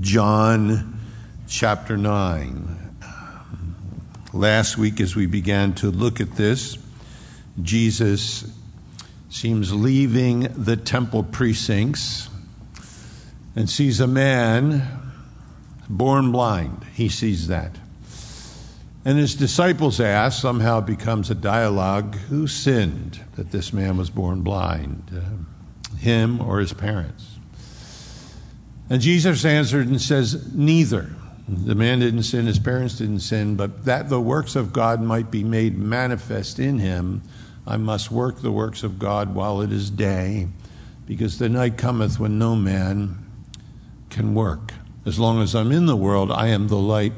John 0.00 0.98
chapter 1.46 1.98
9. 1.98 2.94
Last 4.32 4.78
week, 4.78 4.98
as 4.98 5.14
we 5.14 5.26
began 5.26 5.74
to 5.74 5.90
look 5.90 6.22
at 6.22 6.36
this, 6.36 6.78
Jesus 7.60 8.50
seems 9.28 9.74
leaving 9.74 10.40
the 10.54 10.76
temple 10.76 11.22
precincts 11.22 12.30
and 13.54 13.68
sees 13.68 14.00
a 14.00 14.06
man 14.06 14.88
born 15.86 16.32
blind. 16.32 16.82
He 16.94 17.10
sees 17.10 17.48
that. 17.48 17.76
And 19.04 19.18
his 19.18 19.34
disciples 19.34 20.00
ask, 20.00 20.40
somehow 20.40 20.78
it 20.78 20.86
becomes 20.86 21.30
a 21.30 21.34
dialogue 21.34 22.14
who 22.30 22.46
sinned 22.46 23.20
that 23.36 23.50
this 23.50 23.70
man 23.70 23.98
was 23.98 24.08
born 24.08 24.40
blind, 24.40 25.10
him 25.98 26.40
or 26.40 26.58
his 26.60 26.72
parents? 26.72 27.29
And 28.90 29.00
Jesus 29.00 29.44
answered 29.44 29.86
and 29.86 30.00
says, 30.00 30.52
Neither. 30.52 31.10
The 31.48 31.74
man 31.74 32.00
didn't 32.00 32.24
sin, 32.24 32.46
his 32.46 32.58
parents 32.58 32.98
didn't 32.98 33.20
sin, 33.20 33.56
but 33.56 33.84
that 33.84 34.08
the 34.08 34.20
works 34.20 34.54
of 34.54 34.72
God 34.72 35.00
might 35.00 35.30
be 35.30 35.42
made 35.42 35.76
manifest 35.76 36.60
in 36.60 36.78
him, 36.78 37.22
I 37.66 37.76
must 37.76 38.10
work 38.10 38.40
the 38.40 38.52
works 38.52 38.82
of 38.82 38.98
God 38.98 39.34
while 39.34 39.60
it 39.60 39.72
is 39.72 39.90
day, 39.90 40.46
because 41.06 41.38
the 41.38 41.48
night 41.48 41.76
cometh 41.76 42.20
when 42.20 42.38
no 42.38 42.54
man 42.54 43.26
can 44.10 44.34
work. 44.34 44.74
As 45.04 45.18
long 45.18 45.40
as 45.42 45.54
I'm 45.54 45.72
in 45.72 45.86
the 45.86 45.96
world, 45.96 46.30
I 46.30 46.48
am 46.48 46.68
the 46.68 46.76
light 46.76 47.14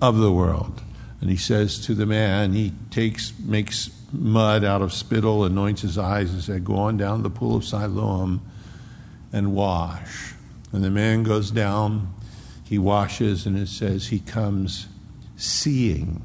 of 0.00 0.16
the 0.16 0.32
world. 0.32 0.82
And 1.20 1.30
he 1.30 1.36
says 1.36 1.78
to 1.86 1.94
the 1.94 2.06
man, 2.06 2.52
he 2.52 2.72
takes, 2.90 3.32
makes 3.38 3.90
mud 4.12 4.64
out 4.64 4.82
of 4.82 4.92
spittle, 4.92 5.44
anoints 5.44 5.82
his 5.82 5.98
eyes, 5.98 6.32
and 6.32 6.42
said, 6.42 6.64
Go 6.64 6.74
on 6.74 6.96
down 6.96 7.22
the 7.22 7.30
pool 7.30 7.56
of 7.56 7.64
Siloam 7.64 8.42
and 9.32 9.54
wash. 9.54 10.35
And 10.76 10.84
the 10.84 10.90
man 10.90 11.22
goes 11.22 11.50
down, 11.50 12.12
he 12.62 12.78
washes, 12.78 13.46
and 13.46 13.56
it 13.56 13.68
says 13.68 14.08
he 14.08 14.18
comes 14.18 14.88
seeing. 15.34 16.22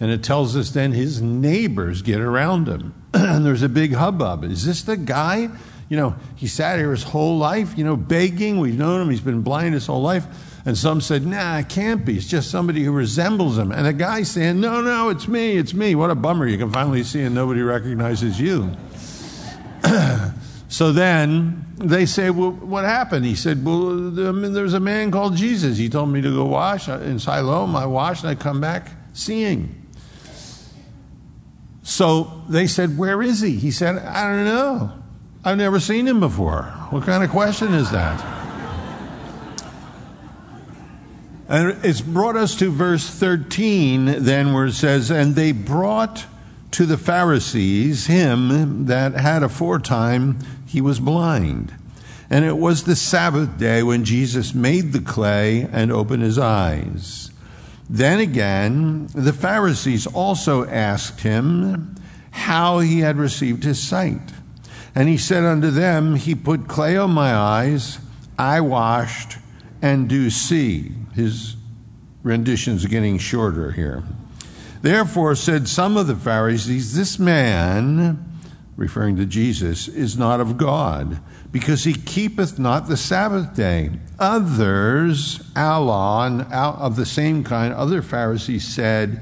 And 0.00 0.10
it 0.10 0.24
tells 0.24 0.56
us 0.56 0.70
then 0.70 0.90
his 0.90 1.22
neighbors 1.22 2.02
get 2.02 2.20
around 2.20 2.66
him. 2.66 2.94
and 3.14 3.46
there's 3.46 3.62
a 3.62 3.68
big 3.68 3.92
hubbub. 3.92 4.42
Is 4.42 4.66
this 4.66 4.82
the 4.82 4.96
guy? 4.96 5.50
You 5.88 5.96
know, 5.96 6.16
he 6.34 6.48
sat 6.48 6.80
here 6.80 6.90
his 6.90 7.04
whole 7.04 7.38
life, 7.38 7.78
you 7.78 7.84
know, 7.84 7.96
begging. 7.96 8.58
We've 8.58 8.76
known 8.76 9.02
him, 9.02 9.08
he's 9.08 9.20
been 9.20 9.42
blind 9.42 9.74
his 9.74 9.86
whole 9.86 10.02
life. 10.02 10.26
And 10.66 10.76
some 10.76 11.00
said, 11.00 11.24
nah, 11.24 11.58
it 11.58 11.68
can't 11.68 12.04
be. 12.04 12.16
It's 12.16 12.26
just 12.26 12.50
somebody 12.50 12.82
who 12.82 12.90
resembles 12.90 13.56
him. 13.56 13.70
And 13.70 13.86
the 13.86 13.92
guy 13.92 14.24
saying, 14.24 14.58
no, 14.58 14.80
no, 14.80 15.10
it's 15.10 15.28
me, 15.28 15.56
it's 15.56 15.74
me. 15.74 15.94
What 15.94 16.10
a 16.10 16.16
bummer. 16.16 16.48
You 16.48 16.58
can 16.58 16.72
finally 16.72 17.04
see 17.04 17.22
and 17.22 17.36
nobody 17.36 17.62
recognizes 17.62 18.40
you. 18.40 18.72
so 20.80 20.92
then 20.92 21.66
they 21.76 22.06
say, 22.06 22.30
well, 22.30 22.52
what 22.52 22.86
happened? 22.86 23.26
He 23.26 23.34
said, 23.34 23.62
well, 23.62 23.90
I 23.90 24.32
mean, 24.32 24.54
there's 24.54 24.72
a 24.72 24.80
man 24.80 25.10
called 25.10 25.36
Jesus. 25.36 25.76
He 25.76 25.90
told 25.90 26.08
me 26.08 26.22
to 26.22 26.34
go 26.34 26.46
wash 26.46 26.88
in 26.88 27.18
Siloam. 27.18 27.76
I 27.76 27.84
washed 27.84 28.24
and 28.24 28.30
I 28.30 28.34
come 28.34 28.62
back 28.62 28.88
seeing. 29.12 29.86
So 31.82 32.44
they 32.48 32.66
said, 32.66 32.96
where 32.96 33.20
is 33.20 33.42
he? 33.42 33.56
He 33.56 33.70
said, 33.72 33.98
I 33.98 34.22
don't 34.26 34.46
know. 34.46 34.92
I've 35.44 35.58
never 35.58 35.80
seen 35.80 36.08
him 36.08 36.18
before. 36.18 36.62
What 36.88 37.04
kind 37.04 37.22
of 37.22 37.28
question 37.28 37.74
is 37.74 37.90
that? 37.90 38.18
And 41.46 41.84
it's 41.84 42.00
brought 42.00 42.36
us 42.36 42.54
to 42.54 42.70
verse 42.70 43.06
13, 43.06 44.24
then, 44.24 44.54
where 44.54 44.64
it 44.64 44.72
says, 44.72 45.10
And 45.10 45.34
they 45.34 45.52
brought 45.52 46.24
to 46.70 46.86
the 46.86 46.96
Pharisees 46.96 48.06
him 48.06 48.86
that 48.86 49.12
had 49.12 49.42
aforetime 49.42 50.38
he 50.70 50.80
was 50.80 51.00
blind. 51.00 51.74
And 52.30 52.44
it 52.44 52.56
was 52.56 52.84
the 52.84 52.94
Sabbath 52.94 53.58
day 53.58 53.82
when 53.82 54.04
Jesus 54.04 54.54
made 54.54 54.92
the 54.92 55.00
clay 55.00 55.68
and 55.72 55.90
opened 55.90 56.22
his 56.22 56.38
eyes. 56.38 57.32
Then 57.88 58.20
again, 58.20 59.08
the 59.12 59.32
Pharisees 59.32 60.06
also 60.06 60.64
asked 60.64 61.22
him 61.22 61.96
how 62.30 62.78
he 62.78 63.00
had 63.00 63.16
received 63.16 63.64
his 63.64 63.82
sight. 63.82 64.32
And 64.94 65.08
he 65.08 65.18
said 65.18 65.42
unto 65.42 65.70
them, 65.70 66.14
He 66.14 66.36
put 66.36 66.68
clay 66.68 66.96
on 66.96 67.10
my 67.10 67.34
eyes, 67.34 67.98
I 68.38 68.60
washed, 68.60 69.38
and 69.82 70.08
do 70.08 70.30
see. 70.30 70.92
His 71.16 71.56
rendition's 72.22 72.86
getting 72.86 73.18
shorter 73.18 73.72
here. 73.72 74.04
Therefore 74.82 75.34
said 75.34 75.66
some 75.66 75.96
of 75.96 76.06
the 76.06 76.14
Pharisees, 76.14 76.94
This 76.94 77.18
man, 77.18 78.29
referring 78.80 79.14
to 79.14 79.26
Jesus, 79.26 79.88
is 79.88 80.16
not 80.16 80.40
of 80.40 80.56
God, 80.56 81.20
because 81.52 81.84
he 81.84 81.92
keepeth 81.92 82.58
not 82.58 82.88
the 82.88 82.96
Sabbath 82.96 83.54
day. 83.54 83.90
Others, 84.18 85.40
allos, 85.54 86.50
of 86.50 86.96
the 86.96 87.04
same 87.04 87.44
kind, 87.44 87.74
other 87.74 88.00
Pharisees 88.00 88.66
said, 88.66 89.20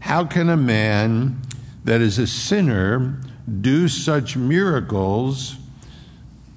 How 0.00 0.26
can 0.26 0.50
a 0.50 0.58
man 0.58 1.40
that 1.84 2.02
is 2.02 2.18
a 2.18 2.26
sinner 2.26 3.18
do 3.62 3.88
such 3.88 4.36
miracles? 4.36 5.56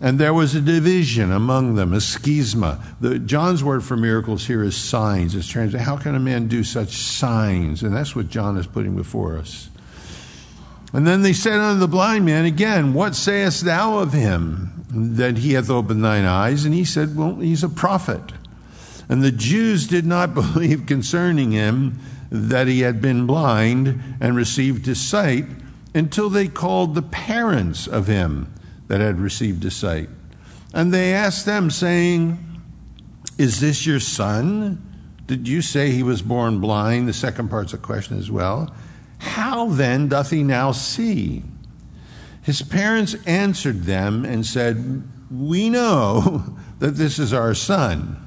And 0.02 0.20
there 0.20 0.34
was 0.34 0.54
a 0.54 0.62
division 0.62 1.32
among 1.32 1.76
them, 1.76 1.94
a 1.94 1.98
schisma. 1.98 2.84
The, 3.00 3.18
John's 3.18 3.64
word 3.64 3.82
for 3.82 3.96
miracles 3.96 4.48
here 4.48 4.62
is 4.62 4.76
signs. 4.76 5.36
It's 5.36 5.48
translated, 5.48 5.86
how 5.86 5.96
can 5.96 6.16
a 6.16 6.20
man 6.20 6.50
do 6.50 6.66
such 6.66 6.90
signs? 6.90 7.82
And 7.82 7.96
that's 7.96 8.14
what 8.14 8.28
John 8.28 8.58
is 8.58 8.68
putting 8.68 8.98
before 8.98 9.38
us. 9.38 9.70
And 10.94 11.08
then 11.08 11.22
they 11.22 11.34
said 11.34 11.60
unto 11.60 11.80
the 11.80 11.88
blind 11.88 12.26
man 12.26 12.46
again, 12.46 12.94
What 12.94 13.16
sayest 13.16 13.64
thou 13.64 14.00
of 14.00 14.14
him 14.14 14.86
that 14.90 15.38
he 15.38 15.54
hath 15.54 15.70
opened 15.70 16.04
thine 16.04 16.26
eyes? 16.26 16.66
And 16.66 16.74
he 16.74 16.84
said, 16.84 17.16
Well, 17.16 17.36
he's 17.36 17.64
a 17.64 17.70
prophet. 17.70 18.34
And 19.08 19.22
the 19.22 19.32
Jews 19.32 19.88
did 19.88 20.06
not 20.06 20.34
believe 20.36 20.86
concerning 20.86 21.52
him 21.52 22.00
that 22.30 22.68
he 22.68 22.82
had 22.82 23.02
been 23.02 23.26
blind 23.26 24.02
and 24.20 24.36
received 24.36 24.86
his 24.86 25.02
sight 25.02 25.46
until 25.94 26.30
they 26.30 26.48
called 26.48 26.96
the 26.96 27.02
parents 27.02 27.88
of 27.88 28.08
him 28.08 28.54
that 28.88 29.02
had 29.02 29.20
received 29.20 29.64
his 29.64 29.76
sight. 29.76 30.10
And 30.74 30.94
they 30.94 31.14
asked 31.14 31.46
them, 31.46 31.70
saying, 31.70 32.40
Is 33.38 33.60
this 33.60 33.86
your 33.86 34.00
son? 34.00 34.82
Did 35.28 35.48
you 35.48 35.62
say 35.62 35.92
he 35.92 36.04
was 36.04 36.22
born 36.22 36.60
blind? 36.60 37.08
The 37.08 37.14
second 37.14 37.50
part's 37.50 37.74
a 37.74 37.78
question 37.78 38.18
as 38.18 38.32
well. 38.32 38.74
How 39.22 39.68
then 39.68 40.08
doth 40.08 40.32
he 40.32 40.42
now 40.42 40.72
see? 40.72 41.44
His 42.42 42.64
parents 42.64 43.16
answered 43.28 43.84
them 43.84 44.26
and 44.26 44.44
said, 44.44 45.04
We 45.30 45.70
know 45.70 46.58
that 46.80 46.96
this 46.96 47.20
is 47.20 47.32
our 47.32 47.54
son, 47.54 48.18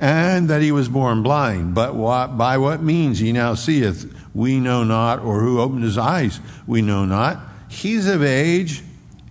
and 0.00 0.50
that 0.50 0.60
he 0.60 0.72
was 0.72 0.88
born 0.88 1.22
blind, 1.22 1.76
but 1.76 1.94
what, 1.94 2.36
by 2.36 2.58
what 2.58 2.82
means 2.82 3.20
he 3.20 3.32
now 3.32 3.54
seeth, 3.54 4.12
we 4.34 4.58
know 4.58 4.82
not, 4.82 5.20
or 5.20 5.40
who 5.40 5.60
opened 5.60 5.84
his 5.84 5.96
eyes, 5.96 6.40
we 6.66 6.82
know 6.82 7.04
not. 7.04 7.38
He's 7.68 8.08
of 8.08 8.24
age, 8.24 8.82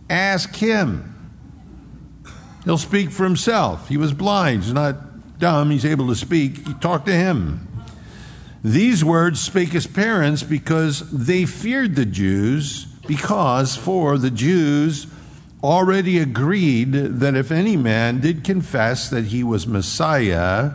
ask 0.10 0.56
him. 0.56 1.08
He'll 2.64 2.78
speak 2.78 3.12
for 3.12 3.26
himself. 3.26 3.90
He 3.90 3.98
was 3.98 4.14
blind, 4.14 4.64
he's 4.64 4.74
not 4.74 5.40
dumb, 5.40 5.72
he's 5.72 5.86
able 5.86 6.08
to 6.08 6.16
speak. 6.16 6.66
You 6.66 6.74
talk 6.76 7.04
to 7.06 7.14
him. 7.14 7.68
These 8.64 9.04
words 9.04 9.40
spake 9.40 9.70
his 9.70 9.88
parents 9.88 10.44
because 10.44 11.10
they 11.12 11.46
feared 11.46 11.96
the 11.96 12.06
Jews, 12.06 12.86
because 13.08 13.76
for 13.76 14.18
the 14.18 14.30
Jews 14.30 15.08
already 15.64 16.20
agreed 16.20 16.92
that 16.94 17.36
if 17.36 17.52
any 17.52 17.76
man 17.76 18.20
did 18.20 18.44
confess 18.44 19.10
that 19.10 19.26
he 19.26 19.44
was 19.44 19.66
Messiah, 19.66 20.74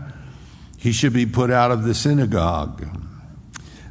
he 0.78 0.92
should 0.92 1.12
be 1.12 1.26
put 1.26 1.50
out 1.50 1.70
of 1.70 1.84
the 1.84 1.94
synagogue. 1.94 2.86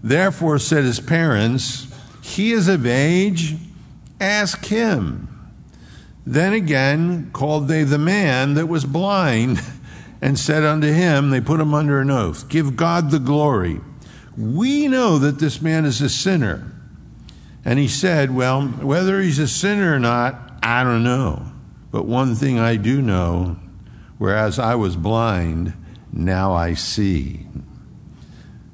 Therefore 0.04 0.60
said 0.60 0.84
his 0.84 1.00
parents, 1.00 1.88
He 2.22 2.52
is 2.52 2.68
of 2.68 2.86
age, 2.86 3.56
ask 4.20 4.66
him. 4.66 5.30
Then 6.26 6.54
again 6.54 7.30
called 7.32 7.68
they 7.68 7.84
the 7.84 7.98
man 7.98 8.56
that 8.56 8.68
was 8.68 8.84
blind 8.84 9.62
and 10.26 10.40
said 10.40 10.64
unto 10.64 10.92
him, 10.92 11.30
They 11.30 11.40
put 11.40 11.60
him 11.60 11.76
under 11.76 12.02
an 12.02 12.10
oath, 12.10 12.50
Give 12.50 12.76
God 12.76 13.12
the 13.12 13.20
glory. 13.20 13.80
We 14.36 14.88
know 14.88 15.20
that 15.20 15.38
this 15.38 15.62
man 15.62 15.86
is 15.86 16.02
a 16.02 16.10
sinner. 16.10 16.72
And 17.64 17.78
he 17.78 17.88
said, 17.88 18.34
Well, 18.34 18.64
whether 18.64 19.22
he's 19.22 19.38
a 19.38 19.48
sinner 19.48 19.94
or 19.94 20.00
not, 20.00 20.58
I 20.64 20.84
don't 20.84 21.04
know. 21.04 21.46
But 21.92 22.08
one 22.08 22.34
thing 22.34 22.58
I 22.58 22.76
do 22.76 23.04
know, 23.04 23.58
whereas 24.18 24.58
I 24.58 24.74
was 24.74 24.96
blind, 24.96 25.74
now 26.12 26.54
I 26.54 26.74
see. 26.74 27.46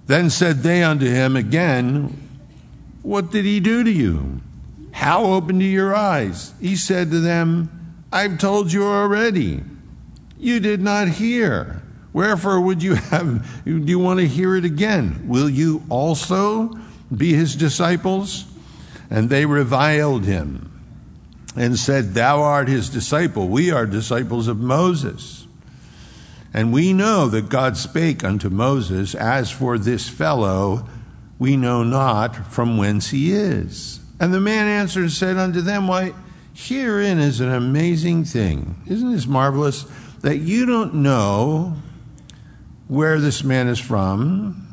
Then 0.08 0.30
said 0.30 0.60
they 0.60 0.84
unto 0.84 1.06
him 1.06 1.36
again, 1.36 2.30
What 3.02 3.30
did 3.30 3.44
he 3.44 3.60
do 3.60 3.84
to 3.84 3.92
you? 3.92 4.40
How 4.94 5.26
opened 5.26 5.62
your 5.62 5.94
eyes? 5.94 6.54
He 6.62 6.78
said 6.78 7.12
to 7.12 7.20
them, 7.20 8.06
I've 8.10 8.38
told 8.38 8.72
you 8.72 8.86
already. 8.86 9.66
You 10.42 10.60
did 10.60 10.82
not 10.82 11.08
hear. 11.08 11.84
Wherefore 12.14 12.60
would 12.60 12.82
you 12.82 12.96
have, 12.96 13.64
do 13.64 13.78
you 13.78 14.00
want 14.00 14.20
to 14.20 14.28
hear 14.28 14.56
it 14.56 14.66
again? 14.66 15.24
Will 15.28 15.50
you 15.50 15.84
also 15.88 16.78
be 17.16 17.34
his 17.34 17.56
disciples? 17.56 18.46
And 19.12 19.30
they 19.30 19.46
reviled 19.46 20.26
him 20.26 20.82
and 21.56 21.78
said, 21.78 22.16
Thou 22.16 22.42
art 22.42 22.68
his 22.68 22.90
disciple. 22.90 23.50
We 23.50 23.70
are 23.70 23.86
disciples 23.86 24.48
of 24.48 24.58
Moses. 24.58 25.46
And 26.56 26.74
we 26.74 26.92
know 26.92 27.28
that 27.28 27.50
God 27.50 27.78
spake 27.78 28.24
unto 28.24 28.50
Moses, 28.50 29.14
As 29.14 29.52
for 29.52 29.78
this 29.78 30.10
fellow, 30.10 30.88
we 31.38 31.56
know 31.56 31.84
not 31.84 32.36
from 32.52 32.78
whence 32.78 33.12
he 33.12 33.32
is. 33.32 34.00
And 34.20 34.34
the 34.34 34.42
man 34.42 34.68
answered 34.68 35.04
and 35.04 35.12
said 35.12 35.38
unto 35.38 35.62
them, 35.62 35.88
Why, 35.88 36.14
herein 36.54 37.20
is 37.20 37.42
an 37.42 37.52
amazing 37.52 38.26
thing. 38.26 38.82
Isn't 38.88 39.12
this 39.12 39.28
marvelous? 39.28 39.86
That 40.22 40.38
you 40.38 40.66
don't 40.66 40.96
know 40.96 41.78
where 42.88 43.20
this 43.20 43.44
man 43.44 43.68
is 43.68 43.80
from, 43.80 44.68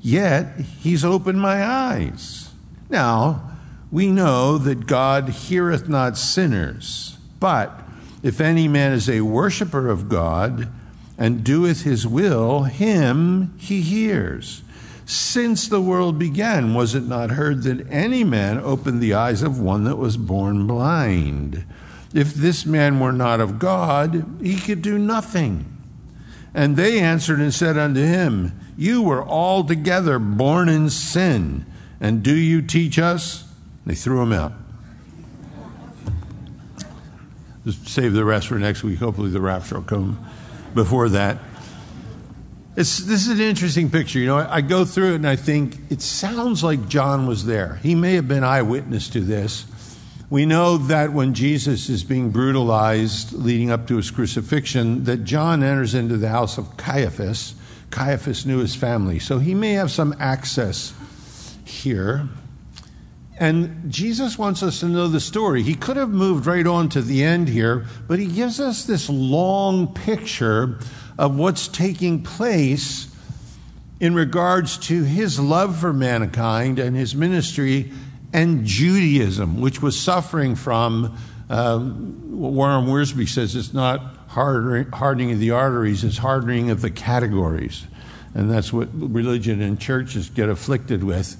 yet 0.00 0.60
he's 0.80 1.04
opened 1.04 1.40
my 1.40 1.64
eyes. 1.64 2.50
Now, 2.88 3.50
we 3.90 4.10
know 4.10 4.56
that 4.58 4.86
God 4.86 5.28
heareth 5.28 5.88
not 5.88 6.16
sinners, 6.16 7.18
but 7.38 7.82
if 8.22 8.40
any 8.40 8.68
man 8.68 8.92
is 8.92 9.10
a 9.10 9.20
worshipper 9.20 9.88
of 9.88 10.08
God 10.08 10.68
and 11.18 11.44
doeth 11.44 11.82
his 11.82 12.06
will, 12.06 12.62
him 12.62 13.54
he 13.58 13.82
hears. 13.82 14.62
Since 15.04 15.68
the 15.68 15.80
world 15.80 16.18
began, 16.18 16.72
was 16.72 16.94
it 16.94 17.04
not 17.04 17.32
heard 17.32 17.64
that 17.64 17.86
any 17.90 18.24
man 18.24 18.58
opened 18.58 19.02
the 19.02 19.12
eyes 19.12 19.42
of 19.42 19.60
one 19.60 19.84
that 19.84 19.96
was 19.96 20.16
born 20.16 20.66
blind? 20.66 21.64
If 22.14 22.34
this 22.34 22.66
man 22.66 23.00
were 23.00 23.12
not 23.12 23.40
of 23.40 23.58
God, 23.58 24.38
he 24.42 24.58
could 24.58 24.82
do 24.82 24.98
nothing. 24.98 25.66
And 26.54 26.76
they 26.76 27.00
answered 27.00 27.40
and 27.40 27.52
said 27.52 27.78
unto 27.78 28.00
him, 28.00 28.58
You 28.76 29.02
were 29.02 29.24
altogether 29.24 30.18
born 30.18 30.68
in 30.68 30.90
sin, 30.90 31.64
and 32.00 32.22
do 32.22 32.34
you 32.34 32.60
teach 32.60 32.98
us? 32.98 33.48
They 33.86 33.94
threw 33.94 34.20
him 34.22 34.32
out. 34.32 34.52
Just 37.64 37.88
save 37.88 38.12
the 38.12 38.24
rest 38.24 38.48
for 38.48 38.58
next 38.58 38.82
week. 38.82 38.98
Hopefully, 38.98 39.30
the 39.30 39.40
rapture 39.40 39.76
will 39.76 39.82
come 39.82 40.24
before 40.74 41.08
that. 41.10 41.38
It's, 42.74 42.98
this 42.98 43.26
is 43.26 43.28
an 43.28 43.40
interesting 43.40 43.90
picture. 43.90 44.18
You 44.18 44.26
know, 44.26 44.38
I, 44.38 44.56
I 44.56 44.60
go 44.62 44.84
through 44.84 45.12
it 45.12 45.16
and 45.16 45.28
I 45.28 45.36
think 45.36 45.76
it 45.90 46.00
sounds 46.00 46.64
like 46.64 46.88
John 46.88 47.26
was 47.26 47.44
there. 47.44 47.76
He 47.82 47.94
may 47.94 48.14
have 48.14 48.26
been 48.26 48.44
eyewitness 48.44 49.08
to 49.10 49.20
this. 49.20 49.66
We 50.32 50.46
know 50.46 50.78
that 50.78 51.12
when 51.12 51.34
Jesus 51.34 51.90
is 51.90 52.04
being 52.04 52.30
brutalized 52.30 53.34
leading 53.34 53.70
up 53.70 53.86
to 53.88 53.98
his 53.98 54.10
crucifixion, 54.10 55.04
that 55.04 55.24
John 55.24 55.62
enters 55.62 55.94
into 55.94 56.16
the 56.16 56.30
house 56.30 56.56
of 56.56 56.78
Caiaphas. 56.78 57.54
Caiaphas 57.90 58.46
knew 58.46 58.60
his 58.60 58.74
family, 58.74 59.18
so 59.18 59.40
he 59.40 59.54
may 59.54 59.72
have 59.72 59.90
some 59.90 60.14
access 60.18 60.94
here. 61.66 62.30
And 63.38 63.92
Jesus 63.92 64.38
wants 64.38 64.62
us 64.62 64.80
to 64.80 64.86
know 64.86 65.06
the 65.06 65.20
story. 65.20 65.62
He 65.62 65.74
could 65.74 65.98
have 65.98 66.08
moved 66.08 66.46
right 66.46 66.66
on 66.66 66.88
to 66.88 67.02
the 67.02 67.22
end 67.22 67.48
here, 67.48 67.84
but 68.08 68.18
he 68.18 68.24
gives 68.24 68.58
us 68.58 68.86
this 68.86 69.10
long 69.10 69.92
picture 69.92 70.78
of 71.18 71.36
what's 71.36 71.68
taking 71.68 72.22
place 72.22 73.14
in 74.00 74.14
regards 74.14 74.78
to 74.78 75.02
his 75.02 75.38
love 75.38 75.78
for 75.78 75.92
mankind 75.92 76.78
and 76.78 76.96
his 76.96 77.14
ministry 77.14 77.92
and 78.32 78.64
Judaism, 78.64 79.60
which 79.60 79.82
was 79.82 79.98
suffering 79.98 80.54
from 80.54 81.16
um, 81.50 82.38
what 82.38 82.52
Warren 82.52 82.86
Wiersbe 82.86 83.28
says 83.28 83.54
it's 83.54 83.74
not 83.74 84.00
hardening 84.28 85.32
of 85.32 85.38
the 85.38 85.50
arteries, 85.50 86.04
it's 86.04 86.16
hardening 86.16 86.70
of 86.70 86.80
the 86.80 86.90
categories. 86.90 87.86
And 88.34 88.50
that's 88.50 88.72
what 88.72 88.88
religion 88.94 89.60
and 89.60 89.78
churches 89.78 90.30
get 90.30 90.48
afflicted 90.48 91.04
with. 91.04 91.36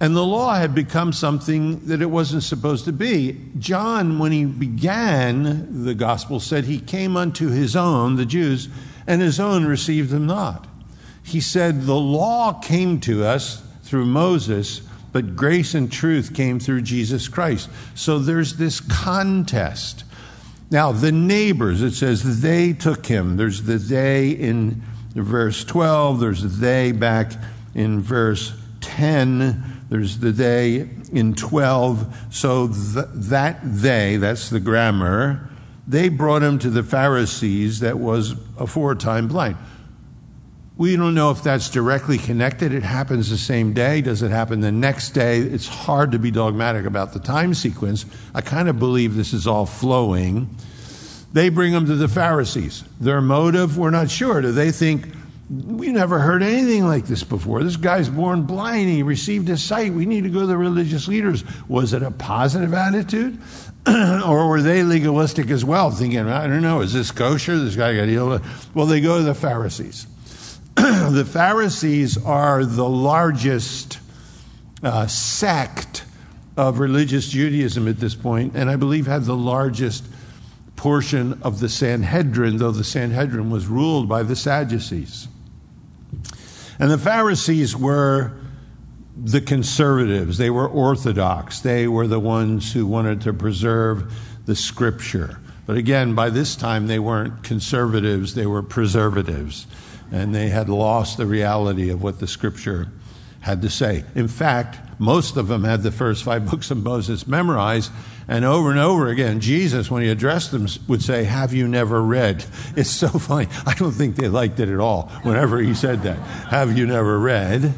And 0.00 0.16
the 0.16 0.24
law 0.24 0.54
had 0.54 0.74
become 0.74 1.12
something 1.12 1.86
that 1.86 2.00
it 2.00 2.06
wasn't 2.06 2.42
supposed 2.42 2.86
to 2.86 2.92
be. 2.92 3.38
John, 3.58 4.18
when 4.18 4.32
he 4.32 4.46
began 4.46 5.84
the 5.84 5.94
gospel, 5.94 6.40
said 6.40 6.64
he 6.64 6.80
came 6.80 7.16
unto 7.16 7.48
his 7.48 7.76
own, 7.76 8.16
the 8.16 8.26
Jews, 8.26 8.68
and 9.06 9.20
his 9.20 9.38
own 9.38 9.66
received 9.66 10.12
him 10.12 10.26
not. 10.26 10.66
He 11.22 11.40
said, 11.40 11.82
The 11.82 11.94
law 11.94 12.54
came 12.60 13.00
to 13.00 13.24
us 13.24 13.62
through 13.82 14.06
Moses, 14.06 14.82
but 15.12 15.36
grace 15.36 15.74
and 15.74 15.90
truth 15.90 16.34
came 16.34 16.60
through 16.60 16.82
Jesus 16.82 17.28
Christ. 17.28 17.68
So 17.94 18.18
there's 18.18 18.56
this 18.56 18.80
contest. 18.80 20.04
Now, 20.70 20.92
the 20.92 21.12
neighbors, 21.12 21.82
it 21.82 21.92
says 21.92 22.40
they 22.40 22.72
took 22.72 23.06
him. 23.06 23.36
There's 23.36 23.62
the 23.64 23.76
they 23.76 24.30
in 24.30 24.82
verse 25.14 25.64
12, 25.64 26.20
there's 26.20 26.42
the 26.42 26.48
they 26.48 26.92
back 26.92 27.32
in 27.74 28.00
verse 28.00 28.52
10 28.80 29.80
there's 29.90 30.18
the 30.18 30.30
they 30.30 30.88
in 31.12 31.34
12. 31.34 32.28
So 32.30 32.68
th- 32.68 33.06
that 33.12 33.58
they, 33.62 34.16
that's 34.16 34.48
the 34.48 34.60
grammar, 34.60 35.50
they 35.86 36.08
brought 36.08 36.42
him 36.42 36.60
to 36.60 36.70
the 36.70 36.84
Pharisees 36.84 37.80
that 37.80 37.98
was 37.98 38.36
aforetime 38.56 39.26
blind. 39.26 39.56
We 40.80 40.96
don't 40.96 41.14
know 41.14 41.30
if 41.30 41.42
that's 41.42 41.68
directly 41.68 42.16
connected. 42.16 42.72
It 42.72 42.84
happens 42.84 43.28
the 43.28 43.36
same 43.36 43.74
day. 43.74 44.00
Does 44.00 44.22
it 44.22 44.30
happen 44.30 44.60
the 44.60 44.72
next 44.72 45.10
day? 45.10 45.40
It's 45.40 45.68
hard 45.68 46.12
to 46.12 46.18
be 46.18 46.30
dogmatic 46.30 46.86
about 46.86 47.12
the 47.12 47.18
time 47.18 47.52
sequence. 47.52 48.06
I 48.34 48.40
kind 48.40 48.66
of 48.66 48.78
believe 48.78 49.14
this 49.14 49.34
is 49.34 49.46
all 49.46 49.66
flowing. 49.66 50.48
They 51.34 51.50
bring 51.50 51.74
him 51.74 51.84
to 51.84 51.96
the 51.96 52.08
Pharisees. 52.08 52.82
Their 52.98 53.20
motive, 53.20 53.76
we're 53.76 53.90
not 53.90 54.08
sure. 54.10 54.40
Do 54.40 54.52
they 54.52 54.70
think 54.70 55.08
we 55.50 55.92
never 55.92 56.18
heard 56.18 56.42
anything 56.42 56.86
like 56.86 57.04
this 57.04 57.24
before. 57.24 57.62
This 57.62 57.76
guy's 57.76 58.08
born 58.08 58.44
blind. 58.44 58.88
He 58.88 59.02
received 59.02 59.48
his 59.48 59.62
sight. 59.62 59.92
We 59.92 60.06
need 60.06 60.24
to 60.24 60.30
go 60.30 60.40
to 60.40 60.46
the 60.46 60.56
religious 60.56 61.08
leaders. 61.08 61.44
Was 61.68 61.92
it 61.92 62.02
a 62.02 62.10
positive 62.10 62.72
attitude? 62.72 63.38
or 63.86 64.48
were 64.48 64.62
they 64.62 64.82
legalistic 64.82 65.50
as 65.50 65.62
well, 65.62 65.90
thinking, 65.90 66.20
I 66.20 66.46
don't 66.46 66.62
know, 66.62 66.80
is 66.80 66.94
this 66.94 67.10
kosher? 67.10 67.58
This 67.58 67.76
guy 67.76 67.96
got 67.96 68.08
healed. 68.08 68.40
Well, 68.72 68.86
they 68.86 69.02
go 69.02 69.18
to 69.18 69.24
the 69.24 69.34
Pharisees. 69.34 70.06
the 70.76 71.26
Pharisees 71.28 72.16
are 72.24 72.64
the 72.64 72.88
largest 72.88 73.98
uh, 74.82 75.06
sect 75.06 76.04
of 76.56 76.78
religious 76.78 77.28
Judaism 77.28 77.88
at 77.88 77.98
this 77.98 78.14
point, 78.14 78.54
and 78.54 78.70
I 78.70 78.76
believe 78.76 79.06
have 79.06 79.26
the 79.26 79.36
largest 79.36 80.04
portion 80.76 81.40
of 81.42 81.60
the 81.60 81.68
Sanhedrin, 81.68 82.56
though 82.56 82.70
the 82.70 82.84
Sanhedrin 82.84 83.50
was 83.50 83.66
ruled 83.66 84.08
by 84.08 84.22
the 84.22 84.36
Sadducees. 84.36 85.28
And 86.78 86.90
the 86.90 86.98
Pharisees 86.98 87.76
were 87.76 88.32
the 89.22 89.42
conservatives, 89.42 90.38
they 90.38 90.48
were 90.48 90.66
orthodox, 90.66 91.60
they 91.60 91.86
were 91.86 92.06
the 92.06 92.20
ones 92.20 92.72
who 92.72 92.86
wanted 92.86 93.20
to 93.22 93.34
preserve 93.34 94.12
the 94.46 94.56
scripture. 94.56 95.38
But 95.66 95.76
again, 95.76 96.14
by 96.14 96.30
this 96.30 96.56
time, 96.56 96.86
they 96.86 96.98
weren't 96.98 97.42
conservatives, 97.42 98.34
they 98.34 98.46
were 98.46 98.62
preservatives. 98.62 99.66
And 100.12 100.34
they 100.34 100.48
had 100.48 100.68
lost 100.68 101.16
the 101.16 101.26
reality 101.26 101.90
of 101.90 102.02
what 102.02 102.18
the 102.18 102.26
scripture 102.26 102.88
had 103.40 103.62
to 103.62 103.70
say. 103.70 104.04
In 104.14 104.28
fact, 104.28 104.78
most 105.00 105.36
of 105.36 105.48
them 105.48 105.64
had 105.64 105.82
the 105.82 105.90
first 105.90 106.24
five 106.24 106.44
books 106.50 106.70
of 106.70 106.82
Moses 106.82 107.26
memorized, 107.26 107.90
and 108.28 108.44
over 108.44 108.70
and 108.70 108.78
over 108.78 109.08
again, 109.08 109.40
Jesus, 109.40 109.90
when 109.90 110.02
he 110.02 110.08
addressed 110.08 110.52
them, 110.52 110.66
would 110.86 111.02
say, 111.02 111.24
Have 111.24 111.52
you 111.52 111.66
never 111.66 112.02
read? 112.02 112.44
It's 112.76 112.90
so 112.90 113.08
funny. 113.08 113.48
I 113.66 113.74
don't 113.74 113.92
think 113.92 114.16
they 114.16 114.28
liked 114.28 114.60
it 114.60 114.68
at 114.68 114.78
all 114.78 115.08
whenever 115.22 115.58
he 115.58 115.74
said 115.74 116.02
that. 116.04 116.18
Have 116.48 116.78
you 116.78 116.86
never 116.86 117.18
read? 117.18 117.74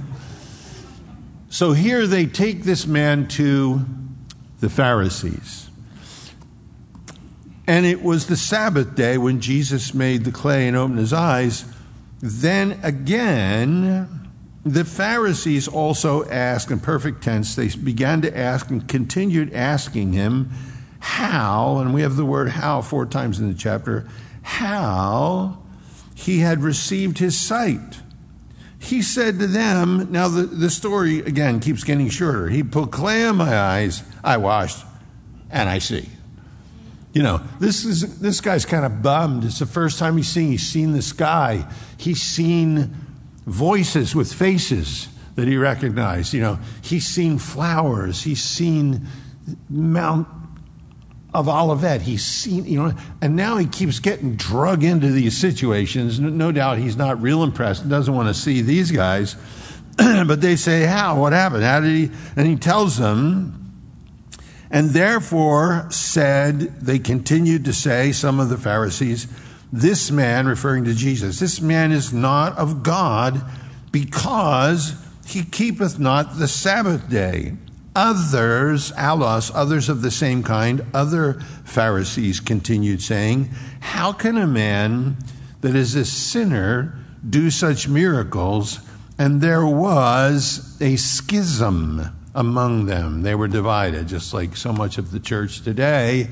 So 1.49 1.73
here 1.73 2.07
they 2.07 2.27
take 2.27 2.65
this 2.65 2.87
man 2.87 3.29
to 3.29 3.83
the 4.61 4.69
Pharisees. 4.69 5.71
And 7.67 7.87
it 7.87 8.03
was 8.03 8.27
the 8.27 8.37
Sabbath 8.37 8.95
day 8.95 9.19
when 9.19 9.41
Jesus 9.41 9.95
made 9.95 10.25
the 10.25 10.33
clay 10.33 10.69
and 10.69 10.77
opened 10.77 10.99
his 10.99 11.13
eyes. 11.13 11.65
Then 12.23 12.79
again, 12.85 14.31
the 14.65 14.85
Pharisees 14.85 15.67
also 15.67 16.25
asked, 16.31 16.71
in 16.71 16.79
perfect 16.79 17.23
tense, 17.23 17.57
they 17.57 17.69
began 17.69 18.23
to 18.23 18.37
ask 18.37 18.71
and 18.71 18.87
continued 18.89 19.53
asking 19.53 20.13
him 20.13 20.51
how, 21.01 21.79
and 21.79 21.93
we 21.93 22.03
have 22.03 22.15
the 22.15 22.25
word 22.25 22.51
how 22.51 22.81
four 22.81 23.07
times 23.07 23.41
in 23.41 23.49
the 23.49 23.59
chapter, 23.59 24.09
how 24.43 25.59
he 26.15 26.39
had 26.39 26.63
received 26.63 27.19
his 27.19 27.39
sight. 27.39 27.99
He 28.79 29.03
said 29.03 29.41
to 29.41 29.49
them, 29.49 30.13
now 30.13 30.29
the, 30.29 30.43
the 30.43 30.71
story 30.71 31.19
again 31.21 31.59
keeps 31.59 31.83
getting 31.83 32.09
shorter. 32.09 32.49
He 32.49 32.63
on 32.63 33.37
my 33.37 33.57
eyes, 33.57 34.05
I 34.23 34.37
washed, 34.37 34.85
and 35.51 35.69
I 35.69 35.79
see. 35.79 36.09
You 37.13 37.23
know, 37.23 37.43
this 37.61 37.85
is 37.85 38.21
this 38.21 38.41
guy's 38.41 38.65
kind 38.65 38.85
of 38.87 39.03
bummed. 39.03 39.45
It's 39.45 39.59
the 39.59 39.67
first 39.67 39.99
time 39.99 40.17
he's 40.17 40.29
seen 40.29 40.51
he's 40.51 40.67
seen 40.67 40.93
the 40.93 41.03
sky. 41.03 41.67
He's 41.99 42.23
seen 42.23 42.95
voices 43.47 44.15
with 44.15 44.33
faces 44.33 45.09
that 45.35 45.49
he 45.49 45.57
recognized. 45.57 46.33
You 46.33 46.41
know, 46.41 46.59
he's 46.83 47.07
seen 47.07 47.39
flowers, 47.39 48.23
he's 48.23 48.43
seen 48.43 49.07
Mount 49.69 50.29
of 51.35 51.49
Olivet, 51.49 52.03
he's 52.03 52.25
seen, 52.25 52.67
you 52.67 52.83
know, 52.83 52.93
and 53.21 53.37
now 53.37 53.57
he 53.57 53.67
keeps 53.67 53.99
getting 53.99 54.37
drug 54.37 54.85
into 54.85 55.11
these 55.11 55.37
situations. 55.37 56.21
No 56.21 56.53
doubt 56.53 56.79
he's 56.79 56.97
not 56.97 57.21
real 57.23 57.43
impressed, 57.43 57.89
doesn't 57.89 58.15
want 58.15 58.29
to 58.29 58.35
see 58.35 58.63
these 58.63 58.91
guys. 58.91 59.37
but 59.97 60.41
they 60.41 60.57
say, 60.57 60.85
How? 60.85 61.21
What 61.21 61.33
happened? 61.33 61.65
How 61.65 61.81
did 61.81 61.91
he? 61.91 62.11
And 62.37 62.47
he 62.47 62.57
tells 62.57 62.97
them, 62.97 63.62
and 64.73 64.91
therefore 64.91 65.87
said, 65.91 66.61
they 66.81 66.99
continued 66.99 67.67
to 67.67 67.75
say, 67.75 68.11
some 68.11 68.41
of 68.41 68.49
the 68.49 68.57
Pharisees, 68.57 69.29
This 69.71 70.11
man, 70.11 70.47
referring 70.47 70.85
to 70.85 70.95
Jesus, 70.95 71.39
this 71.39 71.61
man 71.61 71.93
is 71.93 72.13
not 72.13 72.57
of 72.57 72.83
God 72.83 73.43
because 73.93 74.95
he 75.27 75.45
keepeth 75.45 75.99
not 75.99 76.39
the 76.39 76.49
Sabbath 76.49 77.11
day. 77.11 77.53
Others, 77.95 78.93
allos, 78.93 79.51
others 79.55 79.91
of 79.91 80.01
the 80.01 80.11
same 80.11 80.43
kind, 80.43 80.83
other 80.95 81.35
Pharisees 81.65 82.41
continued 82.41 83.03
saying, 83.03 83.51
How 83.81 84.13
can 84.13 84.39
a 84.39 84.47
man 84.47 85.19
that 85.61 85.77
is 85.77 85.95
a 85.95 86.07
sinner 86.07 86.99
do 87.29 87.51
such 87.51 87.89
miracles? 87.89 88.81
And 89.19 89.43
there 89.43 89.67
was 89.67 90.79
a 90.81 90.97
schism 90.97 92.11
among 92.35 92.87
them. 92.87 93.23
They 93.23 93.35
were 93.35 93.49
divided, 93.49 94.09
just 94.09 94.33
like 94.33 94.57
so 94.57 94.73
much 94.73 94.99
of 94.99 95.11
the 95.11 95.21
church 95.21 95.63
today 95.63 96.29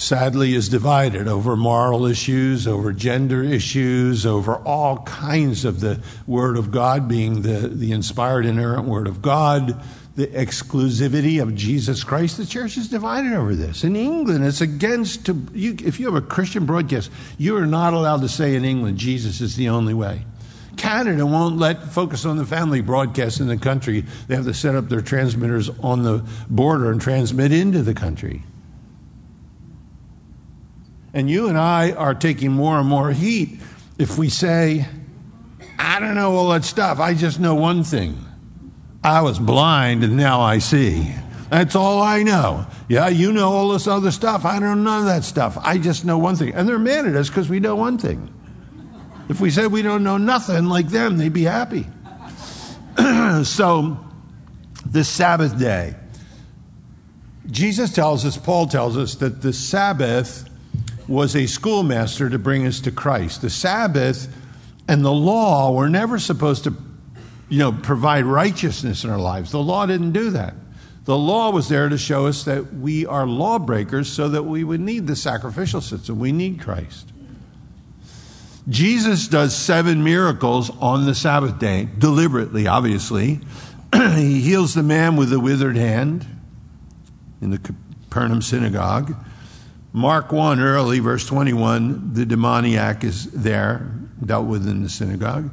sadly 0.00 0.54
is 0.54 0.68
divided 0.68 1.28
over 1.28 1.56
moral 1.56 2.06
issues, 2.06 2.66
over 2.66 2.92
gender 2.92 3.42
issues, 3.42 4.24
over 4.24 4.56
all 4.56 4.98
kinds 5.02 5.64
of 5.64 5.80
the 5.80 6.02
Word 6.26 6.56
of 6.56 6.70
God 6.70 7.06
being 7.06 7.42
the, 7.42 7.68
the 7.68 7.92
inspired, 7.92 8.46
inerrant 8.46 8.86
Word 8.86 9.06
of 9.06 9.20
God, 9.20 9.80
the 10.16 10.26
exclusivity 10.28 11.40
of 11.40 11.54
Jesus 11.54 12.02
Christ. 12.02 12.38
The 12.38 12.46
church 12.46 12.76
is 12.76 12.88
divided 12.88 13.32
over 13.32 13.54
this. 13.54 13.84
In 13.84 13.94
England, 13.94 14.44
it's 14.44 14.60
against, 14.60 15.26
to, 15.26 15.46
you, 15.52 15.76
if 15.84 16.00
you 16.00 16.06
have 16.06 16.22
a 16.22 16.26
Christian 16.26 16.66
broadcast, 16.66 17.10
you 17.38 17.56
are 17.56 17.66
not 17.66 17.92
allowed 17.92 18.22
to 18.22 18.28
say 18.28 18.54
in 18.54 18.64
England, 18.64 18.98
Jesus 18.98 19.40
is 19.40 19.56
the 19.56 19.68
only 19.68 19.94
way. 19.94 20.24
Canada 20.76 21.26
won't 21.26 21.58
let 21.58 21.82
Focus 21.82 22.24
on 22.24 22.36
the 22.36 22.46
Family 22.46 22.80
broadcast 22.80 23.40
in 23.40 23.48
the 23.48 23.56
country. 23.56 24.04
They 24.28 24.36
have 24.36 24.44
to 24.44 24.54
set 24.54 24.74
up 24.74 24.88
their 24.88 25.00
transmitters 25.00 25.68
on 25.80 26.02
the 26.02 26.24
border 26.48 26.90
and 26.90 27.00
transmit 27.00 27.52
into 27.52 27.82
the 27.82 27.94
country. 27.94 28.42
And 31.12 31.28
you 31.28 31.48
and 31.48 31.58
I 31.58 31.92
are 31.92 32.14
taking 32.14 32.52
more 32.52 32.78
and 32.78 32.88
more 32.88 33.10
heat 33.10 33.60
if 33.98 34.16
we 34.16 34.28
say, 34.28 34.86
I 35.78 35.98
don't 35.98 36.14
know 36.14 36.36
all 36.36 36.50
that 36.50 36.64
stuff. 36.64 37.00
I 37.00 37.14
just 37.14 37.40
know 37.40 37.54
one 37.54 37.82
thing. 37.82 38.24
I 39.02 39.22
was 39.22 39.38
blind 39.38 40.04
and 40.04 40.16
now 40.16 40.40
I 40.40 40.58
see. 40.58 41.12
That's 41.48 41.74
all 41.74 42.00
I 42.00 42.22
know. 42.22 42.66
Yeah, 42.88 43.08
you 43.08 43.32
know 43.32 43.50
all 43.50 43.70
this 43.70 43.88
other 43.88 44.12
stuff. 44.12 44.44
I 44.44 44.60
don't 44.60 44.84
know 44.84 44.90
none 44.90 45.00
of 45.00 45.06
that 45.06 45.24
stuff. 45.24 45.58
I 45.60 45.78
just 45.78 46.04
know 46.04 46.16
one 46.16 46.36
thing. 46.36 46.54
And 46.54 46.68
they're 46.68 46.78
mad 46.78 47.06
at 47.06 47.16
us 47.16 47.28
because 47.28 47.48
we 47.48 47.58
know 47.58 47.74
one 47.74 47.98
thing. 47.98 48.32
If 49.30 49.40
we 49.40 49.50
said 49.50 49.70
we 49.70 49.82
don't 49.82 50.02
know 50.02 50.18
nothing 50.18 50.64
like 50.66 50.88
them, 50.88 51.16
they'd 51.16 51.32
be 51.32 51.44
happy. 51.44 51.86
so, 53.44 54.04
the 54.84 55.04
Sabbath 55.04 55.56
day. 55.56 55.94
Jesus 57.48 57.92
tells 57.92 58.24
us, 58.24 58.36
Paul 58.36 58.66
tells 58.66 58.96
us, 58.96 59.14
that 59.14 59.40
the 59.40 59.52
Sabbath 59.52 60.50
was 61.06 61.36
a 61.36 61.46
schoolmaster 61.46 62.28
to 62.28 62.40
bring 62.40 62.66
us 62.66 62.80
to 62.80 62.90
Christ. 62.90 63.40
The 63.40 63.50
Sabbath 63.50 64.36
and 64.88 65.04
the 65.04 65.12
law 65.12 65.70
were 65.70 65.88
never 65.88 66.18
supposed 66.18 66.64
to, 66.64 66.74
you 67.48 67.58
know, 67.60 67.70
provide 67.70 68.24
righteousness 68.24 69.04
in 69.04 69.10
our 69.10 69.18
lives. 69.18 69.52
The 69.52 69.62
law 69.62 69.86
didn't 69.86 70.10
do 70.10 70.30
that. 70.30 70.54
The 71.04 71.16
law 71.16 71.52
was 71.52 71.68
there 71.68 71.88
to 71.88 71.98
show 71.98 72.26
us 72.26 72.42
that 72.46 72.74
we 72.74 73.06
are 73.06 73.28
lawbreakers 73.28 74.10
so 74.10 74.28
that 74.30 74.42
we 74.42 74.64
would 74.64 74.80
need 74.80 75.06
the 75.06 75.14
sacrificial 75.14 75.80
system. 75.80 76.18
We 76.18 76.32
need 76.32 76.60
Christ. 76.60 77.12
Jesus 78.68 79.26
does 79.28 79.56
seven 79.56 80.04
miracles 80.04 80.70
on 80.78 81.06
the 81.06 81.14
Sabbath 81.14 81.58
day, 81.58 81.88
deliberately, 81.98 82.66
obviously. 82.66 83.40
he 83.94 84.40
heals 84.40 84.74
the 84.74 84.82
man 84.82 85.16
with 85.16 85.30
the 85.30 85.40
withered 85.40 85.76
hand 85.76 86.26
in 87.40 87.50
the 87.50 87.58
Capernaum 87.58 88.42
synagogue. 88.42 89.14
Mark 89.92 90.30
1 90.30 90.60
early, 90.60 91.00
verse 91.00 91.26
21, 91.26 92.14
the 92.14 92.26
demoniac 92.26 93.02
is 93.02 93.30
there, 93.32 93.90
dealt 94.24 94.46
with 94.46 94.68
in 94.68 94.82
the 94.82 94.88
synagogue. 94.88 95.50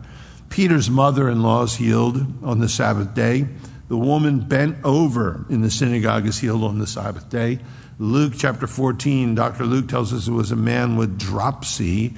Peter's 0.49 0.89
mother 0.89 1.29
in 1.29 1.41
law 1.41 1.63
is 1.63 1.75
healed 1.75 2.43
on 2.43 2.59
the 2.59 2.69
Sabbath 2.69 3.13
day. 3.13 3.47
The 3.87 3.97
woman 3.97 4.41
bent 4.41 4.77
over 4.83 5.45
in 5.49 5.61
the 5.61 5.71
synagogue 5.71 6.27
is 6.27 6.39
healed 6.39 6.63
on 6.63 6.77
the 6.77 6.87
Sabbath 6.87 7.29
day. 7.29 7.59
Luke 7.99 8.33
chapter 8.37 8.67
14, 8.67 9.33
Dr. 9.33 9.65
Luke 9.65 9.87
tells 9.87 10.13
us 10.13 10.27
it 10.27 10.31
was 10.31 10.51
a 10.51 10.55
man 10.55 10.97
with 10.97 11.17
dropsy 11.17 12.15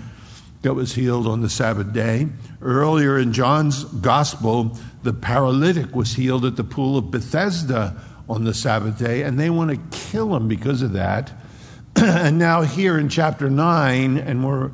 that 0.61 0.73
was 0.73 0.93
healed 0.93 1.25
on 1.25 1.41
the 1.41 1.49
Sabbath 1.49 1.93
day. 1.93 2.27
Earlier 2.61 3.17
in 3.17 3.31
John's 3.31 3.85
gospel, 3.85 4.77
the 5.03 5.13
paralytic 5.13 5.95
was 5.95 6.13
healed 6.13 6.45
at 6.45 6.57
the 6.57 6.63
pool 6.63 6.97
of 6.97 7.11
Bethesda 7.11 8.01
on 8.27 8.43
the 8.43 8.53
Sabbath 8.53 8.99
day, 8.99 9.23
and 9.23 9.39
they 9.39 9.49
want 9.49 9.71
to 9.71 9.97
kill 9.97 10.35
him 10.35 10.47
because 10.47 10.81
of 10.81 10.93
that. 10.93 11.31
and 11.95 12.37
now, 12.37 12.61
here 12.61 12.99
in 12.99 13.09
chapter 13.09 13.49
9, 13.49 14.17
and 14.17 14.45
we're 14.45 14.71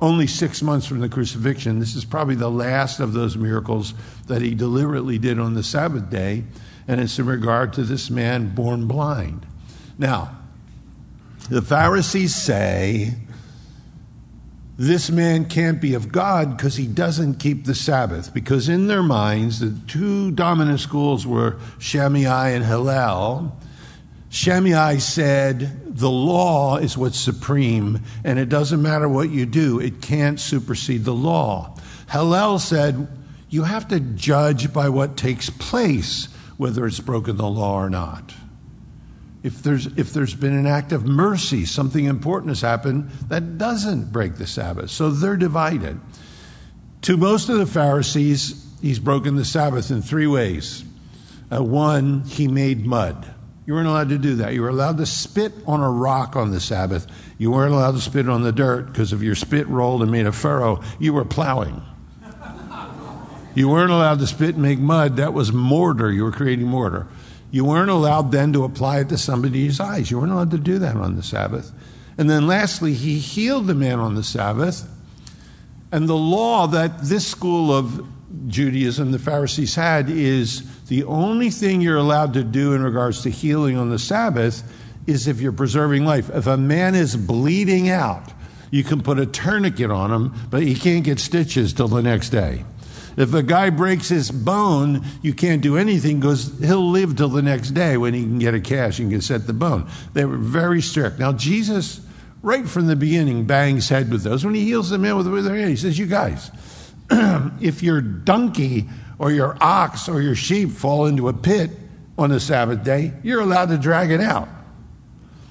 only 0.00 0.26
six 0.26 0.62
months 0.62 0.86
from 0.86 1.00
the 1.00 1.08
crucifixion, 1.08 1.78
this 1.78 1.94
is 1.94 2.04
probably 2.04 2.34
the 2.34 2.50
last 2.50 3.00
of 3.00 3.12
those 3.12 3.36
miracles 3.36 3.94
that 4.26 4.42
he 4.42 4.54
deliberately 4.54 5.18
did 5.18 5.38
on 5.38 5.54
the 5.54 5.62
Sabbath 5.62 6.08
day, 6.08 6.44
and 6.86 7.00
it's 7.00 7.18
in 7.18 7.26
regard 7.26 7.72
to 7.74 7.82
this 7.82 8.08
man 8.08 8.54
born 8.54 8.86
blind. 8.86 9.44
Now, 9.98 10.36
the 11.50 11.62
Pharisees 11.62 12.34
say 12.34 13.14
this 14.78 15.10
man 15.10 15.46
can't 15.46 15.80
be 15.80 15.94
of 15.94 16.12
God 16.12 16.56
because 16.56 16.76
he 16.76 16.86
doesn't 16.86 17.40
keep 17.40 17.64
the 17.64 17.74
Sabbath. 17.74 18.32
Because 18.32 18.68
in 18.68 18.86
their 18.86 19.02
minds, 19.02 19.58
the 19.58 19.76
two 19.88 20.30
dominant 20.30 20.78
schools 20.78 21.26
were 21.26 21.58
Shammai 21.80 22.50
and 22.50 22.64
Hillel. 22.64 23.58
Shammai 24.30 24.98
said, 24.98 25.96
The 25.96 26.08
law 26.08 26.76
is 26.76 26.96
what's 26.96 27.18
supreme, 27.18 28.02
and 28.22 28.38
it 28.38 28.48
doesn't 28.48 28.80
matter 28.80 29.08
what 29.08 29.30
you 29.30 29.46
do, 29.46 29.80
it 29.80 30.00
can't 30.00 30.38
supersede 30.38 31.04
the 31.04 31.14
law. 31.14 31.76
Hillel 32.12 32.60
said, 32.60 33.08
You 33.50 33.64
have 33.64 33.88
to 33.88 33.98
judge 33.98 34.72
by 34.72 34.90
what 34.90 35.16
takes 35.16 35.50
place, 35.50 36.28
whether 36.56 36.86
it's 36.86 37.00
broken 37.00 37.36
the 37.36 37.48
law 37.48 37.74
or 37.74 37.90
not. 37.90 38.32
If 39.42 39.62
there's, 39.62 39.86
if 39.98 40.12
there's 40.12 40.34
been 40.34 40.56
an 40.56 40.66
act 40.66 40.92
of 40.92 41.04
mercy, 41.04 41.64
something 41.64 42.04
important 42.04 42.50
has 42.50 42.60
happened 42.60 43.10
that 43.28 43.56
doesn't 43.56 44.12
break 44.12 44.36
the 44.36 44.46
Sabbath. 44.46 44.90
So 44.90 45.10
they're 45.10 45.36
divided. 45.36 46.00
To 47.02 47.16
most 47.16 47.48
of 47.48 47.58
the 47.58 47.66
Pharisees, 47.66 48.66
he's 48.82 48.98
broken 48.98 49.36
the 49.36 49.44
Sabbath 49.44 49.90
in 49.90 50.02
three 50.02 50.26
ways. 50.26 50.84
Uh, 51.50 51.62
one, 51.62 52.24
he 52.24 52.48
made 52.48 52.84
mud. 52.84 53.34
You 53.64 53.74
weren't 53.74 53.86
allowed 53.86 54.08
to 54.08 54.18
do 54.18 54.36
that. 54.36 54.54
You 54.54 54.62
were 54.62 54.70
allowed 54.70 54.96
to 54.96 55.06
spit 55.06 55.52
on 55.66 55.80
a 55.80 55.90
rock 55.90 56.36
on 56.36 56.50
the 56.50 56.60
Sabbath. 56.60 57.06
You 57.36 57.50
weren't 57.50 57.74
allowed 57.74 57.92
to 57.92 58.00
spit 58.00 58.28
on 58.28 58.42
the 58.42 58.50
dirt 58.50 58.86
because 58.86 59.12
if 59.12 59.22
your 59.22 59.34
spit 59.34 59.68
rolled 59.68 60.02
and 60.02 60.10
made 60.10 60.26
a 60.26 60.32
furrow, 60.32 60.82
you 60.98 61.12
were 61.12 61.24
plowing. 61.24 61.82
You 63.54 63.68
weren't 63.68 63.90
allowed 63.90 64.20
to 64.20 64.26
spit 64.26 64.54
and 64.54 64.62
make 64.62 64.78
mud. 64.78 65.16
That 65.16 65.34
was 65.34 65.52
mortar. 65.52 66.10
You 66.10 66.24
were 66.24 66.32
creating 66.32 66.66
mortar. 66.66 67.08
You 67.50 67.64
weren't 67.64 67.90
allowed 67.90 68.30
then 68.30 68.52
to 68.52 68.64
apply 68.64 69.00
it 69.00 69.08
to 69.08 69.18
somebody's 69.18 69.80
eyes. 69.80 70.10
You 70.10 70.18
weren't 70.18 70.32
allowed 70.32 70.50
to 70.50 70.58
do 70.58 70.78
that 70.80 70.96
on 70.96 71.16
the 71.16 71.22
Sabbath. 71.22 71.72
And 72.18 72.28
then 72.28 72.46
lastly, 72.46 72.94
he 72.94 73.18
healed 73.18 73.66
the 73.66 73.74
man 73.74 73.98
on 73.98 74.14
the 74.14 74.24
Sabbath. 74.24 74.88
And 75.90 76.08
the 76.08 76.16
law 76.16 76.66
that 76.66 77.02
this 77.02 77.26
school 77.26 77.72
of 77.72 78.06
Judaism 78.48 79.12
the 79.12 79.18
Pharisees 79.18 79.74
had 79.74 80.10
is 80.10 80.86
the 80.86 81.04
only 81.04 81.50
thing 81.50 81.80
you're 81.80 81.96
allowed 81.96 82.34
to 82.34 82.44
do 82.44 82.74
in 82.74 82.82
regards 82.82 83.22
to 83.22 83.30
healing 83.30 83.76
on 83.76 83.88
the 83.88 83.98
Sabbath 83.98 84.62
is 85.06 85.26
if 85.26 85.40
you're 85.40 85.52
preserving 85.52 86.04
life. 86.04 86.28
If 86.28 86.46
a 86.46 86.58
man 86.58 86.94
is 86.94 87.16
bleeding 87.16 87.88
out, 87.88 88.30
you 88.70 88.84
can 88.84 89.00
put 89.00 89.18
a 89.18 89.24
tourniquet 89.24 89.90
on 89.90 90.12
him, 90.12 90.34
but 90.50 90.62
he 90.62 90.74
can't 90.74 91.04
get 91.04 91.18
stitches 91.18 91.72
till 91.72 91.88
the 91.88 92.02
next 92.02 92.28
day. 92.28 92.64
If 93.18 93.34
a 93.34 93.42
guy 93.42 93.70
breaks 93.70 94.08
his 94.08 94.30
bone, 94.30 95.04
you 95.22 95.34
can't 95.34 95.60
do 95.60 95.76
anything 95.76 96.20
because 96.20 96.56
he'll 96.60 96.88
live 96.88 97.16
till 97.16 97.28
the 97.28 97.42
next 97.42 97.72
day 97.72 97.96
when 97.96 98.14
he 98.14 98.22
can 98.22 98.38
get 98.38 98.54
a 98.54 98.60
cash 98.60 99.00
and 99.00 99.10
can 99.10 99.20
set 99.20 99.48
the 99.48 99.52
bone. 99.52 99.90
They 100.12 100.24
were 100.24 100.36
very 100.36 100.80
strict. 100.80 101.18
Now, 101.18 101.32
Jesus, 101.32 102.00
right 102.42 102.66
from 102.68 102.86
the 102.86 102.94
beginning, 102.94 103.44
bangs 103.44 103.88
head 103.88 104.08
with 104.12 104.22
those. 104.22 104.44
When 104.44 104.54
he 104.54 104.62
heals 104.62 104.90
the 104.90 104.98
man 104.98 105.16
with 105.16 105.44
their 105.44 105.56
hand, 105.56 105.70
he 105.70 105.74
says, 105.74 105.98
You 105.98 106.06
guys, 106.06 106.52
if 107.10 107.82
your 107.82 108.00
donkey 108.00 108.88
or 109.18 109.32
your 109.32 109.58
ox 109.60 110.08
or 110.08 110.22
your 110.22 110.36
sheep 110.36 110.70
fall 110.70 111.06
into 111.06 111.28
a 111.28 111.32
pit 111.32 111.72
on 112.16 112.30
the 112.30 112.38
Sabbath 112.38 112.84
day, 112.84 113.14
you're 113.24 113.40
allowed 113.40 113.70
to 113.70 113.78
drag 113.78 114.12
it 114.12 114.20
out. 114.20 114.48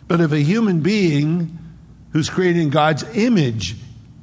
But 0.07 0.21
if 0.21 0.31
a 0.31 0.39
human 0.39 0.79
being 0.79 1.59
who's 2.13 2.29
created 2.29 2.61
in 2.61 2.69
God's 2.69 3.03
image 3.17 3.75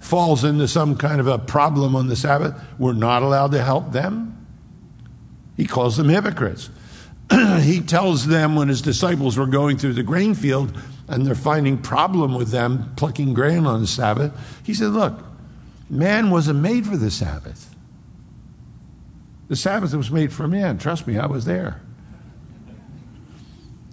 falls 0.04 0.44
into 0.44 0.68
some 0.68 0.96
kind 0.96 1.20
of 1.20 1.26
a 1.26 1.38
problem 1.38 1.96
on 1.96 2.06
the 2.08 2.16
Sabbath, 2.16 2.54
we're 2.78 2.92
not 2.92 3.22
allowed 3.22 3.52
to 3.52 3.62
help 3.62 3.92
them. 3.92 4.46
He 5.56 5.66
calls 5.66 5.96
them 5.96 6.08
hypocrites. 6.08 6.70
he 7.60 7.80
tells 7.80 8.26
them 8.26 8.54
when 8.54 8.68
his 8.68 8.82
disciples 8.82 9.36
were 9.36 9.46
going 9.46 9.78
through 9.78 9.94
the 9.94 10.02
grain 10.02 10.34
field 10.34 10.76
and 11.08 11.26
they're 11.26 11.34
finding 11.34 11.78
problem 11.78 12.34
with 12.34 12.50
them 12.50 12.92
plucking 12.96 13.34
grain 13.34 13.66
on 13.66 13.80
the 13.80 13.86
Sabbath, 13.86 14.32
he 14.64 14.74
said, 14.74 14.90
Look, 14.90 15.24
Man 15.90 16.30
wasn't 16.30 16.60
made 16.60 16.86
for 16.86 16.96
the 16.96 17.10
Sabbath. 17.10 17.74
The 19.48 19.56
Sabbath 19.56 19.94
was 19.94 20.10
made 20.10 20.32
for 20.32 20.48
man. 20.48 20.78
Trust 20.78 21.06
me, 21.06 21.18
I 21.18 21.26
was 21.26 21.44
there. 21.44 21.80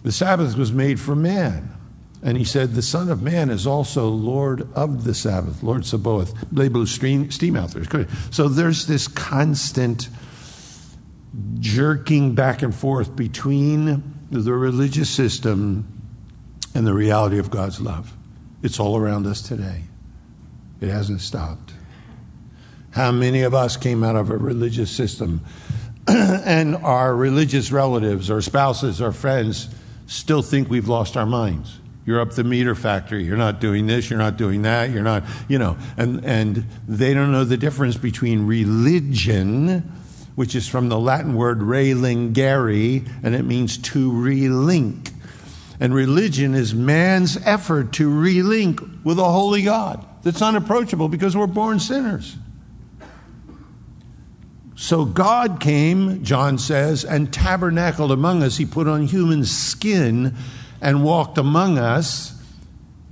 The 0.04 0.12
Sabbath 0.12 0.58
was 0.58 0.72
made 0.72 1.00
for 1.00 1.16
man. 1.16 1.78
And 2.24 2.38
he 2.38 2.44
said, 2.44 2.74
The 2.74 2.82
Son 2.82 3.10
of 3.10 3.22
Man 3.22 3.50
is 3.50 3.66
also 3.66 4.08
Lord 4.08 4.68
of 4.74 5.04
the 5.04 5.14
Sabbath, 5.14 5.64
Lord 5.64 5.86
Sabaoth. 5.86 6.34
They 6.52 6.68
blew 6.68 6.86
steam, 6.86 7.32
steam 7.32 7.56
out 7.56 7.72
there. 7.72 8.08
So 8.30 8.48
there's 8.48 8.86
this 8.86 9.08
constant 9.08 10.08
jerking 11.60 12.36
back 12.36 12.62
and 12.62 12.76
forth 12.76 13.16
between 13.16 14.04
the 14.30 14.54
religious 14.54 15.10
system 15.10 15.88
and 16.76 16.86
the 16.86 16.94
reality 16.94 17.40
of 17.40 17.50
God's 17.50 17.82
love. 17.82 18.14
It's 18.62 18.80
all 18.80 18.98
around 18.98 19.26
us 19.26 19.42
today. 19.42 19.84
It 20.80 20.90
hasn't 20.90 21.22
stopped. 21.22 21.74
How 22.92 23.12
many 23.12 23.42
of 23.42 23.54
us 23.54 23.78
came 23.78 24.04
out 24.04 24.16
of 24.16 24.30
a 24.30 24.38
religious 24.38 24.92
system 24.92 25.42
and 26.08 26.76
our 26.78 27.16
religious 27.16 27.72
relatives, 27.72 28.30
our 28.30 28.42
spouses, 28.42 29.02
our 29.02 29.12
friends 29.12 29.74
still 30.08 30.42
think 30.42 30.70
we've 30.70 30.90
lost 30.90 31.18
our 31.18 31.26
minds? 31.26 31.81
You're 32.06 32.20
up 32.20 32.32
the 32.32 32.44
meter 32.44 32.74
factory. 32.74 33.24
You're 33.24 33.38
not 33.38 33.60
doing 33.60 33.86
this. 33.88 34.10
You're 34.10 34.20
not 34.20 34.38
doing 34.38 34.64
that. 34.64 34.90
You're 34.90 35.04
not, 35.04 35.24
you 35.48 35.60
know, 35.60 35.78
and, 35.98 36.26
and 36.26 36.66
they 36.88 37.14
don't 37.14 37.32
know 37.32 37.44
the 37.44 37.58
difference 37.58 37.96
between 37.96 38.48
religion, 38.48 39.92
which 40.36 40.56
is 40.56 40.68
from 40.68 40.90
the 40.90 41.00
Latin 41.00 41.36
word 41.36 41.60
relingere, 41.60 43.08
and 43.24 43.36
it 43.36 43.44
means 43.44 43.78
to 43.78 44.12
relink. 44.12 45.12
And 45.80 45.94
religion 45.94 46.56
is 46.56 46.74
man's 46.74 47.38
effort 47.46 47.94
to 47.94 48.10
relink 48.10 49.04
with 49.04 49.20
a 49.20 49.24
holy 49.24 49.62
God 49.62 50.04
that's 50.24 50.42
unapproachable 50.42 51.08
because 51.08 51.36
we're 51.36 51.48
born 51.48 51.80
sinners. 51.80 52.36
So 54.76 55.06
God 55.06 55.60
came, 55.60 56.24
John 56.24 56.58
says, 56.58 57.06
and 57.06 57.32
tabernacled 57.32 58.12
among 58.12 58.42
us. 58.42 58.58
He 58.58 58.66
put 58.66 58.88
on 58.88 59.06
human 59.06 59.46
skin 59.46 60.36
and 60.82 61.04
walked 61.04 61.38
among 61.38 61.78
us. 61.78 62.38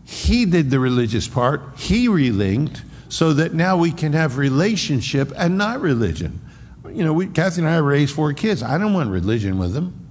He 0.06 0.46
did 0.46 0.72
the 0.72 0.80
religious 0.80 1.28
part, 1.28 1.62
he 1.78 2.08
relinked, 2.08 2.82
so 3.10 3.34
that 3.34 3.54
now 3.54 3.78
we 3.78 3.92
can 3.92 4.14
have 4.14 4.38
relationship 4.38 5.32
and 5.38 5.58
not 5.58 5.82
religion. 5.82 6.42
You 6.92 7.04
know, 7.04 7.14
we, 7.14 7.28
Kathy 7.28 7.62
and 7.62 7.70
I 7.70 7.78
raised 7.78 8.16
four 8.16 8.34
kids. 8.34 8.64
I 8.64 8.78
don't 8.78 8.94
want 8.94 9.12
religion 9.12 9.60
with 9.60 9.74
them. 9.74 10.10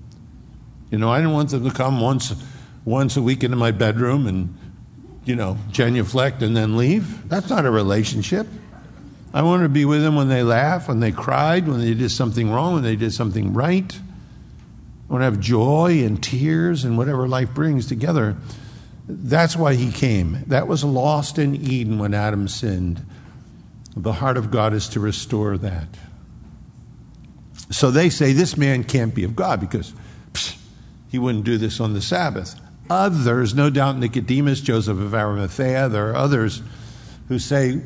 You 0.91 0.99
know, 0.99 1.11
I 1.11 1.19
didn't 1.19 1.33
want 1.33 1.51
them 1.51 1.65
to 1.65 1.71
come 1.71 2.01
once 2.01 2.33
once 2.85 3.17
a 3.17 3.23
week 3.23 3.45
into 3.45 3.57
my 3.57 3.71
bedroom 3.71 4.27
and, 4.27 4.57
you 5.25 5.37
know, 5.37 5.59
genuflect 5.71 6.43
and 6.43 6.57
then 6.57 6.77
leave. 6.77 7.29
That's 7.29 7.51
not 7.51 7.67
a 7.67 7.71
relationship. 7.71 8.47
I 9.35 9.43
wanted 9.43 9.65
to 9.65 9.69
be 9.69 9.85
with 9.85 10.03
them 10.03 10.17
when 10.17 10.29
they 10.29 10.43
laughed, 10.43 10.89
when 10.89 11.01
they 11.01 11.13
cried, 11.13 11.69
when 11.69 11.81
they 11.81 11.93
did 11.93 12.11
something 12.11 12.51
wrong, 12.51 12.75
when 12.75 12.83
they 12.83 12.97
did 12.97 13.13
something 13.13 13.53
right. 13.53 13.99
I 15.09 15.13
want 15.13 15.23
to 15.23 15.25
have 15.25 15.41
joy 15.41 16.03
and 16.05 16.23
tears 16.23 16.85
and 16.85 16.99
whatever 16.99 17.27
life 17.27 17.55
brings 17.55 17.87
together. 17.87 18.37
That's 19.09 19.57
why 19.57 19.75
he 19.75 19.91
came. 19.91 20.45
That 20.49 20.69
was 20.69 20.85
lost 20.85 21.39
in 21.39 21.57
Eden 21.57 21.99
when 21.99 22.13
Adam 22.13 22.47
sinned. 22.47 23.05
The 23.97 24.13
heart 24.13 24.37
of 24.37 24.51
God 24.51 24.75
is 24.75 24.89
to 24.91 25.01
restore 25.01 25.57
that. 25.59 25.89
So 27.71 27.91
they 27.91 28.11
say 28.11 28.33
this 28.33 28.57
man 28.57 28.85
can't 28.85 29.15
be 29.15 29.25
of 29.25 29.35
God 29.35 29.61
because 29.61 29.95
psh, 30.33 30.57
he 31.11 31.19
wouldn't 31.19 31.45
do 31.45 31.57
this 31.57 31.81
on 31.81 31.95
the 31.95 32.03
Sabbath. 32.03 32.55
Others, 32.91 33.55
no 33.55 33.71
doubt 33.71 33.97
Nicodemus, 33.97 34.61
Joseph 34.61 34.99
of 34.99 35.15
Arimathea, 35.15 35.89
there 35.89 36.11
are 36.11 36.17
others 36.17 36.63
who 37.29 37.39
say, 37.39 37.81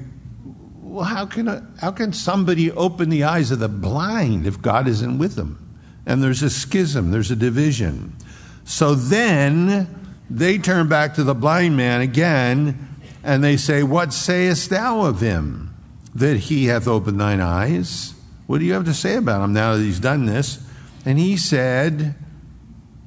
well, 0.83 1.05
how 1.05 1.27
can, 1.27 1.49
a, 1.49 1.67
how 1.81 1.93
can 1.93 2.13
somebody 2.13 2.71
open 2.73 3.11
the 3.11 3.25
eyes 3.25 3.51
of 3.51 3.61
the 3.61 3.69
blind 3.69 4.47
if 4.47 4.61
God 4.61 4.89
isn't 4.89 5.19
with 5.19 5.37
them? 5.37 5.62
And 6.07 6.23
there's 6.23 6.43
a 6.43 6.51
schism, 6.51 7.11
there's 7.11 7.31
a 7.31 7.37
division. 7.37 8.17
So 8.65 8.95
then 8.95 10.15
they 10.31 10.59
turn 10.59 10.89
back 10.89 11.15
to 11.15 11.25
the 11.25 11.35
blind 11.35 11.77
man 11.77 12.01
again 12.01 12.89
and 13.23 13.43
they 13.43 13.57
say, 13.57 13.83
What 13.83 14.13
sayest 14.13 14.71
thou 14.71 15.03
of 15.03 15.21
him 15.21 15.75
that 16.15 16.37
he 16.37 16.67
hath 16.67 16.89
opened 16.89 17.21
thine 17.21 17.41
eyes? 17.41 18.15
What 18.47 18.59
do 18.59 18.65
you 18.65 18.73
have 18.73 18.85
to 18.87 18.95
say 18.95 19.17
about 19.17 19.43
him 19.43 19.53
now 19.53 19.77
that 19.77 19.83
he's 19.83 20.01
done 20.01 20.27
this? 20.27 20.65
And 21.05 21.19
he 21.19 21.37
said, 21.37 22.15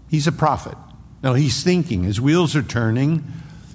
He's 0.09 0.27
a 0.27 0.31
prophet. 0.31 0.77
Now 1.23 1.33
he's 1.33 1.63
thinking, 1.63 2.03
his 2.03 2.21
wheels 2.21 2.55
are 2.55 2.63
turning. 2.63 3.23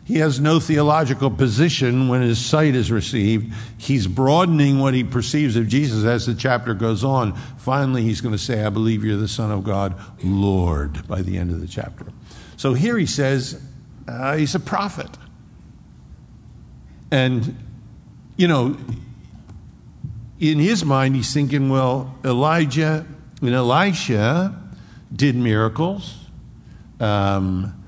He 0.05 0.19
has 0.19 0.41
no 0.41 0.59
theological 0.59 1.31
position 1.31 2.09
when 2.09 2.23
his 2.23 2.45
sight 2.45 2.75
is 2.75 2.91
received. 2.91 3.55
He's 3.79 4.07
broadening 4.07 4.81
what 4.81 4.95
he 4.95 5.05
perceives 5.05 5.57
of 5.57 5.69
Jesus 5.69 6.05
as 6.05 6.27
the 6.27 6.35
chapter 6.35 6.75
goes 6.75 7.05
on. 7.05 7.35
Finally, 7.59 8.03
he's 8.03 8.21
going 8.21 8.35
to 8.35 8.39
say, 8.39 8.65
I 8.65 8.71
believe 8.71 9.05
you're 9.05 9.17
the 9.17 9.29
Son 9.29 9.53
of 9.53 9.63
God, 9.63 9.95
Lord, 10.25 11.07
by 11.07 11.23
the 11.23 11.39
end 11.39 11.51
of 11.51 11.61
the 11.61 11.69
chapter. 11.69 12.07
So 12.57 12.75
here 12.75 12.99
he 12.99 13.07
says, 13.07 13.63
uh, 14.09 14.37
he's 14.37 14.55
a 14.55 14.61
prophet. 14.61 15.11
And, 17.13 17.57
you 18.37 18.49
know, 18.49 18.77
in 20.41 20.59
his 20.59 20.85
mind, 20.85 21.17
he's 21.17 21.33
thinking, 21.33 21.69
well, 21.69 22.17
Elijah 22.25 23.07
and 23.41 23.55
Elisha 23.55 24.57
did 25.15 25.37
miracles. 25.37 26.17
Um, 26.99 27.80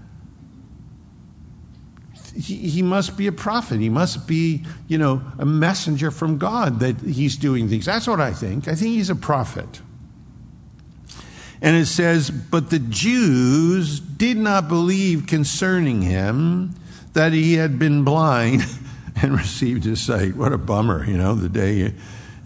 he, 2.36 2.56
he 2.68 2.82
must 2.82 3.16
be 3.16 3.26
a 3.26 3.32
prophet. 3.32 3.80
He 3.80 3.88
must 3.88 4.26
be, 4.26 4.64
you 4.88 4.98
know, 4.98 5.22
a 5.38 5.46
messenger 5.46 6.10
from 6.10 6.38
God 6.38 6.80
that 6.80 7.00
he's 7.00 7.36
doing 7.36 7.68
things. 7.68 7.86
That's 7.86 8.06
what 8.06 8.20
I 8.20 8.32
think. 8.32 8.68
I 8.68 8.74
think 8.74 8.94
he's 8.94 9.10
a 9.10 9.16
prophet. 9.16 9.80
And 11.60 11.76
it 11.76 11.86
says, 11.86 12.30
But 12.30 12.70
the 12.70 12.78
Jews 12.78 14.00
did 14.00 14.36
not 14.36 14.68
believe 14.68 15.26
concerning 15.26 16.02
him 16.02 16.74
that 17.12 17.32
he 17.32 17.54
had 17.54 17.78
been 17.78 18.04
blind 18.04 18.62
and 19.22 19.32
received 19.32 19.84
his 19.84 20.00
sight. 20.00 20.34
What 20.34 20.52
a 20.52 20.58
bummer, 20.58 21.04
you 21.04 21.16
know, 21.16 21.34
the 21.34 21.48
day 21.48 21.94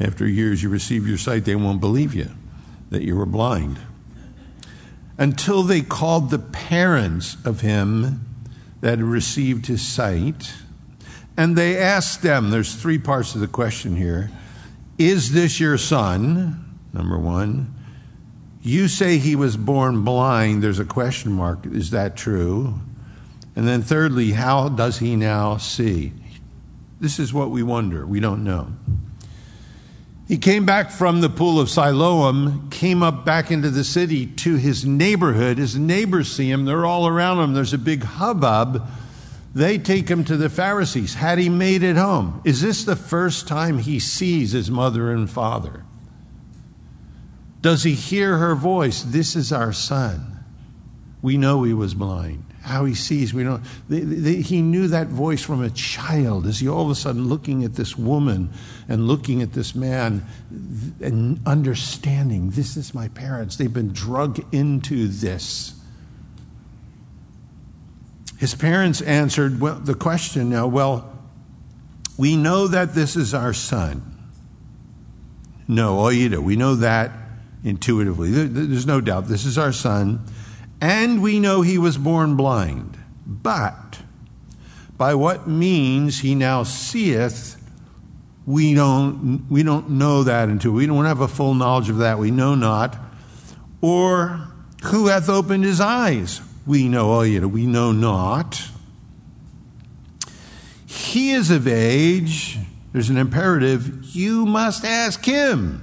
after 0.01 0.27
years 0.27 0.63
you 0.63 0.69
receive 0.69 1.09
your 1.09 1.19
sight, 1.19 1.45
they 1.45 1.57
won't 1.57 1.81
believe 1.81 2.15
you 2.15 2.31
that 2.91 3.03
you 3.03 3.17
were 3.17 3.27
blind. 3.27 3.79
Until 5.19 5.63
they 5.63 5.81
called 5.81 6.31
the 6.31 6.39
parents 6.39 7.39
of 7.45 7.63
him 7.63 8.27
that 8.87 9.01
received 9.01 9.67
his 9.67 9.85
sight. 9.85 10.55
And 11.37 11.59
they 11.59 11.77
asked 11.77 12.23
them, 12.23 12.51
there's 12.51 12.77
three 12.77 12.99
parts 12.99 13.35
of 13.35 13.41
the 13.41 13.49
question 13.49 13.97
here. 13.97 14.31
Is 14.97 15.33
this 15.33 15.59
your 15.59 15.77
son? 15.77 16.79
Number 16.93 17.19
one. 17.19 17.75
You 18.63 18.87
say 18.87 19.19
he 19.19 19.35
was 19.35 19.57
born 19.57 20.05
blind. 20.05 20.63
There's 20.63 20.79
a 20.79 20.85
question 20.85 21.33
mark. 21.33 21.67
Is 21.67 21.91
that 21.91 22.17
true? 22.17 22.79
And 23.57 23.67
then, 23.67 23.83
thirdly, 23.83 24.31
how 24.31 24.69
does 24.69 25.01
he 25.01 25.17
now 25.17 25.57
see? 25.57 26.13
This 27.01 27.19
is 27.19 27.35
what 27.35 27.51
we 27.51 27.65
wonder. 27.65 28.07
We 28.07 28.21
don't 28.21 28.45
know. 28.45 28.69
He 30.27 30.39
came 30.39 30.67
back 30.67 30.91
from 30.91 31.21
the 31.21 31.29
pool 31.29 31.61
of 31.61 31.71
Siloam, 31.71 32.69
came 32.71 33.03
up 33.03 33.25
back 33.25 33.53
into 33.53 33.71
the 33.71 33.85
city 33.85 34.27
to 34.27 34.57
his 34.57 34.85
neighborhood. 34.85 35.59
His 35.59 35.77
neighbors 35.77 36.33
see 36.33 36.51
him, 36.51 36.65
they're 36.65 36.85
all 36.85 37.07
around 37.07 37.39
him. 37.39 37.55
There's 37.55 37.73
a 37.73 37.79
big 37.79 38.03
hubbub. 38.03 38.89
They 39.55 39.79
take 39.79 40.09
him 40.09 40.25
to 40.25 40.37
the 40.37 40.51
Pharisees. 40.51 41.15
Had 41.15 41.39
he 41.39 41.49
made 41.49 41.83
it 41.83 41.97
home? 41.97 42.41
Is 42.45 42.61
this 42.61 42.85
the 42.85 42.97
first 42.97 43.47
time 43.47 43.79
he 43.79 44.01
sees 44.01 44.53
his 44.53 44.71
mother 44.71 45.13
and 45.13 45.31
father? 45.31 45.85
Does 47.63 47.85
he 47.85 47.95
hear 47.95 48.39
her 48.39 48.55
voice? 48.55 49.03
This 49.03 49.37
is 49.37 49.53
our 49.53 49.73
son. 49.73 50.45
We 51.23 51.37
know 51.37 51.63
he 51.63 51.73
was 51.73 51.95
blind 51.95 52.46
how 52.67 52.85
he 52.85 52.95
sees. 52.95 53.33
We 53.33 53.45
don't. 53.45 53.63
He 53.89 54.61
knew 54.61 54.89
that 54.89 55.07
voice 55.07 55.41
from 55.41 55.63
a 55.63 55.71
child. 55.71 56.47
Is 56.47 56.59
he 56.59 56.69
all 56.69 56.85
of 56.85 56.91
a 56.91 56.97
sudden 56.97 57.29
looking 57.29 57.63
at 57.63 57.75
this 57.75 57.97
woman 57.97 58.51
and 58.89 59.07
looking 59.07 59.41
at 59.41 59.53
this 59.53 59.75
man 59.77 60.27
and 61.01 61.41
understanding 61.47 62.51
this 62.51 62.77
is 62.77 62.93
my 62.93 63.07
parents? 63.09 63.57
They've 63.57 63.73
been 63.73 63.93
drug 63.93 64.45
into 64.53 65.07
this. 65.07 65.81
His 68.39 68.57
parents 68.57 69.01
answered 69.01 69.61
well, 69.61 69.77
the 69.77 69.95
question 69.95 70.51
now. 70.51 70.67
Well, 70.67 71.09
we 72.19 72.37
know 72.37 72.67
that 72.67 72.95
this 72.95 73.15
is 73.15 73.33
our 73.33 73.53
son. 73.53 74.03
No, 75.69 75.99
oida. 75.99 76.41
We 76.41 76.57
know 76.57 76.75
that 76.75 77.13
intuitively. 77.63 78.31
There's 78.31 78.87
no 78.87 79.01
doubt. 79.01 79.29
This 79.29 79.45
is 79.45 79.57
our 79.57 79.73
son 79.73 80.27
and 80.81 81.23
we 81.23 81.41
know 81.41 81.63
he 81.63 81.79
was 81.79 81.97
born 81.99 82.37
blind. 82.37 82.99
But 83.27 84.01
by 84.97 85.15
what 85.15 85.49
means 85.49 86.21
he 86.21 86.35
now 86.35 86.63
seeth, 86.63 87.57
we 88.47 88.75
don't, 88.75 89.47
we 89.51 89.63
don't 89.63 89.91
know 89.91 90.23
that 90.23 90.49
until 90.49 90.73
we 90.73 90.87
don't 90.87 91.05
have 91.05 91.21
a 91.21 91.29
full 91.29 91.55
knowledge 91.55 91.91
of 91.91 91.99
that. 91.99 92.19
We 92.19 92.31
know 92.31 92.55
not. 92.55 92.97
Or 93.81 94.49
who 94.85 95.09
hath 95.09 95.29
opened 95.29 95.65
his 95.65 95.81
eyes? 95.81 96.41
We 96.67 96.89
know, 96.89 97.13
oh, 97.13 97.47
we 97.49 97.67
know 97.67 97.93
not. 97.93 98.63
He 100.87 101.33
is 101.33 101.51
of 101.51 101.67
age. 101.69 102.59
There's 102.93 103.11
an 103.11 103.17
imperative. 103.17 104.05
You 104.15 104.47
must 104.47 104.85
ask 104.85 105.25
him. 105.25 105.83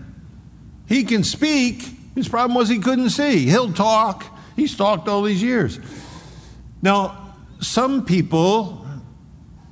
He 0.88 1.04
can 1.04 1.24
speak. 1.24 1.84
His 2.16 2.28
problem 2.28 2.56
was 2.56 2.70
he 2.70 2.80
couldn't 2.80 3.12
see. 3.12 3.46
He'll 3.46 3.74
talk. 3.74 4.26
He's 4.56 4.76
talked 4.76 5.08
all 5.08 5.22
these 5.22 5.42
years. 5.42 5.80
Now, 6.82 7.36
some 7.60 8.06
people 8.06 8.86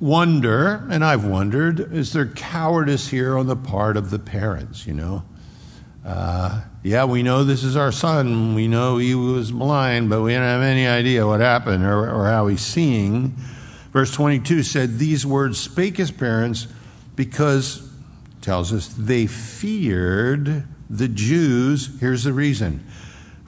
wonder, 0.00 0.86
and 0.90 1.04
I've 1.04 1.24
wondered, 1.24 1.92
is 1.92 2.12
there 2.12 2.26
cowardice 2.26 3.08
here 3.08 3.38
on 3.38 3.46
the 3.46 3.56
part 3.56 3.96
of 3.96 4.10
the 4.10 4.18
parents, 4.18 4.86
you 4.86 4.94
know? 4.94 5.22
Uh, 6.04 6.62
yeah, 6.82 7.04
we 7.04 7.22
know 7.22 7.44
this 7.44 7.62
is 7.62 7.76
our 7.76 7.92
son. 7.92 8.54
We 8.54 8.66
know 8.66 8.96
he 8.96 9.14
was 9.14 9.52
blind, 9.52 10.10
but 10.10 10.22
we 10.22 10.32
don't 10.32 10.42
have 10.42 10.62
any 10.62 10.86
idea 10.86 11.24
what 11.26 11.40
happened 11.40 11.84
or, 11.84 12.10
or 12.10 12.26
how 12.26 12.48
he's 12.48 12.60
seeing. 12.60 13.36
Verse 13.92 14.10
22 14.12 14.64
said, 14.64 14.98
These 14.98 15.24
words 15.24 15.60
spake 15.60 15.98
his 15.98 16.10
parents 16.10 16.66
because, 17.14 17.88
tells 18.40 18.72
us, 18.72 18.88
they 18.88 19.26
feared 19.28 20.64
the 20.90 21.08
Jews. 21.08 22.00
Here's 22.00 22.24
the 22.24 22.32
reason. 22.32 22.84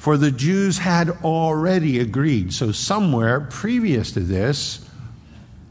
For 0.05 0.19
the 0.19 0.31
Jews 0.31 0.77
had 0.77 1.09
already 1.25 1.99
agreed. 1.99 2.53
So, 2.53 2.73
somewhere 2.73 3.41
previous 3.41 4.13
to 4.13 4.21
this, 4.21 4.87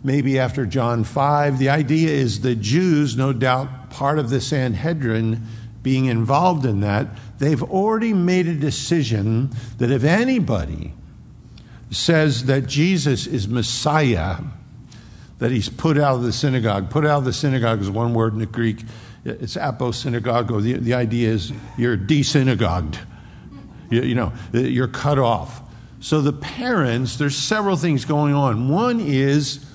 maybe 0.04 0.40
after 0.40 0.66
John 0.66 1.04
5, 1.04 1.60
the 1.60 1.70
idea 1.70 2.10
is 2.10 2.42
the 2.42 2.56
Jews, 2.56 3.16
no 3.16 3.32
doubt 3.32 3.92
part 3.92 4.18
of 4.18 4.32
the 4.32 4.42
Sanhedrin, 4.42 5.46
being 5.84 6.06
involved 6.06 6.66
in 6.66 6.80
that, 6.80 7.10
they've 7.38 7.62
already 7.62 8.12
made 8.12 8.48
a 8.48 8.56
decision 8.56 9.52
that 9.78 9.92
if 9.92 10.04
anybody 10.04 10.96
says 11.92 12.46
that 12.46 12.66
Jesus 12.66 13.28
is 13.28 13.48
Messiah, 13.48 14.38
that 15.38 15.52
he's 15.52 15.70
put 15.70 16.00
out 16.00 16.16
of 16.16 16.24
the 16.24 16.34
synagogue. 16.34 16.90
Put 16.90 17.06
out 17.06 17.20
of 17.20 17.26
the 17.26 17.34
synagogue 17.34 17.82
is 17.82 17.90
one 17.92 18.16
word 18.16 18.34
in 18.34 18.40
the 18.40 18.48
Greek. 18.48 18.84
It's 19.26 19.58
aposynagogo. 19.58 20.60
The, 20.60 20.74
the 20.80 20.96
idea 20.96 21.30
is 21.30 21.54
you're 21.78 21.98
desynagogued. 21.98 22.98
You, 23.94 24.02
you 24.02 24.16
know, 24.16 24.34
you're 24.52 24.88
cut 24.88 25.20
off. 25.20 25.62
So 26.00 26.22
the 26.22 26.34
parents, 26.34 27.18
there's 27.18 27.38
several 27.38 27.78
things 27.78 28.06
going 28.06 28.34
on. 28.34 28.70
One 28.70 29.00
is 29.00 29.66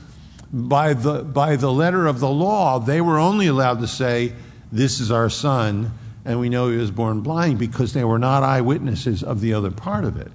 by 0.52 0.94
the, 0.94 1.22
by 1.22 1.56
the 1.56 1.72
letter 1.72 2.06
of 2.06 2.20
the 2.20 2.28
law, 2.28 2.78
they 2.78 3.00
were 3.00 3.18
only 3.18 3.46
allowed 3.46 3.80
to 3.80 3.86
say, 3.86 4.32
This 4.70 5.00
is 5.00 5.10
our 5.10 5.30
son 5.30 5.92
and 6.28 6.38
we 6.38 6.50
know 6.50 6.68
he 6.68 6.76
was 6.76 6.90
born 6.90 7.22
blind 7.22 7.58
because 7.58 7.94
they 7.94 8.04
were 8.04 8.18
not 8.18 8.42
eyewitnesses 8.42 9.22
of 9.22 9.40
the 9.40 9.54
other 9.54 9.70
part 9.70 10.04
of 10.04 10.18
it. 10.18 10.32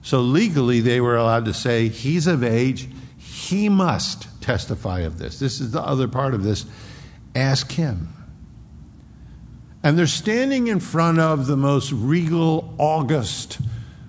So 0.00 0.20
legally, 0.20 0.80
they 0.80 0.98
were 0.98 1.16
allowed 1.16 1.44
to 1.44 1.52
say, 1.52 1.88
He's 1.88 2.26
of 2.26 2.42
age, 2.42 2.88
he 3.18 3.68
must 3.68 4.26
testify 4.40 5.00
of 5.00 5.18
this. 5.18 5.38
This 5.38 5.60
is 5.60 5.72
the 5.72 5.82
other 5.82 6.08
part 6.08 6.32
of 6.32 6.42
this. 6.42 6.64
Ask 7.34 7.72
him. 7.72 8.08
And 9.84 9.98
they're 9.98 10.06
standing 10.06 10.68
in 10.68 10.80
front 10.80 11.20
of 11.20 11.46
the 11.46 11.58
most 11.58 11.92
regal, 11.92 12.74
august, 12.78 13.60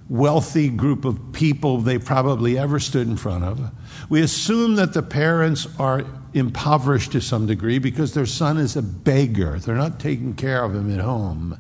wealthy 0.08 0.70
group 0.70 1.04
of 1.04 1.34
people 1.34 1.80
they 1.80 2.00
probably 2.00 2.58
ever 2.58 2.80
stood 2.80 3.08
in 3.08 3.18
front 3.18 3.44
of. 3.44 3.72
We 4.08 4.22
assume 4.22 4.76
that 4.76 4.94
the 4.94 5.04
parents 5.04 5.68
are 5.78 6.06
impoverished 6.34 7.12
to 7.12 7.22
some 7.22 7.46
degree 7.46 7.80
because 7.80 8.14
their 8.14 8.26
son 8.26 8.58
is 8.58 8.78
a 8.78 8.82
beggar. 8.82 9.60
They're 9.60 9.76
not 9.76 10.00
taking 10.00 10.34
care 10.34 10.64
of 10.64 10.74
him 10.74 10.94
at 10.94 11.04
home. 11.04 11.60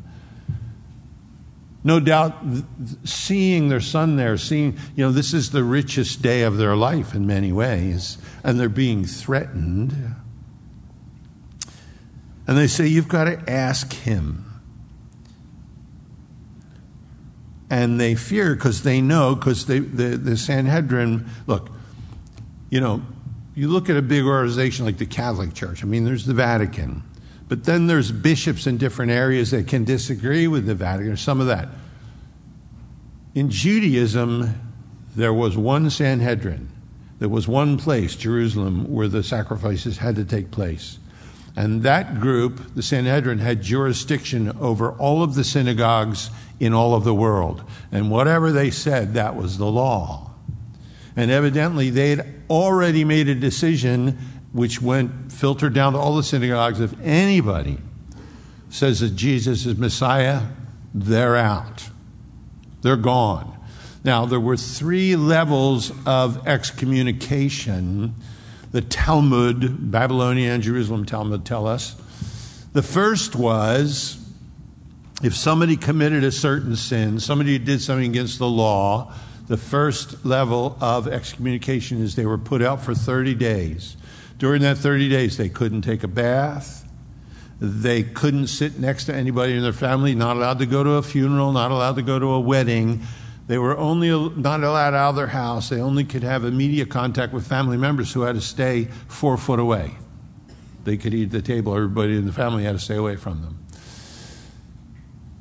No 1.83 1.99
doubt, 1.99 2.37
seeing 3.03 3.67
their 3.67 3.81
son 3.81 4.15
there, 4.15 4.37
seeing, 4.37 4.77
you 4.95 5.05
know, 5.05 5.11
this 5.11 5.33
is 5.33 5.51
the 5.51 5.63
richest 5.63 6.21
day 6.21 6.43
of 6.43 6.55
their 6.55 6.75
life 6.77 7.13
in 7.13 7.27
many 7.27 7.51
ways, 7.51 8.17
and 8.45 8.59
they're 8.59 8.69
being 8.69 9.05
threatened. 9.05 10.15
And 12.47 12.57
they 12.57 12.67
say, 12.67 12.87
You've 12.87 13.07
got 13.07 13.25
to 13.25 13.49
ask 13.49 13.93
him. 13.93 14.45
And 17.69 17.99
they 17.99 18.15
fear 18.15 18.55
because 18.55 18.83
they 18.83 19.01
know, 19.01 19.35
because 19.35 19.65
the, 19.65 19.79
the 19.79 20.37
Sanhedrin, 20.37 21.27
look, 21.47 21.71
you 22.69 22.79
know, 22.79 23.01
you 23.55 23.69
look 23.69 23.89
at 23.89 23.95
a 23.95 24.01
big 24.01 24.23
organization 24.23 24.85
like 24.85 24.97
the 24.97 25.05
Catholic 25.05 25.53
Church, 25.53 25.83
I 25.83 25.87
mean, 25.87 26.03
there's 26.03 26.25
the 26.25 26.33
Vatican, 26.33 27.03
but 27.47 27.63
then 27.63 27.87
there's 27.87 28.11
bishops 28.11 28.67
in 28.67 28.77
different 28.77 29.11
areas 29.11 29.51
that 29.51 29.67
can 29.67 29.83
disagree 29.83 30.47
with 30.47 30.65
the 30.65 30.75
Vatican, 30.75 31.11
or 31.11 31.17
some 31.17 31.41
of 31.41 31.47
that. 31.47 31.69
In 33.33 33.49
Judaism, 33.49 34.53
there 35.15 35.33
was 35.33 35.57
one 35.57 35.89
Sanhedrin. 35.89 36.69
There 37.19 37.29
was 37.29 37.47
one 37.47 37.77
place, 37.77 38.15
Jerusalem, 38.15 38.91
where 38.91 39.07
the 39.07 39.23
sacrifices 39.23 39.97
had 39.97 40.15
to 40.17 40.25
take 40.25 40.51
place. 40.51 40.99
And 41.55 41.83
that 41.83 42.19
group, 42.19 42.75
the 42.75 42.83
Sanhedrin, 42.83 43.39
had 43.39 43.61
jurisdiction 43.61 44.55
over 44.59 44.91
all 44.91 45.23
of 45.23 45.35
the 45.35 45.43
synagogues 45.43 46.29
in 46.59 46.73
all 46.73 46.93
of 46.93 47.03
the 47.03 47.13
world. 47.13 47.63
And 47.91 48.11
whatever 48.11 48.51
they 48.51 48.71
said, 48.71 49.13
that 49.13 49.35
was 49.35 49.57
the 49.57 49.65
law. 49.65 50.31
And 51.15 51.31
evidently, 51.31 51.89
they 51.89 52.09
had 52.09 52.43
already 52.49 53.05
made 53.05 53.29
a 53.29 53.35
decision 53.35 54.17
which 54.51 54.81
went 54.81 55.31
filtered 55.31 55.73
down 55.73 55.93
to 55.93 55.99
all 55.99 56.15
the 56.15 56.23
synagogues. 56.23 56.79
If 56.79 56.93
anybody 57.01 57.77
says 58.69 58.99
that 58.99 59.15
Jesus 59.15 59.65
is 59.65 59.77
Messiah, 59.77 60.41
they're 60.93 61.37
out. 61.37 61.89
They're 62.81 62.97
gone. 62.97 63.51
Now, 64.03 64.25
there 64.25 64.39
were 64.39 64.57
three 64.57 65.15
levels 65.15 65.91
of 66.05 66.47
excommunication. 66.47 68.13
The 68.71 68.81
Talmud, 68.81 69.91
Babylonian 69.91 70.53
and 70.53 70.63
Jerusalem 70.63 71.05
Talmud 71.05 71.45
tell 71.45 71.67
us. 71.67 71.95
The 72.73 72.83
first 72.83 73.35
was 73.35 74.21
if 75.23 75.35
somebody 75.35 75.77
committed 75.77 76.23
a 76.23 76.31
certain 76.31 76.75
sin, 76.75 77.19
somebody 77.19 77.57
did 77.57 77.81
something 77.81 78.09
against 78.09 78.37
the 78.37 78.49
law, 78.49 79.13
the 79.47 79.57
first 79.57 80.25
level 80.25 80.77
of 80.81 81.07
excommunication 81.07 82.01
is 82.01 82.15
they 82.15 82.25
were 82.25 82.37
put 82.37 82.61
out 82.61 82.81
for 82.81 82.93
30 82.93 83.35
days. 83.35 83.95
During 84.37 84.61
that 84.63 84.77
30 84.77 85.07
days, 85.07 85.37
they 85.37 85.49
couldn't 85.49 85.83
take 85.83 86.03
a 86.03 86.07
bath. 86.07 86.81
They 87.61 88.03
couldn't 88.03 88.47
sit 88.47 88.79
next 88.79 89.05
to 89.05 89.15
anybody 89.15 89.53
in 89.53 89.61
their 89.61 89.71
family, 89.71 90.13
not 90.13 90.35
allowed 90.35 90.59
to 90.59 90.65
go 90.65 90.83
to 90.83 90.91
a 90.91 91.01
funeral, 91.01 91.53
not 91.53 91.71
allowed 91.71 91.95
to 91.95 92.01
go 92.01 92.19
to 92.19 92.27
a 92.27 92.39
wedding. 92.39 93.03
They 93.47 93.57
were 93.57 93.77
only 93.77 94.09
not 94.09 94.63
allowed 94.63 94.95
out 94.95 95.09
of 95.09 95.15
their 95.15 95.27
house. 95.27 95.69
They 95.69 95.79
only 95.79 96.03
could 96.03 96.23
have 96.23 96.45
immediate 96.45 96.89
contact 96.89 97.31
with 97.31 97.47
family 97.47 97.77
members 97.77 98.11
who 98.11 98.21
had 98.21 98.35
to 98.35 98.41
stay 98.41 98.85
four 99.07 99.37
foot 99.37 99.59
away. 99.59 99.91
They 100.83 100.97
could 100.97 101.13
eat 101.13 101.25
at 101.25 101.31
the 101.31 101.41
table, 101.41 101.75
everybody 101.75 102.15
in 102.15 102.25
the 102.25 102.31
family 102.31 102.63
had 102.63 102.73
to 102.73 102.79
stay 102.79 102.95
away 102.95 103.15
from 103.15 103.41
them. 103.41 103.65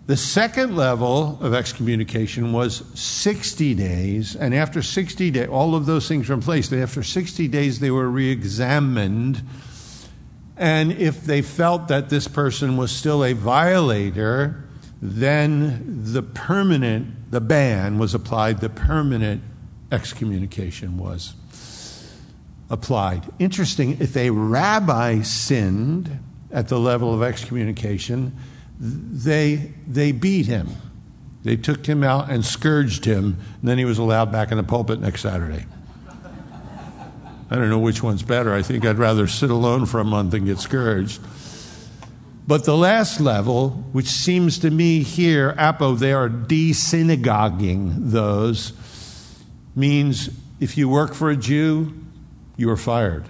The 0.06 0.16
second 0.18 0.76
level 0.76 1.38
of 1.40 1.54
excommunication 1.54 2.52
was 2.52 2.82
60 2.98 3.74
days, 3.74 4.36
and 4.36 4.54
after 4.54 4.82
60 4.82 5.30
days, 5.30 5.48
all 5.48 5.74
of 5.74 5.86
those 5.86 6.06
things 6.06 6.28
were 6.28 6.34
in 6.34 6.42
place. 6.42 6.70
After 6.70 7.02
60 7.02 7.48
days, 7.48 7.80
they 7.80 7.90
were 7.90 8.08
re 8.10 8.30
examined. 8.30 9.42
And 10.58 10.92
if 10.92 11.24
they 11.24 11.40
felt 11.40 11.88
that 11.88 12.10
this 12.10 12.28
person 12.28 12.76
was 12.76 12.92
still 12.92 13.24
a 13.24 13.32
violator, 13.32 14.63
then 15.06 15.84
the 16.02 16.22
permanent, 16.22 17.30
the 17.30 17.40
ban 17.42 17.98
was 17.98 18.14
applied, 18.14 18.60
the 18.60 18.70
permanent 18.70 19.42
excommunication 19.92 20.96
was 20.96 21.34
applied. 22.70 23.22
Interesting, 23.38 23.98
if 24.00 24.16
a 24.16 24.30
rabbi 24.30 25.20
sinned 25.20 26.20
at 26.50 26.68
the 26.68 26.78
level 26.78 27.12
of 27.12 27.22
excommunication, 27.22 28.34
they, 28.80 29.74
they 29.86 30.10
beat 30.10 30.46
him. 30.46 30.68
They 31.42 31.56
took 31.56 31.84
him 31.84 32.02
out 32.02 32.30
and 32.30 32.42
scourged 32.42 33.04
him, 33.04 33.38
and 33.60 33.68
then 33.68 33.76
he 33.76 33.84
was 33.84 33.98
allowed 33.98 34.32
back 34.32 34.52
in 34.52 34.56
the 34.56 34.62
pulpit 34.64 35.00
next 35.00 35.20
Saturday. 35.20 35.66
I 37.50 37.56
don't 37.56 37.68
know 37.68 37.78
which 37.78 38.02
one's 38.02 38.22
better. 38.22 38.54
I 38.54 38.62
think 38.62 38.86
I'd 38.86 38.96
rather 38.96 39.26
sit 39.26 39.50
alone 39.50 39.84
for 39.84 40.00
a 40.00 40.04
month 40.04 40.30
than 40.30 40.46
get 40.46 40.60
scourged. 40.60 41.20
But 42.46 42.64
the 42.64 42.76
last 42.76 43.20
level, 43.20 43.70
which 43.92 44.06
seems 44.06 44.58
to 44.58 44.70
me 44.70 45.02
here, 45.02 45.54
Apo, 45.56 45.94
they 45.94 46.12
are 46.12 46.28
desynagoguing 46.28 48.10
those, 48.10 48.74
means 49.74 50.28
if 50.60 50.76
you 50.76 50.88
work 50.88 51.14
for 51.14 51.30
a 51.30 51.36
Jew, 51.36 51.94
you 52.56 52.70
are 52.70 52.76
fired. 52.76 53.24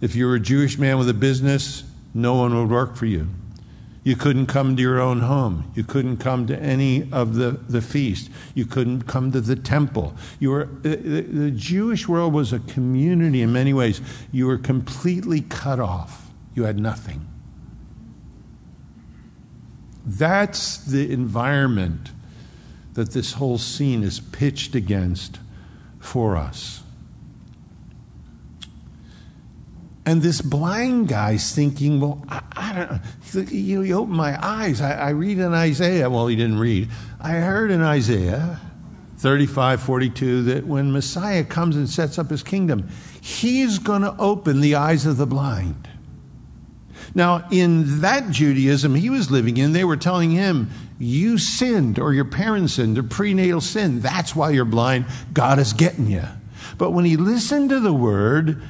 If 0.00 0.16
you're 0.16 0.34
a 0.34 0.40
Jewish 0.40 0.78
man 0.78 0.98
with 0.98 1.08
a 1.08 1.14
business, 1.14 1.84
no 2.14 2.34
one 2.34 2.54
would 2.56 2.70
work 2.70 2.96
for 2.96 3.06
you. 3.06 3.28
You 4.02 4.16
couldn't 4.16 4.46
come 4.46 4.74
to 4.76 4.82
your 4.82 5.00
own 5.00 5.20
home. 5.20 5.70
You 5.76 5.84
couldn't 5.84 6.16
come 6.16 6.46
to 6.48 6.58
any 6.58 7.08
of 7.12 7.34
the, 7.34 7.52
the 7.68 7.80
feast. 7.80 8.30
You 8.54 8.66
couldn't 8.66 9.02
come 9.02 9.30
to 9.30 9.40
the 9.40 9.54
temple. 9.54 10.16
You 10.40 10.50
were, 10.50 10.64
the, 10.64 10.96
the 10.96 11.50
Jewish 11.52 12.08
world 12.08 12.32
was 12.32 12.52
a 12.52 12.58
community 12.58 13.42
in 13.42 13.52
many 13.52 13.72
ways. 13.72 14.00
You 14.32 14.48
were 14.48 14.58
completely 14.58 15.42
cut 15.42 15.78
off. 15.78 16.30
You 16.54 16.64
had 16.64 16.80
nothing. 16.80 17.28
That's 20.04 20.78
the 20.78 21.12
environment 21.12 22.10
that 22.94 23.12
this 23.12 23.34
whole 23.34 23.58
scene 23.58 24.02
is 24.02 24.20
pitched 24.20 24.74
against 24.74 25.38
for 25.98 26.36
us. 26.36 26.82
And 30.04 30.20
this 30.20 30.40
blind 30.40 31.08
guy's 31.08 31.54
thinking, 31.54 32.00
well, 32.00 32.24
I, 32.28 32.42
I 32.52 32.72
don't 32.72 32.90
know. 32.90 33.52
You, 33.52 33.82
you 33.82 33.96
open 33.96 34.16
my 34.16 34.36
eyes. 34.44 34.80
I, 34.80 34.94
I 34.94 35.10
read 35.10 35.38
in 35.38 35.54
Isaiah. 35.54 36.10
Well, 36.10 36.26
he 36.26 36.34
didn't 36.34 36.58
read. 36.58 36.88
I 37.20 37.34
heard 37.34 37.70
in 37.70 37.82
Isaiah 37.82 38.60
35, 39.18 39.80
42, 39.80 40.42
that 40.42 40.66
when 40.66 40.90
Messiah 40.90 41.44
comes 41.44 41.76
and 41.76 41.88
sets 41.88 42.18
up 42.18 42.28
his 42.30 42.42
kingdom, 42.42 42.88
he's 43.20 43.78
going 43.78 44.02
to 44.02 44.16
open 44.18 44.60
the 44.60 44.74
eyes 44.74 45.06
of 45.06 45.16
the 45.16 45.26
blind. 45.26 45.88
Now, 47.14 47.46
in 47.50 48.00
that 48.00 48.30
Judaism 48.30 48.94
he 48.94 49.10
was 49.10 49.30
living 49.30 49.56
in, 49.56 49.72
they 49.72 49.84
were 49.84 49.96
telling 49.96 50.30
him, 50.30 50.70
You 50.98 51.38
sinned, 51.38 51.98
or 51.98 52.14
your 52.14 52.24
parents 52.24 52.74
sinned, 52.74 52.96
or 52.98 53.02
prenatal 53.02 53.60
sin. 53.60 54.00
That's 54.00 54.34
why 54.34 54.50
you're 54.50 54.64
blind. 54.64 55.06
God 55.32 55.58
is 55.58 55.72
getting 55.72 56.06
you. 56.06 56.24
But 56.78 56.92
when 56.92 57.04
he 57.04 57.16
listened 57.16 57.70
to 57.70 57.80
the 57.80 57.92
word, 57.92 58.62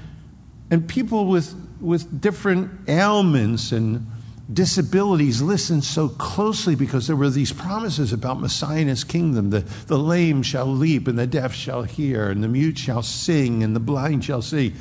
and 0.70 0.88
people 0.88 1.26
with, 1.26 1.54
with 1.80 2.20
different 2.20 2.88
ailments 2.88 3.72
and 3.72 4.06
disabilities 4.52 5.40
listened 5.40 5.84
so 5.84 6.08
closely 6.08 6.74
because 6.74 7.06
there 7.06 7.16
were 7.16 7.30
these 7.30 7.52
promises 7.52 8.12
about 8.12 8.40
Messiah 8.40 8.80
and 8.80 8.88
his 8.88 9.04
kingdom. 9.04 9.50
The, 9.50 9.60
the 9.86 9.98
lame 9.98 10.42
shall 10.42 10.66
leap, 10.66 11.08
and 11.08 11.18
the 11.18 11.26
deaf 11.26 11.54
shall 11.54 11.82
hear, 11.82 12.30
and 12.30 12.42
the 12.42 12.48
mute 12.48 12.78
shall 12.78 13.02
sing, 13.02 13.62
and 13.62 13.76
the 13.76 13.80
blind 13.80 14.24
shall 14.24 14.42
see. 14.42 14.74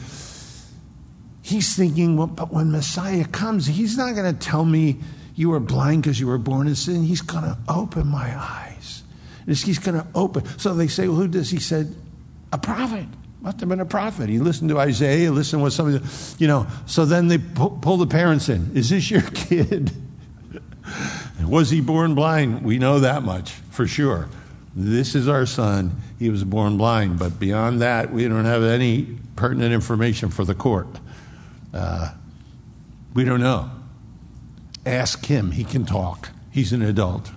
He's 1.52 1.76
thinking, 1.76 2.18
well, 2.18 2.28
but 2.28 2.52
when 2.52 2.72
Messiah 2.72 3.26
comes, 3.26 3.68
he's 3.68 3.98
not 3.98 4.16
going 4.16 4.34
to 4.34 4.40
tell 4.40 4.66
me 4.66 5.00
you 5.36 5.50
were 5.50 5.60
blind 5.60 6.04
because 6.04 6.20
you 6.20 6.28
were 6.28 6.38
born 6.38 6.68
in 6.68 6.76
sin. 6.76 7.04
He's 7.04 7.22
going 7.22 7.44
to 7.44 7.58
open 7.68 8.08
my 8.08 8.36
eyes. 8.38 9.04
He's 9.46 9.80
going 9.80 10.00
to 10.00 10.08
open. 10.16 10.46
So 10.58 10.74
they 10.74 10.88
say, 10.88 11.08
well, 11.08 11.18
who 11.18 11.28
does? 11.28 11.50
He 11.50 11.60
said, 11.60 11.94
a 12.54 12.58
prophet. 12.58 13.06
Must 13.42 13.60
have 13.60 13.70
been 13.70 13.80
a 13.80 13.86
prophet. 13.86 14.30
He 14.30 14.38
listened 14.38 14.70
to 14.70 14.80
Isaiah, 14.80 15.32
listened 15.32 15.62
to 15.62 15.64
what 15.64 15.74
somebody, 15.74 16.06
you 16.38 16.48
know. 16.48 16.68
So 16.86 17.06
then 17.06 17.28
they 17.28 17.40
pull 17.40 17.98
the 17.98 18.06
parents 18.06 18.50
in. 18.50 18.76
Is 18.78 18.92
this 18.92 19.10
your 19.10 19.22
kid? 19.34 19.92
was 21.44 21.72
he 21.72 21.82
born 21.82 22.14
blind? 22.14 22.64
We 22.64 22.78
know 22.78 23.00
that 23.00 23.24
much 23.24 23.52
for 23.72 23.88
sure. 23.88 24.30
This 24.76 25.16
is 25.16 25.28
our 25.28 25.46
son. 25.46 25.96
He 26.20 26.30
was 26.30 26.44
born 26.44 26.78
blind. 26.78 27.18
But 27.18 27.40
beyond 27.40 27.82
that, 27.82 28.14
we 28.14 28.28
don't 28.28 28.46
have 28.46 28.64
any 28.64 29.18
pertinent 29.36 29.74
information 29.74 30.30
for 30.30 30.46
the 30.46 30.56
court. 30.56 30.88
Uh, 31.74 32.14
we 33.14 33.24
don't 33.24 33.40
know. 33.40 33.70
Ask 34.86 35.26
him. 35.26 35.52
He 35.52 35.64
can 35.64 35.86
talk. 35.86 36.30
He's 36.52 36.74
an 36.74 36.82
adult. 36.82 37.32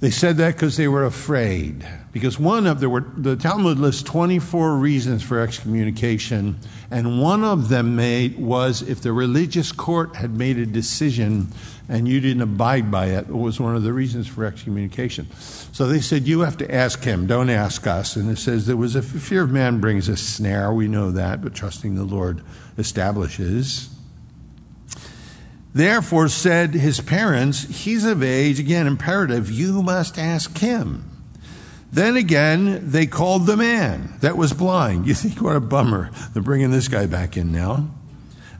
They 0.00 0.10
said 0.10 0.36
that 0.38 0.54
because 0.54 0.76
they 0.76 0.88
were 0.88 1.04
afraid. 1.04 1.86
Because 2.12 2.40
one 2.40 2.66
of 2.66 2.82
were 2.82 3.06
the 3.16 3.36
Talmud 3.36 3.78
lists 3.78 4.02
24 4.02 4.76
reasons 4.76 5.22
for 5.22 5.40
excommunication, 5.40 6.58
and 6.90 7.22
one 7.22 7.44
of 7.44 7.68
them 7.68 7.94
made 7.94 8.36
was 8.38 8.82
if 8.82 9.00
the 9.00 9.12
religious 9.12 9.70
court 9.70 10.16
had 10.16 10.36
made 10.36 10.58
a 10.58 10.66
decision 10.66 11.48
and 11.88 12.08
you 12.08 12.20
didn't 12.20 12.42
abide 12.42 12.90
by 12.90 13.06
it, 13.06 13.28
it 13.28 13.36
was 13.36 13.60
one 13.60 13.76
of 13.76 13.84
the 13.84 13.92
reasons 13.92 14.26
for 14.26 14.44
excommunication. 14.44 15.30
So 15.72 15.86
they 15.86 16.00
said 16.00 16.26
you 16.26 16.40
have 16.40 16.56
to 16.58 16.74
ask 16.74 17.02
him, 17.02 17.26
don't 17.26 17.50
ask 17.50 17.86
us. 17.86 18.16
And 18.16 18.30
it 18.30 18.38
says 18.38 18.66
there 18.66 18.76
was 18.76 18.96
a 18.96 19.02
fear 19.02 19.42
of 19.42 19.50
man 19.50 19.80
brings 19.80 20.08
a 20.08 20.16
snare, 20.16 20.72
we 20.72 20.88
know 20.88 21.10
that, 21.12 21.42
but 21.42 21.54
trusting 21.54 21.94
the 21.94 22.04
Lord 22.04 22.42
establishes. 22.78 23.88
Therefore, 25.72 26.28
said 26.28 26.74
his 26.74 27.00
parents, 27.00 27.62
He's 27.84 28.04
of 28.04 28.22
age, 28.22 28.58
again, 28.58 28.88
imperative, 28.88 29.50
you 29.50 29.82
must 29.82 30.18
ask 30.18 30.58
him. 30.58 31.09
Then 31.92 32.16
again, 32.16 32.90
they 32.90 33.06
called 33.06 33.46
the 33.46 33.56
man 33.56 34.14
that 34.20 34.36
was 34.36 34.52
blind. 34.52 35.06
You 35.06 35.14
think, 35.14 35.40
what 35.40 35.56
a 35.56 35.60
bummer. 35.60 36.10
They're 36.32 36.42
bringing 36.42 36.70
this 36.70 36.88
guy 36.88 37.06
back 37.06 37.36
in 37.36 37.50
now. 37.50 37.88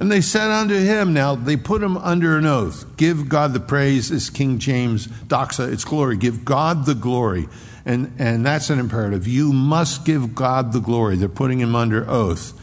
And 0.00 0.10
they 0.10 0.22
said 0.22 0.50
unto 0.50 0.74
him, 0.74 1.12
now 1.12 1.34
they 1.34 1.56
put 1.56 1.82
him 1.82 1.96
under 1.98 2.38
an 2.38 2.46
oath. 2.46 2.96
Give 2.96 3.28
God 3.28 3.52
the 3.52 3.60
praise, 3.60 4.10
as 4.10 4.30
King 4.30 4.58
James, 4.58 5.06
doxa, 5.06 5.70
its 5.72 5.84
glory. 5.84 6.16
Give 6.16 6.44
God 6.44 6.86
the 6.86 6.94
glory. 6.94 7.48
And, 7.84 8.14
and 8.18 8.44
that's 8.44 8.70
an 8.70 8.78
imperative. 8.78 9.28
You 9.28 9.52
must 9.52 10.04
give 10.04 10.34
God 10.34 10.72
the 10.72 10.80
glory. 10.80 11.16
They're 11.16 11.28
putting 11.28 11.60
him 11.60 11.76
under 11.76 12.08
oath. 12.08 12.54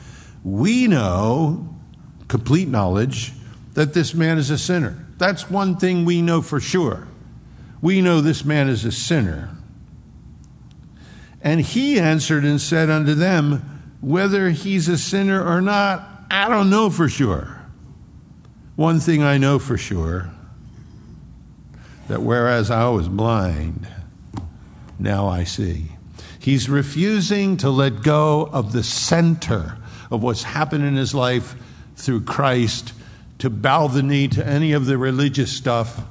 We 0.43 0.87
know, 0.87 1.75
complete 2.27 2.67
knowledge, 2.67 3.33
that 3.73 3.93
this 3.93 4.13
man 4.13 4.37
is 4.37 4.49
a 4.49 4.57
sinner. 4.57 5.05
That's 5.17 5.49
one 5.49 5.77
thing 5.77 6.05
we 6.05 6.21
know 6.21 6.41
for 6.41 6.59
sure. 6.59 7.07
We 7.81 8.01
know 8.01 8.21
this 8.21 8.43
man 8.43 8.67
is 8.67 8.83
a 8.83 8.91
sinner. 8.91 9.56
And 11.41 11.61
he 11.61 11.99
answered 11.99 12.43
and 12.43 12.59
said 12.59 12.89
unto 12.89 13.13
them, 13.13 13.97
Whether 14.01 14.49
he's 14.49 14.87
a 14.87 14.97
sinner 14.97 15.43
or 15.43 15.61
not, 15.61 16.07
I 16.29 16.49
don't 16.49 16.69
know 16.69 16.89
for 16.89 17.07
sure. 17.07 17.61
One 18.75 18.99
thing 18.99 19.23
I 19.23 19.37
know 19.37 19.59
for 19.59 19.77
sure 19.77 20.29
that 22.07 22.21
whereas 22.21 22.71
I 22.71 22.89
was 22.89 23.07
blind, 23.07 23.87
now 24.99 25.27
I 25.27 25.43
see. 25.43 25.87
He's 26.39 26.69
refusing 26.69 27.57
to 27.57 27.69
let 27.69 28.01
go 28.03 28.45
of 28.45 28.71
the 28.71 28.83
center 28.83 29.77
of 30.09 30.23
what's 30.23 30.43
happened 30.43 30.85
in 30.85 30.95
his 30.95 31.13
life 31.13 31.55
through 31.95 32.21
Christ 32.21 32.93
to 33.39 33.49
bow 33.49 33.87
the 33.87 34.03
knee 34.03 34.27
to 34.29 34.45
any 34.45 34.71
of 34.71 34.85
the 34.85 34.97
religious 34.97 35.51
stuff 35.51 36.01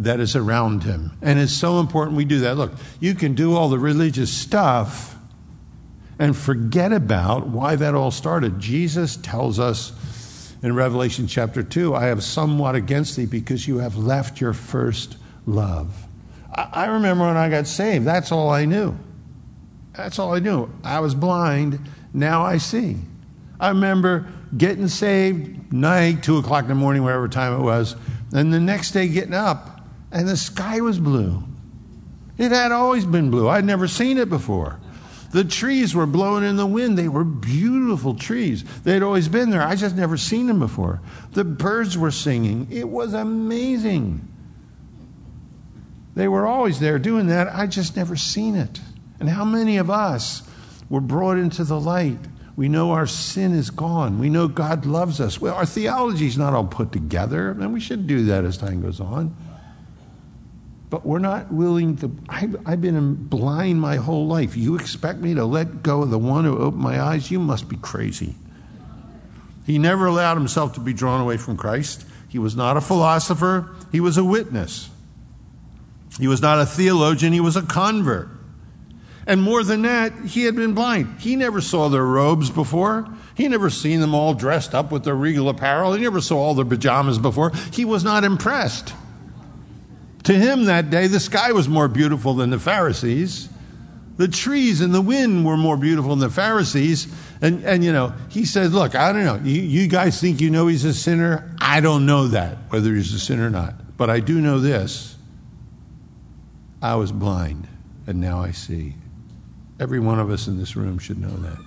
that 0.00 0.18
is 0.18 0.34
around 0.34 0.82
him. 0.82 1.12
And 1.22 1.38
it's 1.38 1.52
so 1.52 1.78
important 1.78 2.16
we 2.16 2.24
do 2.24 2.40
that. 2.40 2.56
Look, 2.56 2.72
you 3.00 3.14
can 3.14 3.34
do 3.34 3.54
all 3.54 3.68
the 3.68 3.78
religious 3.78 4.32
stuff 4.32 5.16
and 6.18 6.36
forget 6.36 6.92
about 6.92 7.46
why 7.46 7.76
that 7.76 7.94
all 7.94 8.10
started. 8.10 8.58
Jesus 8.58 9.16
tells 9.16 9.60
us 9.60 9.92
in 10.62 10.74
Revelation 10.74 11.26
chapter 11.26 11.62
2 11.62 11.94
I 11.94 12.06
have 12.06 12.22
somewhat 12.22 12.74
against 12.74 13.16
thee 13.16 13.26
because 13.26 13.68
you 13.68 13.78
have 13.78 13.96
left 13.96 14.40
your 14.40 14.54
first 14.54 15.16
love. 15.46 16.06
I 16.52 16.86
remember 16.86 17.26
when 17.26 17.36
I 17.36 17.48
got 17.48 17.66
saved, 17.66 18.06
that's 18.06 18.32
all 18.32 18.50
I 18.50 18.64
knew. 18.64 18.98
That's 19.92 20.18
all 20.18 20.34
I 20.34 20.40
knew. 20.40 20.70
I 20.82 21.00
was 21.00 21.14
blind, 21.14 21.78
now 22.12 22.42
I 22.42 22.56
see. 22.56 22.96
I 23.58 23.68
remember 23.68 24.26
getting 24.56 24.88
saved 24.88 25.72
night, 25.72 26.22
two 26.22 26.38
o'clock 26.38 26.62
in 26.62 26.68
the 26.68 26.74
morning, 26.74 27.02
whatever 27.02 27.28
time 27.28 27.60
it 27.60 27.62
was, 27.62 27.94
and 28.32 28.52
the 28.52 28.60
next 28.60 28.92
day 28.92 29.08
getting 29.08 29.34
up, 29.34 29.79
and 30.12 30.28
the 30.28 30.36
sky 30.36 30.80
was 30.80 30.98
blue. 30.98 31.42
It 32.38 32.52
had 32.52 32.72
always 32.72 33.04
been 33.04 33.30
blue. 33.30 33.48
I'd 33.48 33.64
never 33.64 33.86
seen 33.86 34.18
it 34.18 34.28
before. 34.28 34.80
The 35.32 35.44
trees 35.44 35.94
were 35.94 36.06
blowing 36.06 36.42
in 36.42 36.56
the 36.56 36.66
wind. 36.66 36.98
They 36.98 37.08
were 37.08 37.22
beautiful 37.22 38.14
trees. 38.14 38.64
They'd 38.82 39.02
always 39.02 39.28
been 39.28 39.50
there. 39.50 39.62
I 39.62 39.76
just 39.76 39.94
never 39.94 40.16
seen 40.16 40.46
them 40.46 40.58
before. 40.58 41.00
The 41.32 41.44
birds 41.44 41.96
were 41.96 42.10
singing. 42.10 42.66
It 42.70 42.88
was 42.88 43.14
amazing. 43.14 44.26
They 46.16 46.26
were 46.26 46.46
always 46.46 46.80
there 46.80 46.98
doing 46.98 47.28
that. 47.28 47.48
I 47.54 47.66
just 47.66 47.96
never 47.96 48.16
seen 48.16 48.56
it. 48.56 48.80
And 49.20 49.28
how 49.28 49.44
many 49.44 49.76
of 49.76 49.90
us 49.90 50.42
were 50.88 51.00
brought 51.00 51.38
into 51.38 51.62
the 51.62 51.78
light 51.78 52.18
we 52.60 52.68
know 52.68 52.90
our 52.90 53.06
sin 53.06 53.54
is 53.54 53.70
gone. 53.70 54.18
We 54.18 54.28
know 54.28 54.46
God 54.46 54.84
loves 54.84 55.18
us. 55.18 55.40
Well, 55.40 55.54
our 55.54 55.64
theology 55.64 56.26
is 56.26 56.36
not 56.36 56.52
all 56.52 56.66
put 56.66 56.92
together, 56.92 57.52
and 57.52 57.72
we 57.72 57.80
should 57.80 58.06
do 58.06 58.26
that 58.26 58.44
as 58.44 58.58
time 58.58 58.82
goes 58.82 59.00
on. 59.00 59.34
But 60.90 61.06
we're 61.06 61.20
not 61.20 61.52
willing 61.52 61.96
to. 61.98 62.10
I've, 62.28 62.56
I've 62.66 62.80
been 62.80 63.14
blind 63.14 63.80
my 63.80 63.96
whole 63.96 64.26
life. 64.26 64.56
You 64.56 64.74
expect 64.74 65.20
me 65.20 65.34
to 65.34 65.44
let 65.44 65.84
go 65.84 66.02
of 66.02 66.10
the 66.10 66.18
one 66.18 66.44
who 66.44 66.58
opened 66.58 66.82
my 66.82 67.00
eyes? 67.00 67.30
You 67.30 67.38
must 67.38 67.68
be 67.68 67.76
crazy. 67.76 68.34
He 69.64 69.78
never 69.78 70.06
allowed 70.06 70.34
himself 70.34 70.74
to 70.74 70.80
be 70.80 70.92
drawn 70.92 71.20
away 71.20 71.36
from 71.36 71.56
Christ. 71.56 72.04
He 72.28 72.40
was 72.40 72.56
not 72.56 72.76
a 72.76 72.80
philosopher, 72.80 73.70
he 73.92 74.00
was 74.00 74.18
a 74.18 74.24
witness. 74.24 74.90
He 76.18 76.26
was 76.26 76.42
not 76.42 76.60
a 76.60 76.66
theologian, 76.66 77.32
he 77.32 77.40
was 77.40 77.56
a 77.56 77.62
convert. 77.62 78.28
And 79.26 79.40
more 79.40 79.62
than 79.62 79.82
that, 79.82 80.12
he 80.26 80.44
had 80.44 80.56
been 80.56 80.74
blind. 80.74 81.20
He 81.20 81.36
never 81.36 81.60
saw 81.60 81.88
their 81.88 82.04
robes 82.04 82.50
before. 82.50 83.08
He 83.36 83.46
never 83.46 83.70
seen 83.70 84.00
them 84.00 84.14
all 84.14 84.34
dressed 84.34 84.74
up 84.74 84.90
with 84.90 85.04
their 85.04 85.14
regal 85.14 85.48
apparel. 85.48 85.92
He 85.92 86.02
never 86.02 86.20
saw 86.20 86.38
all 86.38 86.54
their 86.54 86.64
pajamas 86.64 87.18
before. 87.18 87.52
He 87.72 87.84
was 87.84 88.02
not 88.02 88.24
impressed. 88.24 88.92
To 90.24 90.34
him 90.34 90.64
that 90.66 90.90
day, 90.90 91.06
the 91.06 91.20
sky 91.20 91.52
was 91.52 91.68
more 91.68 91.88
beautiful 91.88 92.34
than 92.34 92.50
the 92.50 92.58
Pharisees. 92.58 93.48
The 94.16 94.28
trees 94.28 94.82
and 94.82 94.92
the 94.92 95.00
wind 95.00 95.46
were 95.46 95.56
more 95.56 95.78
beautiful 95.78 96.10
than 96.10 96.18
the 96.18 96.34
Pharisees. 96.34 97.12
And, 97.40 97.64
and 97.64 97.82
you 97.82 97.92
know, 97.92 98.12
he 98.28 98.44
said, 98.44 98.72
Look, 98.72 98.94
I 98.94 99.12
don't 99.12 99.24
know. 99.24 99.40
You, 99.42 99.62
you 99.62 99.88
guys 99.88 100.20
think 100.20 100.40
you 100.40 100.50
know 100.50 100.66
he's 100.66 100.84
a 100.84 100.92
sinner? 100.92 101.56
I 101.60 101.80
don't 101.80 102.04
know 102.04 102.28
that, 102.28 102.58
whether 102.68 102.94
he's 102.94 103.14
a 103.14 103.18
sinner 103.18 103.46
or 103.46 103.50
not. 103.50 103.96
But 103.96 104.10
I 104.10 104.20
do 104.20 104.40
know 104.40 104.58
this 104.58 105.16
I 106.82 106.94
was 106.96 107.12
blind, 107.12 107.68
and 108.06 108.20
now 108.20 108.42
I 108.42 108.50
see. 108.50 108.94
Every 109.78 110.00
one 110.00 110.18
of 110.18 110.30
us 110.30 110.46
in 110.46 110.58
this 110.58 110.76
room 110.76 110.98
should 110.98 111.18
know 111.18 111.36
that. 111.36 111.58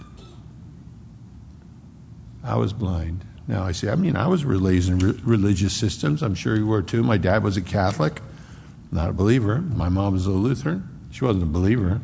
I 2.43 2.55
was 2.57 2.73
blind. 2.73 3.25
Now 3.47 3.63
I 3.63 3.71
see. 3.71 3.89
I 3.89 3.95
mean, 3.95 4.15
I 4.15 4.27
was 4.27 4.45
raised 4.45 4.89
in 4.89 4.99
religious 5.23 5.73
systems. 5.73 6.21
I'm 6.21 6.35
sure 6.35 6.55
you 6.55 6.67
were 6.67 6.81
too. 6.81 7.03
My 7.03 7.17
dad 7.17 7.43
was 7.43 7.57
a 7.57 7.61
Catholic, 7.61 8.21
not 8.93 9.09
a 9.09 9.13
believer. 9.13 9.59
My 9.59 9.89
mom 9.89 10.13
was 10.13 10.25
a 10.25 10.31
Lutheran. 10.31 10.87
She 11.11 11.25
wasn't 11.25 11.43
a 11.43 11.47
believer. 11.47 12.01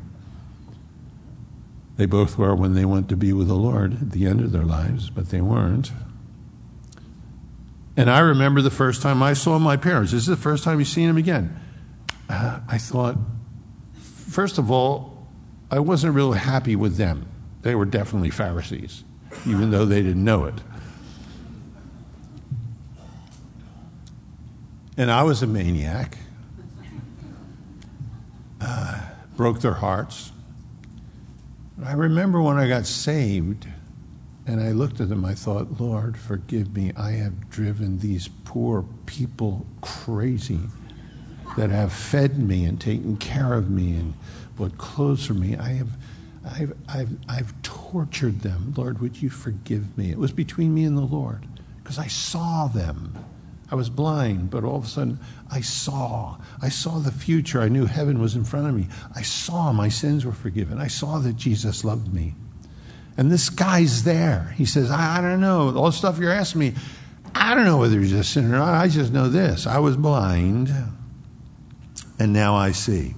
They 1.97 2.05
both 2.05 2.37
were 2.37 2.55
when 2.55 2.73
they 2.75 2.85
went 2.85 3.09
to 3.09 3.17
be 3.17 3.33
with 3.33 3.47
the 3.47 3.55
Lord 3.55 3.93
at 3.93 4.11
the 4.11 4.25
end 4.25 4.41
of 4.41 4.51
their 4.51 4.63
lives, 4.63 5.09
but 5.09 5.29
they 5.29 5.41
weren't. 5.41 5.91
And 7.97 8.09
I 8.09 8.19
remember 8.19 8.61
the 8.61 8.71
first 8.71 9.01
time 9.01 9.21
I 9.21 9.33
saw 9.33 9.59
my 9.59 9.75
parents. 9.75 10.13
This 10.13 10.21
is 10.21 10.27
the 10.27 10.37
first 10.37 10.63
time 10.63 10.79
you've 10.79 10.87
seen 10.87 11.07
them 11.07 11.17
again. 11.17 11.59
Uh, 12.29 12.61
I 12.67 12.77
thought, 12.77 13.17
first 13.99 14.57
of 14.57 14.71
all, 14.71 15.27
I 15.69 15.79
wasn't 15.79 16.15
really 16.15 16.39
happy 16.39 16.75
with 16.75 16.95
them. 16.95 17.27
They 17.61 17.75
were 17.75 17.85
definitely 17.85 18.29
Pharisees, 18.29 19.03
even 19.45 19.71
though 19.71 19.85
they 19.85 20.01
didn't 20.01 20.23
know 20.23 20.45
it. 20.45 20.55
And 24.95 25.11
I 25.11 25.23
was 25.23 25.43
a 25.43 25.47
maniac. 25.47 26.17
Uh, 28.61 29.01
broke 29.35 29.61
their 29.61 29.75
hearts. 29.75 30.31
I 31.83 31.93
remember 31.93 32.41
when 32.41 32.57
I 32.57 32.67
got 32.67 32.85
saved 32.85 33.67
and 34.45 34.59
I 34.61 34.71
looked 34.71 34.99
at 34.99 35.09
them, 35.09 35.23
I 35.23 35.35
thought, 35.35 35.79
Lord, 35.79 36.17
forgive 36.17 36.75
me. 36.75 36.91
I 36.97 37.11
have 37.11 37.49
driven 37.49 37.99
these 37.99 38.27
poor 38.45 38.83
people 39.05 39.65
crazy 39.81 40.59
that 41.55 41.69
have 41.69 41.93
fed 41.93 42.39
me 42.39 42.65
and 42.65 42.81
taken 42.81 43.15
care 43.17 43.53
of 43.53 43.69
me 43.69 43.93
and 43.95 44.13
bought 44.57 44.77
clothes 44.77 45.25
for 45.25 45.35
me. 45.35 45.55
I 45.55 45.69
have, 45.73 45.89
I've, 46.43 46.73
I've, 46.87 47.17
I've 47.29 47.61
tortured 47.61 48.41
them. 48.41 48.73
Lord, 48.75 48.99
would 49.01 49.21
you 49.21 49.29
forgive 49.29 49.97
me? 49.97 50.09
It 50.11 50.17
was 50.17 50.31
between 50.31 50.73
me 50.73 50.83
and 50.83 50.97
the 50.97 51.01
Lord 51.01 51.47
because 51.83 51.99
I 51.99 52.07
saw 52.07 52.67
them. 52.67 53.23
I 53.71 53.75
was 53.75 53.89
blind, 53.89 54.49
but 54.49 54.63
all 54.63 54.77
of 54.77 54.85
a 54.85 54.87
sudden 54.87 55.19
I 55.51 55.61
saw. 55.61 56.37
I 56.61 56.69
saw 56.69 56.99
the 56.99 57.11
future. 57.11 57.61
I 57.61 57.69
knew 57.69 57.85
heaven 57.85 58.19
was 58.19 58.35
in 58.35 58.43
front 58.43 58.67
of 58.67 58.75
me. 58.75 58.87
I 59.15 59.21
saw 59.21 59.71
my 59.71 59.89
sins 59.89 60.25
were 60.25 60.31
forgiven. 60.31 60.79
I 60.79 60.87
saw 60.87 61.19
that 61.19 61.35
Jesus 61.35 61.83
loved 61.83 62.13
me. 62.13 62.35
And 63.17 63.31
this 63.31 63.49
guy's 63.49 64.03
there. 64.03 64.53
He 64.57 64.65
says, 64.65 64.89
I, 64.89 65.17
I 65.17 65.21
don't 65.21 65.41
know. 65.41 65.75
All 65.75 65.87
the 65.87 65.91
stuff 65.91 66.19
you're 66.19 66.31
asking 66.31 66.59
me, 66.59 66.73
I 67.35 67.53
don't 67.53 67.65
know 67.65 67.77
whether 67.77 67.99
he's 67.99 68.13
a 68.13 68.23
sinner 68.23 68.55
or 68.55 68.59
not. 68.59 68.73
I 68.73 68.87
just 68.87 69.11
know 69.11 69.27
this. 69.27 69.67
I 69.67 69.79
was 69.79 69.97
blind, 69.97 70.71
and 72.17 72.33
now 72.33 72.55
I 72.55 72.71
see. 72.71 73.15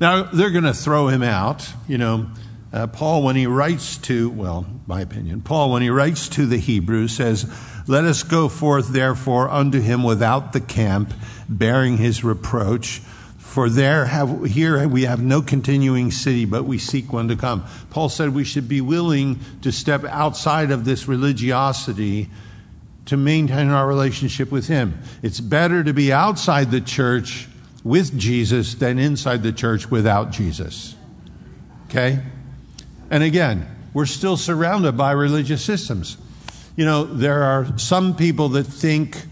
Now, 0.00 0.24
they're 0.24 0.50
going 0.50 0.64
to 0.64 0.74
throw 0.74 1.08
him 1.08 1.22
out. 1.22 1.66
You 1.88 1.98
know, 1.98 2.26
uh, 2.72 2.88
Paul, 2.88 3.22
when 3.22 3.36
he 3.36 3.46
writes 3.46 3.96
to, 3.98 4.28
well, 4.30 4.66
my 4.86 5.00
opinion, 5.00 5.40
Paul, 5.40 5.70
when 5.70 5.82
he 5.82 5.90
writes 5.90 6.28
to 6.30 6.46
the 6.46 6.58
Hebrews, 6.58 7.16
says, 7.16 7.50
let 7.86 8.04
us 8.04 8.22
go 8.22 8.48
forth, 8.48 8.88
therefore, 8.88 9.48
unto 9.50 9.80
him 9.80 10.02
without 10.02 10.52
the 10.52 10.60
camp, 10.60 11.12
bearing 11.48 11.98
his 11.98 12.24
reproach. 12.24 13.00
For 13.38 13.68
there 13.68 14.06
have, 14.06 14.46
here 14.46 14.88
we 14.88 15.02
have 15.02 15.22
no 15.22 15.42
continuing 15.42 16.10
city, 16.10 16.44
but 16.44 16.64
we 16.64 16.78
seek 16.78 17.12
one 17.12 17.28
to 17.28 17.36
come. 17.36 17.64
Paul 17.90 18.08
said 18.08 18.30
we 18.30 18.44
should 18.44 18.68
be 18.68 18.80
willing 18.80 19.38
to 19.62 19.70
step 19.70 20.04
outside 20.04 20.70
of 20.70 20.84
this 20.84 21.06
religiosity 21.06 22.30
to 23.06 23.16
maintain 23.16 23.68
our 23.68 23.86
relationship 23.86 24.50
with 24.50 24.66
him. 24.66 24.98
It's 25.22 25.40
better 25.40 25.84
to 25.84 25.92
be 25.92 26.12
outside 26.12 26.70
the 26.70 26.80
church 26.80 27.48
with 27.84 28.18
Jesus 28.18 28.74
than 28.74 28.98
inside 28.98 29.42
the 29.42 29.52
church 29.52 29.90
without 29.90 30.30
Jesus. 30.32 30.96
Okay? 31.90 32.20
And 33.10 33.22
again, 33.22 33.68
we're 33.92 34.06
still 34.06 34.38
surrounded 34.38 34.96
by 34.96 35.12
religious 35.12 35.62
systems 35.62 36.16
you 36.76 36.84
know, 36.84 37.04
there 37.04 37.42
are 37.42 37.78
some 37.78 38.16
people 38.16 38.48
that 38.50 38.64
think, 38.64 39.24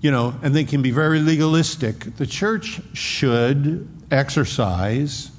you 0.00 0.10
know, 0.10 0.34
and 0.42 0.54
they 0.54 0.64
can 0.64 0.82
be 0.82 0.90
very 0.90 1.20
legalistic. 1.20 2.16
The 2.16 2.26
church 2.26 2.80
should 2.92 3.88
exercise 4.10 5.30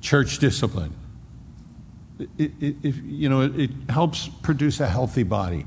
church 0.00 0.38
discipline. 0.38 0.94
It, 2.38 2.52
it, 2.60 2.76
it 2.82 2.94
you 3.04 3.28
know, 3.28 3.42
it, 3.42 3.58
it 3.58 3.70
helps 3.90 4.28
produce 4.28 4.80
a 4.80 4.86
healthy 4.86 5.22
body. 5.22 5.66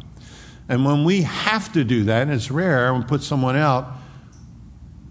And 0.70 0.84
when 0.84 1.04
we 1.04 1.22
have 1.22 1.72
to 1.74 1.84
do 1.84 2.06
that, 2.06 2.24
and 2.24 2.32
it's 2.32 2.52
rare, 2.52 2.94
and 2.94 3.08
put 3.08 3.22
someone 3.22 3.56
out, 3.56 3.94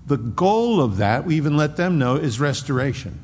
the 0.07 0.17
goal 0.17 0.81
of 0.81 0.99
that, 0.99 1.25
we 1.25 1.37
even 1.37 1.57
let 1.57 1.77
them 1.77 1.99
know, 1.99 2.17
is 2.17 2.39
restoration. 2.39 3.21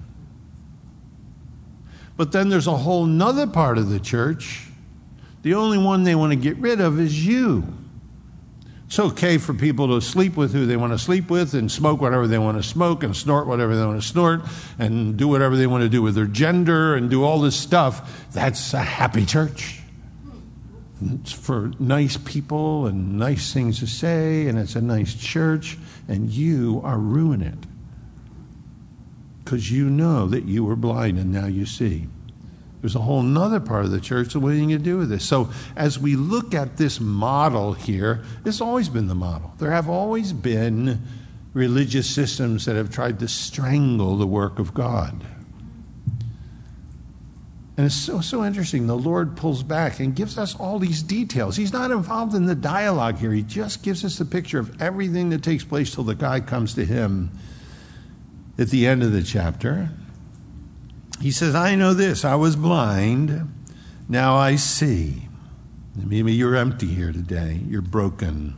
But 2.17 2.33
then 2.33 2.49
there's 2.49 2.67
a 2.67 2.77
whole 2.77 3.05
nother 3.05 3.47
part 3.47 3.79
of 3.79 3.89
the 3.89 4.01
church 4.01 4.69
the 5.43 5.55
only 5.55 5.79
one 5.79 6.05
they 6.05 6.15
want 6.15 6.33
to 6.33 6.37
get 6.37 6.57
rid 6.57 6.81
of 6.81 6.99
is 7.01 7.27
you. 7.27 7.65
It's 8.87 8.99
okay 8.99 9.39
for 9.39 9.55
people 9.55 9.89
to 9.89 10.07
sleep 10.07 10.37
with 10.37 10.53
who 10.53 10.67
they 10.67 10.77
want 10.77 10.93
to 10.93 10.99
sleep 10.99 11.31
with 11.31 11.55
and 11.55 11.73
smoke 11.73 12.01
whatever 12.01 12.27
they 12.27 12.39
want 12.39 12.59
to 12.59 12.63
smoke 12.63 13.03
and 13.03 13.17
snort 13.17 13.47
whatever 13.47 13.75
they 13.75 13.85
want 13.87 14.03
to 14.03 14.07
snort 14.07 14.43
and 14.79 15.17
do 15.17 15.27
whatever 15.29 15.57
they 15.57 15.67
want 15.67 15.83
to 15.83 15.89
do 15.89 16.03
with 16.03 16.15
their 16.15 16.27
gender 16.27 16.95
and 16.95 17.09
do 17.09 17.25
all 17.25 17.41
this 17.41 17.57
stuff. 17.57 18.29
That's 18.33 18.75
a 18.75 18.83
happy 18.83 19.25
church. 19.25 19.81
It's 21.01 21.33
for 21.33 21.73
nice 21.79 22.17
people 22.19 22.87
and 22.87 23.19
nice 23.19 23.53
things 23.53 23.81
to 23.81 23.87
say, 23.87 24.47
and 24.47 24.59
it's 24.59 24.77
a 24.77 24.83
nice 24.83 25.15
church, 25.15 25.79
and 26.07 26.31
you 26.31 26.81
are 26.85 26.99
ruining 26.99 27.49
it 27.49 27.67
because 29.43 29.73
you 29.73 29.89
know 29.91 30.27
that 30.29 30.45
you 30.45 30.65
were 30.65 30.77
blind 30.77 31.19
and 31.19 31.33
now 31.33 31.47
you 31.47 31.67
see. 31.67 32.09
There's 32.83 32.97
a 32.97 33.01
whole 33.01 33.23
nother 33.23 33.61
part 33.61 33.85
of 33.85 33.93
the 33.93 34.01
church. 34.01 34.35
what 34.35 34.51
are 34.51 34.55
you 34.55 34.67
going 34.67 34.71
to 34.71 34.79
do 34.79 34.99
with 34.99 35.09
this? 35.09 35.25
So, 35.25 35.51
as 35.77 36.01
we 36.01 36.17
look 36.17 36.53
at 36.53 36.77
this 36.77 37.01
model 37.01 37.75
here, 37.75 38.25
it's 38.45 38.61
always 38.61 38.89
been 38.89 39.07
the 39.07 39.15
model. 39.15 39.55
There 39.59 39.71
have 39.71 39.89
always 39.89 40.33
been 40.33 41.01
religious 41.55 42.11
systems 42.11 42.65
that 42.65 42.75
have 42.75 42.91
tried 42.91 43.21
to 43.21 43.29
strangle 43.29 44.17
the 44.17 44.27
work 44.27 44.59
of 44.59 44.75
God. 44.75 45.25
And 47.77 47.87
it's 47.87 47.95
so, 47.95 48.21
so 48.21 48.45
interesting. 48.45 48.89
The 48.89 48.97
Lord 48.97 49.37
pulls 49.37 49.63
back 49.63 50.01
and 50.01 50.15
gives 50.15 50.37
us 50.37 50.57
all 50.57 50.81
these 50.81 51.05
details. 51.05 51.57
He's 51.57 51.73
not 51.73 51.93
involved 51.93 52.35
in 52.35 52.47
the 52.47 52.57
dialogue 52.57 53.19
here, 53.19 53.33
He 53.33 53.43
just 53.43 53.85
gives 53.85 54.05
us 54.05 54.19
the 54.19 54.25
picture 54.25 54.59
of 54.59 54.83
everything 54.83 55.31
that 55.31 55.45
takes 55.45 55.63
place 55.63 55.95
till 55.95 56.05
the 56.05 56.17
guy 56.17 56.41
comes 56.41 56.75
to 56.75 56.85
Him 56.85 57.31
at 58.59 58.71
the 58.71 58.89
end 58.89 59.05
of 59.05 59.13
the 59.13 59.23
chapter. 59.23 59.91
He 61.23 61.31
says, 61.31 61.55
I 61.55 61.77
know 61.77 61.95
this. 61.95 62.25
I 62.25 62.35
was 62.35 62.57
blind. 62.57 63.49
Now 64.09 64.35
I 64.35 64.57
see. 64.57 65.29
Maybe 65.95 66.33
you're 66.33 66.57
empty 66.57 66.89
here 66.89 67.13
today. 67.13 67.61
You're 67.69 67.81
broken. 67.81 68.57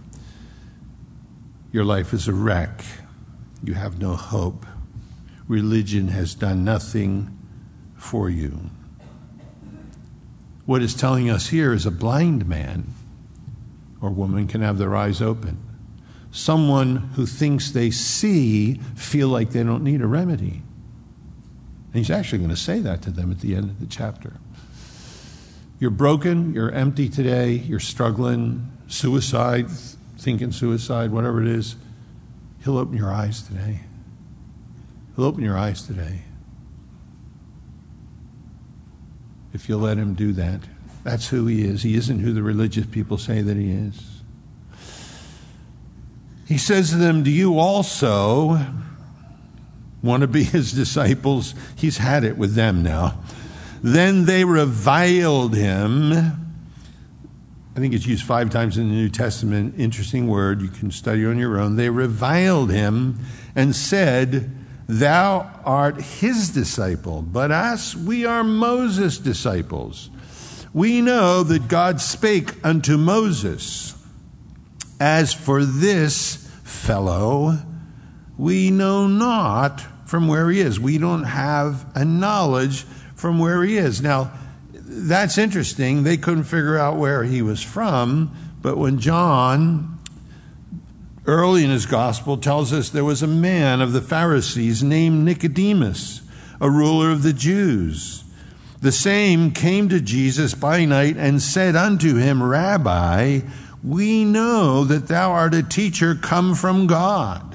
Your 1.72 1.84
life 1.84 2.14
is 2.14 2.26
a 2.26 2.32
wreck. 2.32 2.82
You 3.62 3.74
have 3.74 4.00
no 4.00 4.16
hope. 4.16 4.64
Religion 5.46 6.08
has 6.08 6.34
done 6.34 6.64
nothing 6.64 7.38
for 7.96 8.30
you. 8.30 8.70
What 10.64 10.80
is 10.80 10.94
telling 10.94 11.28
us 11.28 11.48
here 11.48 11.74
is 11.74 11.84
a 11.84 11.90
blind 11.90 12.46
man 12.46 12.94
or 14.00 14.08
woman 14.08 14.48
can 14.48 14.62
have 14.62 14.78
their 14.78 14.96
eyes 14.96 15.20
open. 15.20 15.58
Someone 16.30 16.96
who 17.14 17.26
thinks 17.26 17.70
they 17.70 17.90
see 17.90 18.80
feel 18.94 19.28
like 19.28 19.50
they 19.50 19.62
don't 19.62 19.84
need 19.84 20.00
a 20.00 20.06
remedy. 20.06 20.62
And 21.94 22.04
he's 22.04 22.10
actually 22.10 22.38
going 22.38 22.50
to 22.50 22.56
say 22.56 22.80
that 22.80 23.02
to 23.02 23.12
them 23.12 23.30
at 23.30 23.38
the 23.38 23.54
end 23.54 23.70
of 23.70 23.78
the 23.78 23.86
chapter. 23.86 24.32
You're 25.78 25.92
broken, 25.92 26.52
you're 26.52 26.72
empty 26.72 27.08
today, 27.08 27.52
you're 27.52 27.78
struggling, 27.78 28.68
suicide, 28.88 29.70
thinking 30.18 30.50
suicide, 30.50 31.12
whatever 31.12 31.40
it 31.40 31.46
is. 31.46 31.76
He'll 32.64 32.78
open 32.78 32.96
your 32.96 33.12
eyes 33.12 33.42
today. 33.42 33.82
He'll 35.14 35.24
open 35.24 35.44
your 35.44 35.56
eyes 35.56 35.86
today. 35.86 36.22
If 39.52 39.68
you'll 39.68 39.78
let 39.78 39.96
him 39.96 40.14
do 40.14 40.32
that. 40.32 40.62
That's 41.04 41.28
who 41.28 41.46
he 41.46 41.62
is. 41.62 41.84
He 41.84 41.94
isn't 41.94 42.18
who 42.18 42.32
the 42.32 42.42
religious 42.42 42.86
people 42.86 43.18
say 43.18 43.40
that 43.40 43.56
he 43.56 43.70
is. 43.70 44.20
He 46.44 46.58
says 46.58 46.90
to 46.90 46.96
them, 46.96 47.22
Do 47.22 47.30
you 47.30 47.56
also 47.56 48.58
want 50.04 50.20
to 50.20 50.26
be 50.26 50.44
his 50.44 50.72
disciples. 50.72 51.54
He's 51.76 51.98
had 51.98 52.24
it 52.24 52.36
with 52.36 52.54
them 52.54 52.82
now. 52.82 53.18
Then 53.82 54.26
they 54.26 54.44
reviled 54.44 55.54
him. 55.54 56.12
I 56.12 57.80
think 57.80 57.92
it's 57.92 58.06
used 58.06 58.24
five 58.24 58.50
times 58.50 58.78
in 58.78 58.88
the 58.88 58.94
New 58.94 59.08
Testament. 59.08 59.74
Interesting 59.78 60.28
word. 60.28 60.62
You 60.62 60.68
can 60.68 60.90
study 60.90 61.26
on 61.26 61.38
your 61.38 61.58
own. 61.58 61.76
They 61.76 61.90
reviled 61.90 62.70
him 62.70 63.18
and 63.56 63.74
said, 63.74 64.50
Thou 64.86 65.50
art 65.64 66.00
his 66.00 66.50
disciple, 66.50 67.22
but 67.22 67.50
us, 67.50 67.96
we 67.96 68.26
are 68.26 68.44
Moses' 68.44 69.18
disciples. 69.18 70.10
We 70.72 71.00
know 71.00 71.42
that 71.42 71.68
God 71.68 72.00
spake 72.00 72.64
unto 72.64 72.96
Moses. 72.96 73.96
As 75.00 75.32
for 75.32 75.64
this 75.64 76.36
fellow, 76.62 77.58
we 78.36 78.70
know 78.70 79.06
not 79.06 79.84
from 80.04 80.28
where 80.28 80.50
he 80.50 80.60
is. 80.60 80.78
We 80.78 80.98
don't 80.98 81.24
have 81.24 81.86
a 81.94 82.04
knowledge 82.04 82.82
from 83.14 83.38
where 83.38 83.62
he 83.62 83.76
is. 83.76 84.02
Now, 84.02 84.32
that's 84.72 85.38
interesting. 85.38 86.02
They 86.02 86.16
couldn't 86.16 86.44
figure 86.44 86.78
out 86.78 86.96
where 86.96 87.24
he 87.24 87.42
was 87.42 87.62
from, 87.62 88.34
but 88.60 88.76
when 88.76 88.98
John, 88.98 89.98
early 91.26 91.64
in 91.64 91.70
his 91.70 91.86
gospel, 91.86 92.36
tells 92.36 92.72
us 92.72 92.90
there 92.90 93.04
was 93.04 93.22
a 93.22 93.26
man 93.26 93.80
of 93.80 93.92
the 93.92 94.02
Pharisees 94.02 94.82
named 94.82 95.24
Nicodemus, 95.24 96.22
a 96.60 96.70
ruler 96.70 97.10
of 97.10 97.22
the 97.22 97.32
Jews. 97.32 98.24
The 98.80 98.92
same 98.92 99.50
came 99.52 99.88
to 99.88 100.00
Jesus 100.00 100.54
by 100.54 100.84
night 100.84 101.16
and 101.16 101.40
said 101.40 101.74
unto 101.74 102.16
him, 102.16 102.42
Rabbi, 102.42 103.40
we 103.82 104.24
know 104.24 104.84
that 104.84 105.08
thou 105.08 105.32
art 105.32 105.54
a 105.54 105.62
teacher 105.62 106.14
come 106.14 106.54
from 106.54 106.86
God. 106.86 107.53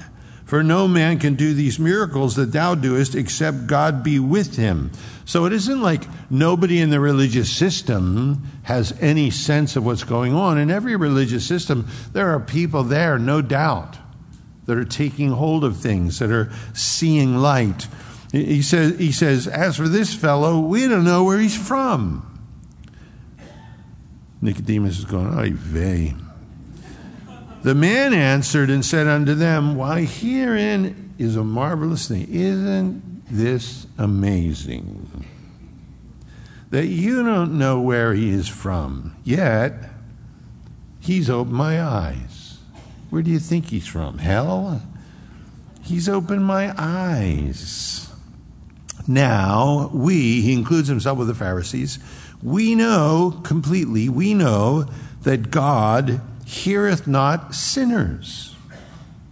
For 0.50 0.64
no 0.64 0.88
man 0.88 1.20
can 1.20 1.36
do 1.36 1.54
these 1.54 1.78
miracles 1.78 2.34
that 2.34 2.50
thou 2.50 2.74
doest 2.74 3.14
except 3.14 3.68
God 3.68 4.02
be 4.02 4.18
with 4.18 4.56
him. 4.56 4.90
So 5.24 5.44
it 5.44 5.52
isn't 5.52 5.80
like 5.80 6.08
nobody 6.28 6.80
in 6.80 6.90
the 6.90 6.98
religious 6.98 7.48
system 7.48 8.42
has 8.64 8.92
any 9.00 9.30
sense 9.30 9.76
of 9.76 9.86
what's 9.86 10.02
going 10.02 10.34
on. 10.34 10.58
In 10.58 10.68
every 10.68 10.96
religious 10.96 11.46
system, 11.46 11.86
there 12.12 12.30
are 12.30 12.40
people 12.40 12.82
there, 12.82 13.16
no 13.16 13.40
doubt, 13.40 13.96
that 14.66 14.76
are 14.76 14.84
taking 14.84 15.30
hold 15.30 15.62
of 15.62 15.76
things, 15.76 16.18
that 16.18 16.32
are 16.32 16.50
seeing 16.74 17.36
light. 17.36 17.86
He 18.32 18.60
says, 18.60 18.98
he 18.98 19.12
says 19.12 19.46
As 19.46 19.76
for 19.76 19.86
this 19.86 20.12
fellow, 20.12 20.58
we 20.58 20.88
don't 20.88 21.04
know 21.04 21.22
where 21.22 21.38
he's 21.38 21.56
from. 21.56 22.26
Nicodemus 24.42 24.98
is 24.98 25.04
going, 25.04 25.32
Ay 25.32 25.50
vey. 25.52 26.16
The 27.62 27.74
man 27.74 28.14
answered 28.14 28.70
and 28.70 28.84
said 28.84 29.06
unto 29.06 29.34
them, 29.34 29.74
Why, 29.74 30.02
herein 30.04 31.14
is 31.18 31.36
a 31.36 31.44
marvelous 31.44 32.08
thing. 32.08 32.26
Isn't 32.30 33.22
this 33.30 33.86
amazing? 33.98 35.26
That 36.70 36.86
you 36.86 37.22
don't 37.22 37.58
know 37.58 37.80
where 37.80 38.14
he 38.14 38.30
is 38.30 38.48
from, 38.48 39.14
yet 39.24 39.90
he's 41.00 41.28
opened 41.28 41.56
my 41.56 41.82
eyes. 41.82 42.58
Where 43.10 43.22
do 43.22 43.30
you 43.30 43.40
think 43.40 43.66
he's 43.66 43.86
from? 43.86 44.18
Hell? 44.18 44.80
He's 45.82 46.08
opened 46.08 46.44
my 46.44 46.72
eyes. 46.78 48.08
Now, 49.06 49.90
we, 49.92 50.40
he 50.40 50.52
includes 50.52 50.88
himself 50.88 51.18
with 51.18 51.28
the 51.28 51.34
Pharisees, 51.34 51.98
we 52.42 52.74
know 52.74 53.40
completely, 53.42 54.08
we 54.08 54.32
know 54.32 54.86
that 55.22 55.50
God 55.50 56.22
heareth 56.50 57.06
not 57.06 57.54
sinners. 57.54 58.56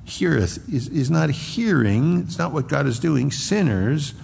Heareth 0.04 0.72
is, 0.72 0.88
is 0.88 1.10
not 1.10 1.30
hearing, 1.30 2.20
it's 2.20 2.38
not 2.38 2.52
what 2.52 2.68
God 2.68 2.86
is 2.86 3.00
doing, 3.00 3.32
sinners. 3.32 4.14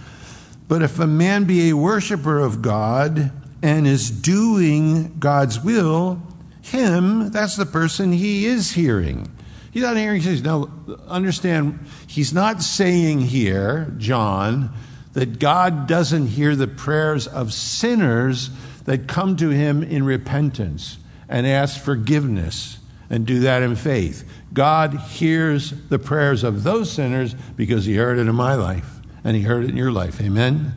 But 0.68 0.80
if 0.80 0.98
a 1.00 1.06
man 1.06 1.44
be 1.44 1.70
a 1.70 1.76
worshiper 1.76 2.38
of 2.38 2.62
God 2.62 3.32
and 3.62 3.86
is 3.86 4.10
doing 4.10 5.18
God's 5.18 5.60
will, 5.60 6.22
him, 6.62 7.30
that's 7.30 7.56
the 7.56 7.66
person 7.66 8.12
he 8.12 8.46
is 8.46 8.72
hearing. 8.72 9.30
He's 9.72 9.82
not 9.82 9.96
hearing, 9.96 10.20
he 10.20 10.26
says, 10.26 10.42
now 10.42 10.70
understand, 11.08 11.80
he's 12.06 12.32
not 12.32 12.62
saying 12.62 13.22
here, 13.22 13.92
John, 13.98 14.72
that 15.14 15.40
God 15.40 15.88
doesn't 15.88 16.28
hear 16.28 16.54
the 16.54 16.68
prayers 16.68 17.26
of 17.26 17.52
sinners 17.52 18.50
that 18.84 19.08
come 19.08 19.36
to 19.36 19.50
him 19.50 19.82
in 19.82 20.04
repentance 20.04 20.98
and 21.28 21.46
ask 21.46 21.80
forgiveness 21.80 22.78
and 23.14 23.24
do 23.24 23.38
that 23.38 23.62
in 23.62 23.76
faith. 23.76 24.28
God 24.52 24.94
hears 24.94 25.70
the 25.88 26.00
prayers 26.00 26.42
of 26.42 26.64
those 26.64 26.90
sinners 26.90 27.34
because 27.54 27.84
He 27.84 27.94
heard 27.94 28.18
it 28.18 28.26
in 28.26 28.34
my 28.34 28.56
life 28.56 28.98
and 29.22 29.36
He 29.36 29.42
heard 29.42 29.62
it 29.62 29.70
in 29.70 29.76
your 29.76 29.92
life. 29.92 30.20
Amen? 30.20 30.74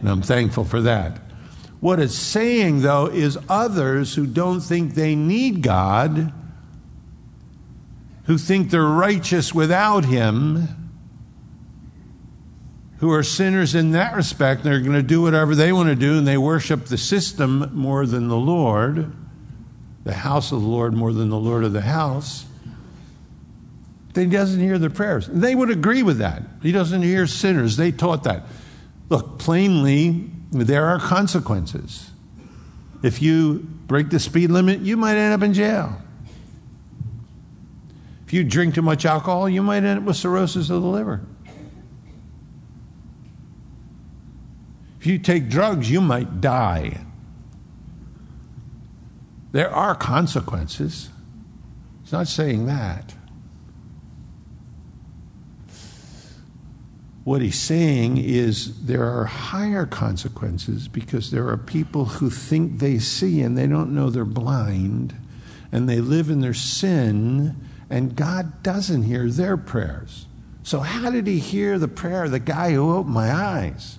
And 0.00 0.10
I'm 0.10 0.20
thankful 0.20 0.64
for 0.64 0.82
that. 0.82 1.18
What 1.80 1.98
it's 1.98 2.14
saying, 2.14 2.82
though, 2.82 3.06
is 3.06 3.38
others 3.48 4.16
who 4.16 4.26
don't 4.26 4.60
think 4.60 4.92
they 4.92 5.14
need 5.14 5.62
God, 5.62 6.30
who 8.24 8.36
think 8.36 8.70
they're 8.70 8.82
righteous 8.82 9.54
without 9.54 10.04
Him, 10.04 10.68
who 12.98 13.10
are 13.10 13.22
sinners 13.22 13.74
in 13.74 13.92
that 13.92 14.14
respect, 14.14 14.62
they're 14.62 14.80
going 14.80 14.92
to 14.92 15.02
do 15.02 15.22
whatever 15.22 15.54
they 15.54 15.72
want 15.72 15.88
to 15.88 15.94
do, 15.94 16.18
and 16.18 16.26
they 16.26 16.36
worship 16.36 16.84
the 16.84 16.98
system 16.98 17.70
more 17.72 18.04
than 18.04 18.28
the 18.28 18.36
Lord 18.36 19.10
the 20.04 20.14
house 20.14 20.52
of 20.52 20.62
the 20.62 20.66
Lord 20.66 20.94
more 20.94 21.12
than 21.12 21.28
the 21.28 21.38
Lord 21.38 21.64
of 21.64 21.72
the 21.72 21.82
house, 21.82 22.46
then 24.14 24.30
he 24.30 24.36
doesn't 24.36 24.60
hear 24.60 24.78
their 24.78 24.90
prayers. 24.90 25.28
They 25.28 25.54
would 25.54 25.70
agree 25.70 26.02
with 26.02 26.18
that. 26.18 26.42
He 26.62 26.72
doesn't 26.72 27.02
hear 27.02 27.26
sinners. 27.26 27.76
They 27.76 27.92
taught 27.92 28.24
that. 28.24 28.44
Look, 29.08 29.38
plainly, 29.38 30.30
there 30.50 30.86
are 30.86 30.98
consequences. 30.98 32.10
If 33.02 33.22
you 33.22 33.66
break 33.86 34.10
the 34.10 34.18
speed 34.18 34.50
limit, 34.50 34.80
you 34.80 34.96
might 34.96 35.16
end 35.16 35.34
up 35.34 35.42
in 35.42 35.54
jail. 35.54 36.00
If 38.26 38.32
you 38.32 38.44
drink 38.44 38.74
too 38.74 38.82
much 38.82 39.06
alcohol, 39.06 39.48
you 39.48 39.62
might 39.62 39.84
end 39.84 40.00
up 40.00 40.04
with 40.04 40.16
cirrhosis 40.16 40.68
of 40.68 40.82
the 40.82 40.88
liver. 40.88 41.22
If 45.00 45.06
you 45.06 45.18
take 45.18 45.48
drugs, 45.48 45.90
you 45.90 46.00
might 46.00 46.40
die. 46.40 47.04
There 49.52 49.70
are 49.70 49.94
consequences. 49.94 51.08
It's 52.02 52.12
not 52.12 52.28
saying 52.28 52.66
that. 52.66 53.14
What 57.24 57.42
he's 57.42 57.58
saying 57.58 58.16
is 58.16 58.86
there 58.86 59.04
are 59.04 59.26
higher 59.26 59.84
consequences 59.84 60.88
because 60.88 61.30
there 61.30 61.46
are 61.48 61.58
people 61.58 62.06
who 62.06 62.30
think 62.30 62.78
they 62.78 62.98
see 62.98 63.42
and 63.42 63.56
they 63.56 63.66
don't 63.66 63.94
know 63.94 64.08
they're 64.08 64.24
blind 64.24 65.14
and 65.70 65.88
they 65.88 66.00
live 66.00 66.30
in 66.30 66.40
their 66.40 66.54
sin 66.54 67.54
and 67.90 68.16
God 68.16 68.62
doesn't 68.62 69.02
hear 69.02 69.28
their 69.28 69.56
prayers. 69.56 70.26
So, 70.62 70.80
how 70.80 71.10
did 71.10 71.26
he 71.26 71.38
hear 71.38 71.78
the 71.78 71.88
prayer 71.88 72.24
of 72.24 72.30
the 72.30 72.38
guy 72.38 72.72
who 72.72 72.94
opened 72.94 73.14
my 73.14 73.32
eyes? 73.32 73.98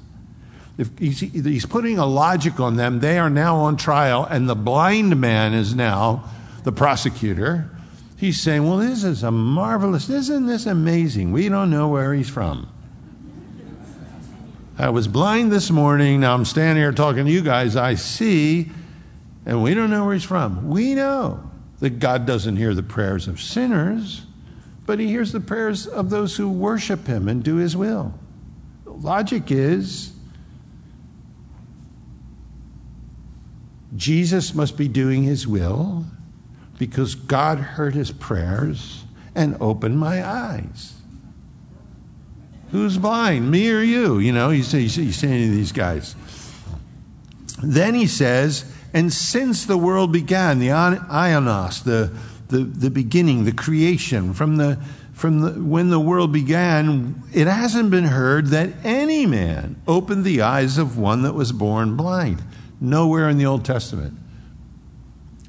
If 0.80 0.98
he's, 0.98 1.20
he's 1.20 1.66
putting 1.66 1.98
a 1.98 2.06
logic 2.06 2.62
on 2.62 2.78
them, 2.78 3.02
they 3.02 3.20
are 3.20 3.30
now 3.30 3.58
on 3.58 3.76
trial, 3.76 4.24
and 4.24 4.48
the 4.48 4.56
blind 4.56 5.20
man 5.20 5.54
is 5.54 5.76
now 5.76 6.24
the 6.64 6.72
prosecutor. 6.72 7.70
He's 8.16 8.40
saying, 8.40 8.66
Well, 8.66 8.78
this 8.78 9.04
is 9.04 9.22
a 9.22 9.30
marvelous, 9.30 10.10
isn't 10.10 10.46
this 10.46 10.66
amazing? 10.66 11.34
We 11.34 11.50
don't 11.50 11.70
know 11.70 11.90
where 11.90 12.14
he's 12.14 12.30
from. 12.30 12.70
I 14.78 14.90
was 14.92 15.10
blind 15.10 15.52
this 15.52 15.70
morning. 15.70 16.22
Now 16.22 16.34
I'm 16.34 16.46
standing 16.46 16.82
here 16.82 16.94
talking 16.94 17.26
to 17.26 17.32
you 17.32 17.42
guys. 17.42 17.76
I 17.76 17.96
see, 17.96 18.72
and 19.46 19.62
we 19.62 19.74
don't 19.74 19.90
know 19.90 20.06
where 20.06 20.14
he's 20.14 20.24
from. 20.24 20.70
We 20.70 20.96
know 20.96 21.44
that 21.82 22.00
God 22.00 22.26
doesn't 22.26 22.56
hear 22.56 22.74
the 22.74 22.84
prayers 22.84 23.28
of 23.28 23.42
sinners, 23.42 24.22
but 24.86 24.98
he 24.98 25.08
hears 25.08 25.34
the 25.34 25.42
prayers 25.42 25.88
of 25.88 26.10
those 26.10 26.38
who 26.38 26.50
worship 26.50 27.06
him 27.06 27.28
and 27.28 27.44
do 27.44 27.58
his 27.58 27.76
will. 27.76 28.14
Logic 28.86 29.44
is 29.52 30.14
Jesus 33.96 34.54
must 34.54 34.78
be 34.78 34.88
doing 34.88 35.24
his 35.24 35.48
will 35.48 36.06
because 36.78 37.16
God 37.16 37.60
heard 37.60 37.96
his 37.96 38.12
prayers 38.12 39.04
and 39.36 39.58
opened 39.60 40.00
my 40.00 40.26
eyes. 40.26 40.96
Who's 42.72 42.98
blind, 42.98 43.50
me 43.50 43.72
or 43.72 43.82
you? 43.82 44.20
You 44.20 44.32
know, 44.32 44.52
he's, 44.52 44.72
he's, 44.72 44.96
he's 44.96 45.18
saying 45.18 45.50
to 45.50 45.56
these 45.56 45.72
guys. 45.72 46.16
Then 47.64 47.96
he 47.96 48.06
says, 48.06 48.72
and 48.94 49.12
since 49.12 49.66
the 49.66 49.78
world 49.78 50.12
began, 50.12 50.60
the 50.60 50.70
ionos, 50.70 51.84
the, 51.84 52.16
the, 52.48 52.64
the 52.64 52.90
beginning, 52.92 53.44
the 53.44 53.52
creation, 53.52 54.34
from, 54.34 54.58
the, 54.58 54.80
from 55.14 55.42
the, 55.42 55.52
when 55.64 55.90
the 55.90 56.00
world 56.00 56.32
began, 56.32 57.24
it 57.34 57.48
hasn't 57.48 57.92
been 57.92 58.06
heard 58.06 58.48
that 58.48 58.70
any 58.84 59.26
man 59.26 59.82
opened 59.88 60.24
the 60.24 60.42
eyes 60.42 60.78
of 60.78 60.98
one 60.98 61.24
that 61.24 61.34
was 61.34 61.52
born 61.52 61.96
blind. 61.96 62.42
Nowhere 62.82 63.30
in 63.30 63.38
the 63.38 63.46
Old 63.46 63.66
Testament. 63.66 64.18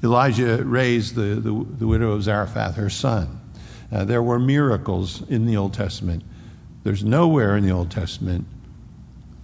Elijah 0.03 0.63
raised 0.63 1.15
the, 1.15 1.35
the, 1.35 1.65
the 1.77 1.87
widow 1.87 2.11
of 2.11 2.23
Zarephath, 2.23 2.75
her 2.75 2.89
son. 2.89 3.39
Uh, 3.91 4.03
there 4.05 4.23
were 4.23 4.39
miracles 4.39 5.27
in 5.29 5.45
the 5.45 5.57
Old 5.57 5.73
Testament. 5.73 6.23
There's 6.83 7.03
nowhere 7.03 7.55
in 7.55 7.63
the 7.63 7.71
Old 7.71 7.91
Testament 7.91 8.47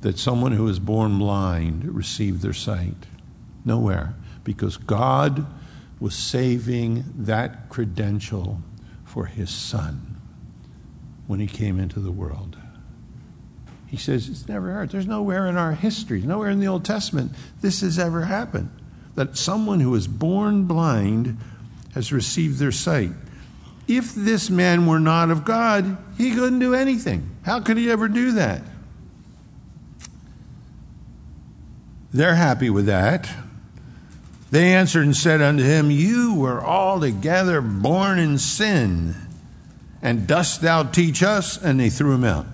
that 0.02 0.18
someone 0.18 0.54
who 0.54 0.64
was 0.64 0.80
born 0.80 1.20
blind 1.20 1.84
received 1.96 2.42
their 2.42 2.54
sight. 2.54 3.06
Nowhere. 3.66 4.16
Because 4.44 4.78
God 4.78 5.46
was 6.00 6.16
saving 6.16 7.04
that 7.16 7.70
credential 7.70 8.62
for 9.04 9.26
his 9.26 9.50
son 9.50 10.16
when 11.28 11.40
he 11.40 11.48
came 11.48 11.80
into 11.80 12.00
the 12.00 12.12
world. 12.12 12.57
He 13.88 13.98
says 13.98 14.28
it's 14.28 14.48
never 14.48 14.72
heard. 14.72 14.90
There's 14.90 15.08
nowhere 15.08 15.48
in 15.48 15.58
our 15.58 15.72
history, 15.72 16.22
nowhere 16.22 16.50
in 16.50 16.60
the 16.60 16.68
Old 16.68 16.84
Testament, 16.84 17.32
this 17.62 17.82
has 17.82 17.98
ever 17.98 18.26
happened. 18.26 18.70
That 19.16 19.38
someone 19.38 19.80
who 19.80 19.92
was 19.92 20.08
born 20.08 20.66
blind 20.66 21.38
has 21.94 22.12
received 22.12 22.60
their 22.60 22.72
sight. 22.72 23.12
If 23.88 24.14
this 24.14 24.50
man 24.50 24.86
were 24.86 25.00
not 25.00 25.32
of 25.32 25.46
God, 25.46 25.98
he 26.18 26.36
couldn't 26.36 26.60
do 26.60 26.76
anything. 26.76 27.30
How 27.44 27.62
could 27.62 27.78
he 27.78 27.90
ever 27.90 28.10
do 28.10 28.34
that? 28.34 28.62
They're 32.12 32.36
happy 32.36 32.70
with 32.70 32.88
that. 32.88 33.30
They 34.52 34.74
answered 34.74 35.06
and 35.06 35.16
said 35.16 35.42
unto 35.42 35.64
him, 35.64 35.92
You 35.92 36.36
were 36.36 36.64
altogether 36.64 37.62
born 37.62 38.20
in 38.20 38.38
sin, 38.38 39.16
and 40.02 40.28
dost 40.28 40.62
thou 40.62 40.84
teach 40.84 41.24
us? 41.24 41.62
And 41.62 41.80
they 41.80 41.90
threw 41.90 42.14
him 42.14 42.24
out. 42.24 42.46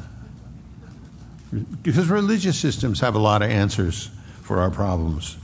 Because 1.81 2.09
religious 2.09 2.57
systems 2.57 2.99
have 3.01 3.15
a 3.15 3.19
lot 3.19 3.41
of 3.41 3.49
answers 3.49 4.09
for 4.41 4.59
our 4.59 4.71
problems. 4.71 5.37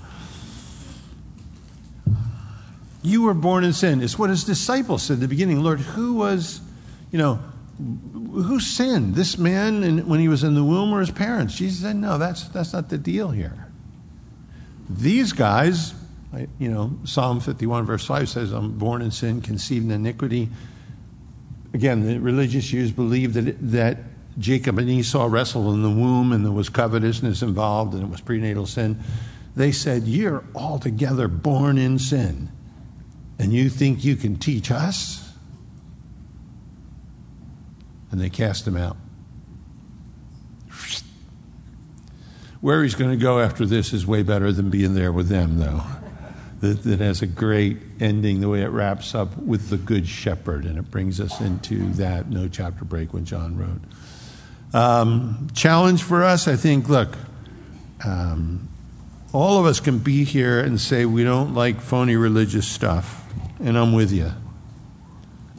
You 3.01 3.21
were 3.21 3.33
born 3.33 3.63
in 3.63 3.73
sin. 3.73 4.01
It's 4.01 4.17
what 4.17 4.29
his 4.29 4.43
disciples 4.43 5.03
said 5.03 5.15
at 5.15 5.19
the 5.21 5.27
beginning. 5.27 5.61
Lord, 5.61 5.79
who 5.79 6.15
was, 6.15 6.61
you 7.11 7.17
know, 7.17 7.39
who 7.77 8.59
sinned? 8.59 9.15
This 9.15 9.37
man 9.37 10.07
when 10.07 10.19
he 10.19 10.27
was 10.27 10.43
in 10.43 10.55
the 10.55 10.63
womb 10.63 10.93
or 10.93 10.99
his 10.99 11.11
parents? 11.11 11.55
Jesus 11.55 11.81
said, 11.81 11.95
no, 11.95 12.17
that's, 12.17 12.49
that's 12.49 12.73
not 12.73 12.89
the 12.89 12.97
deal 12.97 13.29
here. 13.29 13.67
These 14.89 15.33
guys, 15.33 15.93
you 16.57 16.69
know, 16.69 16.97
Psalm 17.05 17.39
51, 17.39 17.85
verse 17.85 18.05
5 18.05 18.27
says, 18.27 18.51
I'm 18.51 18.77
born 18.77 19.01
in 19.01 19.11
sin, 19.11 19.41
conceived 19.41 19.85
in 19.85 19.91
iniquity. 19.91 20.49
Again, 21.73 22.05
the 22.05 22.19
religious 22.19 22.65
Jews 22.65 22.91
believed 22.91 23.35
that, 23.35 23.55
that 23.71 23.97
Jacob 24.39 24.79
and 24.79 24.89
Esau 24.89 25.25
wrestled 25.25 25.73
in 25.73 25.83
the 25.83 25.89
womb 25.89 26.31
and 26.31 26.45
there 26.45 26.51
was 26.51 26.69
covetousness 26.69 27.41
involved 27.41 27.93
and 27.93 28.03
it 28.03 28.09
was 28.09 28.21
prenatal 28.21 28.65
sin. 28.65 28.99
They 29.55 29.71
said, 29.71 30.07
You're 30.07 30.43
altogether 30.55 31.27
born 31.27 31.77
in 31.77 31.99
sin, 31.99 32.49
and 33.37 33.51
you 33.51 33.69
think 33.69 34.03
you 34.03 34.15
can 34.15 34.37
teach 34.37 34.71
us? 34.71 35.33
And 38.11 38.19
they 38.19 38.29
cast 38.29 38.65
him 38.65 38.77
out. 38.77 38.97
Where 42.61 42.83
he's 42.83 42.95
going 42.95 43.11
to 43.11 43.21
go 43.21 43.39
after 43.39 43.65
this 43.65 43.93
is 43.93 44.05
way 44.05 44.23
better 44.23 44.51
than 44.51 44.69
being 44.69 44.93
there 44.93 45.11
with 45.11 45.29
them, 45.29 45.59
though. 45.59 45.83
That, 46.59 46.83
that 46.83 46.99
has 46.99 47.21
a 47.21 47.27
great 47.27 47.77
ending, 48.01 48.41
the 48.41 48.49
way 48.49 48.63
it 48.63 48.67
wraps 48.67 49.15
up 49.15 49.37
with 49.37 49.69
the 49.69 49.77
Good 49.77 50.07
Shepherd, 50.07 50.65
and 50.65 50.77
it 50.77 50.91
brings 50.91 51.21
us 51.21 51.39
into 51.39 51.89
that 51.93 52.29
no 52.29 52.49
chapter 52.49 52.83
break 52.83 53.13
when 53.13 53.23
John 53.23 53.57
wrote. 53.57 53.79
Um, 54.73 55.47
challenge 55.53 56.03
for 56.03 56.23
us, 56.23 56.47
I 56.47 56.55
think, 56.55 56.89
look, 56.89 57.17
um, 58.05 58.67
all 59.33 59.59
of 59.59 59.65
us 59.65 59.79
can 59.79 59.99
be 59.99 60.23
here 60.23 60.59
and 60.59 60.79
say 60.79 61.05
we 61.05 61.23
don't 61.23 61.53
like 61.53 61.81
phony 61.81 62.15
religious 62.15 62.67
stuff, 62.67 63.25
and 63.59 63.77
I'm 63.77 63.93
with 63.93 64.11
you. 64.11 64.31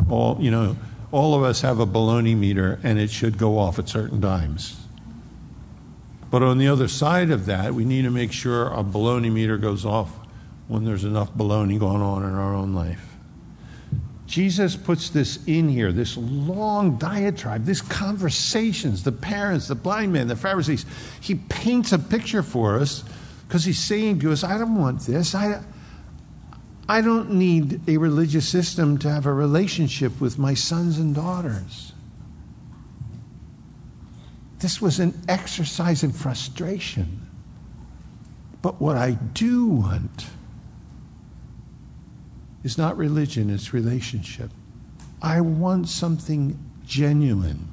All, 0.08 0.36
you 0.40 0.50
know, 0.50 0.76
all 1.12 1.34
of 1.34 1.42
us 1.42 1.60
have 1.62 1.80
a 1.80 1.86
baloney 1.86 2.36
meter, 2.36 2.78
and 2.82 2.98
it 2.98 3.10
should 3.10 3.36
go 3.36 3.58
off 3.58 3.78
at 3.78 3.88
certain 3.88 4.20
times. 4.20 4.76
But 6.30 6.42
on 6.42 6.58
the 6.58 6.68
other 6.68 6.86
side 6.86 7.30
of 7.30 7.46
that, 7.46 7.74
we 7.74 7.84
need 7.84 8.02
to 8.02 8.10
make 8.10 8.32
sure 8.32 8.70
our 8.70 8.84
baloney 8.84 9.32
meter 9.32 9.56
goes 9.56 9.84
off 9.84 10.12
when 10.68 10.84
there's 10.84 11.04
enough 11.04 11.34
baloney 11.34 11.78
going 11.78 12.02
on 12.02 12.22
in 12.22 12.32
our 12.32 12.54
own 12.54 12.74
life. 12.74 13.09
Jesus 14.30 14.76
puts 14.76 15.10
this 15.10 15.44
in 15.46 15.68
here, 15.68 15.90
this 15.90 16.16
long 16.16 16.98
diatribe, 16.98 17.64
these 17.64 17.82
conversations, 17.82 19.02
the 19.02 19.10
parents, 19.10 19.66
the 19.66 19.74
blind 19.74 20.12
men, 20.12 20.28
the 20.28 20.36
Pharisees. 20.36 20.86
He 21.20 21.34
paints 21.34 21.90
a 21.90 21.98
picture 21.98 22.44
for 22.44 22.76
us 22.78 23.02
because 23.48 23.64
he's 23.64 23.80
saying 23.80 24.20
to 24.20 24.30
us, 24.30 24.44
I 24.44 24.56
don't 24.56 24.78
want 24.78 25.00
this. 25.00 25.34
I, 25.34 25.60
I 26.88 27.00
don't 27.00 27.32
need 27.32 27.80
a 27.88 27.96
religious 27.96 28.48
system 28.48 28.98
to 28.98 29.10
have 29.10 29.26
a 29.26 29.32
relationship 29.34 30.20
with 30.20 30.38
my 30.38 30.54
sons 30.54 31.00
and 31.00 31.12
daughters. 31.12 31.92
This 34.60 34.80
was 34.80 35.00
an 35.00 35.20
exercise 35.26 36.04
in 36.04 36.12
frustration. 36.12 37.26
But 38.62 38.80
what 38.80 38.96
I 38.96 39.10
do 39.10 39.66
want 39.66 40.26
is 42.62 42.76
not 42.76 42.96
religion, 42.96 43.50
it's 43.50 43.72
relationship. 43.72 44.50
I 45.22 45.40
want 45.40 45.88
something 45.88 46.58
genuine. 46.86 47.68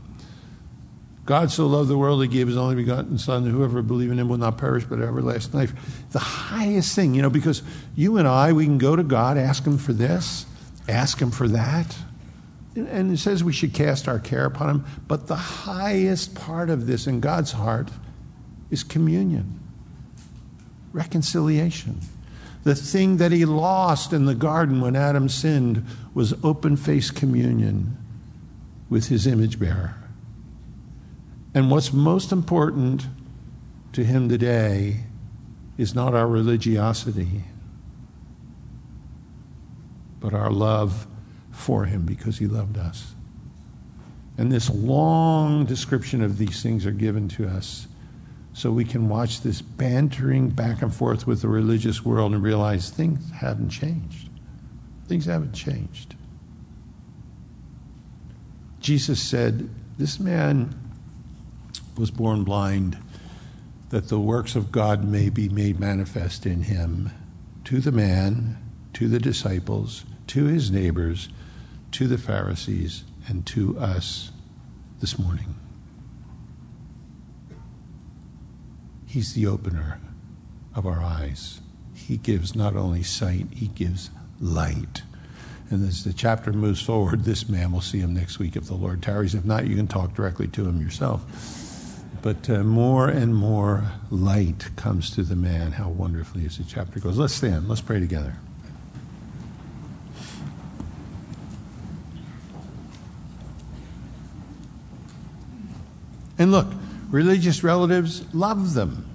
God 1.26 1.52
so 1.52 1.68
loved 1.68 1.90
the 1.90 1.98
world, 1.98 2.22
he 2.22 2.28
gave 2.30 2.48
his 2.48 2.56
only 2.56 2.76
begotten 2.76 3.18
Son, 3.18 3.44
that 3.44 3.50
whoever 3.50 3.82
believes 3.82 4.14
in 4.14 4.20
him 4.20 4.30
will 4.30 4.38
not 4.38 4.58
perish 4.58 4.86
but 4.86 5.02
everlasting 5.02 5.60
life. 5.60 5.74
The 6.12 6.20
highest 6.20 6.96
thing, 6.96 7.14
you 7.14 7.22
know, 7.22 7.30
because 7.30 7.64
you 7.96 8.18
and 8.18 8.26
I, 8.28 8.54
we 8.54 8.64
can 8.64 8.78
go 8.78 8.96
to 8.96 9.04
God, 9.04 9.38
ask 9.38 9.66
him 9.66 9.78
for 9.78 9.92
this, 9.92 10.46
ask 10.88 11.22
him 11.22 11.32
for 11.32 11.50
that. 11.50 11.98
And 12.78 13.12
it 13.12 13.18
says 13.18 13.44
we 13.44 13.52
should 13.52 13.74
cast 13.74 14.08
our 14.08 14.20
care 14.20 14.46
upon 14.46 14.70
him. 14.70 14.86
But 15.08 15.28
the 15.28 15.36
highest 15.36 16.34
part 16.34 16.70
of 16.70 16.86
this 16.86 17.08
in 17.08 17.20
God's 17.20 17.52
heart 17.52 17.90
is 18.70 18.84
communion, 18.84 19.60
reconciliation. 20.94 22.00
The 22.68 22.76
thing 22.76 23.16
that 23.16 23.32
he 23.32 23.46
lost 23.46 24.12
in 24.12 24.26
the 24.26 24.36
garden 24.36 24.82
when 24.82 24.98
Adam 24.98 25.30
sinned 25.30 25.86
was 26.14 26.34
open 26.44 26.76
faced 26.76 27.16
communion 27.16 27.96
with 28.90 29.08
his 29.08 29.26
image 29.26 29.58
bearer. 29.58 29.96
And 31.54 31.72
what's 31.72 31.94
most 31.94 32.34
important 32.34 33.06
to 33.94 34.04
him 34.04 34.28
today 34.28 35.06
is 35.78 35.96
not 35.96 36.14
our 36.14 36.28
religiosity, 36.28 37.46
but 40.20 40.34
our 40.34 40.52
love 40.52 41.08
for 41.52 41.86
him 41.86 42.06
because 42.06 42.40
he 42.40 42.48
loved 42.48 42.78
us. 42.78 43.14
And 44.38 44.52
this 44.52 44.70
long 44.70 45.64
description 45.64 46.22
of 46.22 46.38
these 46.38 46.62
things 46.62 46.86
are 46.86 46.92
given 46.92 47.30
to 47.30 47.48
us 47.48 47.88
so 48.58 48.72
we 48.72 48.84
can 48.84 49.08
watch 49.08 49.42
this 49.42 49.62
bantering 49.62 50.50
back 50.50 50.82
and 50.82 50.92
forth 50.92 51.28
with 51.28 51.44
the 51.44 51.48
religious 51.48 52.04
world 52.04 52.34
and 52.34 52.42
realize 52.42 52.90
things 52.90 53.30
haven't 53.30 53.70
changed. 53.70 54.30
Things 55.08 55.26
haven't 55.26 55.54
changed. 55.54 56.16
Jesus 58.80 59.22
said, 59.22 59.70
This 60.00 60.20
man 60.20 60.74
was 62.00 62.10
born 62.10 62.44
blind, 62.44 62.98
that 63.90 64.10
the 64.10 64.20
works 64.20 64.56
of 64.56 64.72
God 64.72 65.04
may 65.04 65.30
be 65.30 65.50
made 65.50 65.80
manifest 65.80 66.48
in 66.48 66.64
him 66.64 67.12
to 67.66 67.80
the 67.80 67.92
man, 67.92 68.58
to 68.94 69.08
the 69.08 69.20
disciples, 69.20 70.04
to 70.26 70.46
his 70.46 70.72
neighbors, 70.72 71.30
to 71.92 72.08
the 72.08 72.18
Pharisees, 72.18 73.04
and 73.28 73.46
to 73.46 73.78
us 73.78 74.32
this 75.00 75.20
morning. 75.20 75.54
He's 79.18 79.34
the 79.34 79.48
opener 79.48 80.00
of 80.76 80.86
our 80.86 81.02
eyes. 81.02 81.60
He 81.96 82.18
gives 82.18 82.56
not 82.56 82.76
only 82.76 83.02
sight, 83.02 83.48
he 83.50 83.66
gives 83.66 84.12
light. 84.40 85.02
And 85.72 85.84
as 85.88 86.04
the 86.04 86.14
chapter 86.14 86.54
moves 86.54 86.84
forward, 86.84 87.24
this 87.24 87.50
man 87.50 87.72
will 87.72 87.82
see 87.82 87.98
him 87.98 88.14
next 88.14 88.38
week 88.38 88.56
if 88.56 88.66
the 88.66 88.76
Lord 88.76 89.02
tarries. 89.02 89.34
If 89.34 89.44
not, 89.44 89.66
you 89.66 89.76
can 89.76 89.88
talk 89.88 90.14
directly 90.14 90.48
to 90.50 90.68
him 90.68 90.80
yourself. 90.80 91.26
But 92.22 92.48
uh, 92.48 92.64
more 92.64 93.10
and 93.10 93.34
more 93.34 93.86
light 94.12 94.70
comes 94.76 95.10
to 95.16 95.24
the 95.24 95.36
man. 95.36 95.72
How 95.72 95.90
wonderfully 95.90 96.46
as 96.46 96.60
the 96.60 96.64
chapter 96.64 97.00
goes. 97.00 97.18
Let's 97.18 97.34
stand. 97.34 97.68
Let's 97.68 97.82
pray 97.82 98.00
together. 98.00 98.36
And 106.38 106.52
look, 106.52 106.68
Religious 107.10 107.64
relatives 107.64 108.34
love 108.34 108.74
them. 108.74 109.08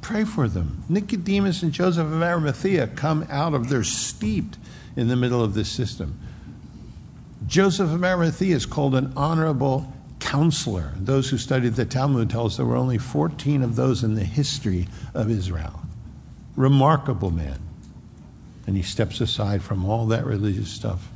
Pray 0.00 0.24
for 0.24 0.48
them. 0.48 0.84
Nicodemus 0.88 1.62
and 1.62 1.72
Joseph 1.72 2.06
of 2.06 2.22
Arimathea 2.22 2.86
come 2.86 3.26
out 3.28 3.52
of, 3.52 3.68
they're 3.68 3.84
steeped 3.84 4.56
in 4.96 5.08
the 5.08 5.16
middle 5.16 5.42
of 5.42 5.54
this 5.54 5.68
system. 5.68 6.18
Joseph 7.46 7.90
of 7.90 8.04
Arimathea 8.04 8.54
is 8.54 8.66
called 8.66 8.94
an 8.94 9.12
honorable 9.16 9.92
counselor. 10.18 10.92
Those 10.96 11.30
who 11.30 11.38
studied 11.38 11.74
the 11.74 11.84
Talmud 11.84 12.30
tell 12.30 12.46
us 12.46 12.56
there 12.56 12.66
were 12.66 12.76
only 12.76 12.98
14 12.98 13.62
of 13.62 13.76
those 13.76 14.04
in 14.04 14.14
the 14.14 14.24
history 14.24 14.88
of 15.14 15.30
Israel. 15.30 15.80
Remarkable 16.56 17.30
man. 17.30 17.60
And 18.66 18.76
he 18.76 18.82
steps 18.82 19.20
aside 19.20 19.62
from 19.62 19.84
all 19.84 20.06
that 20.06 20.26
religious 20.26 20.70
stuff 20.70 21.08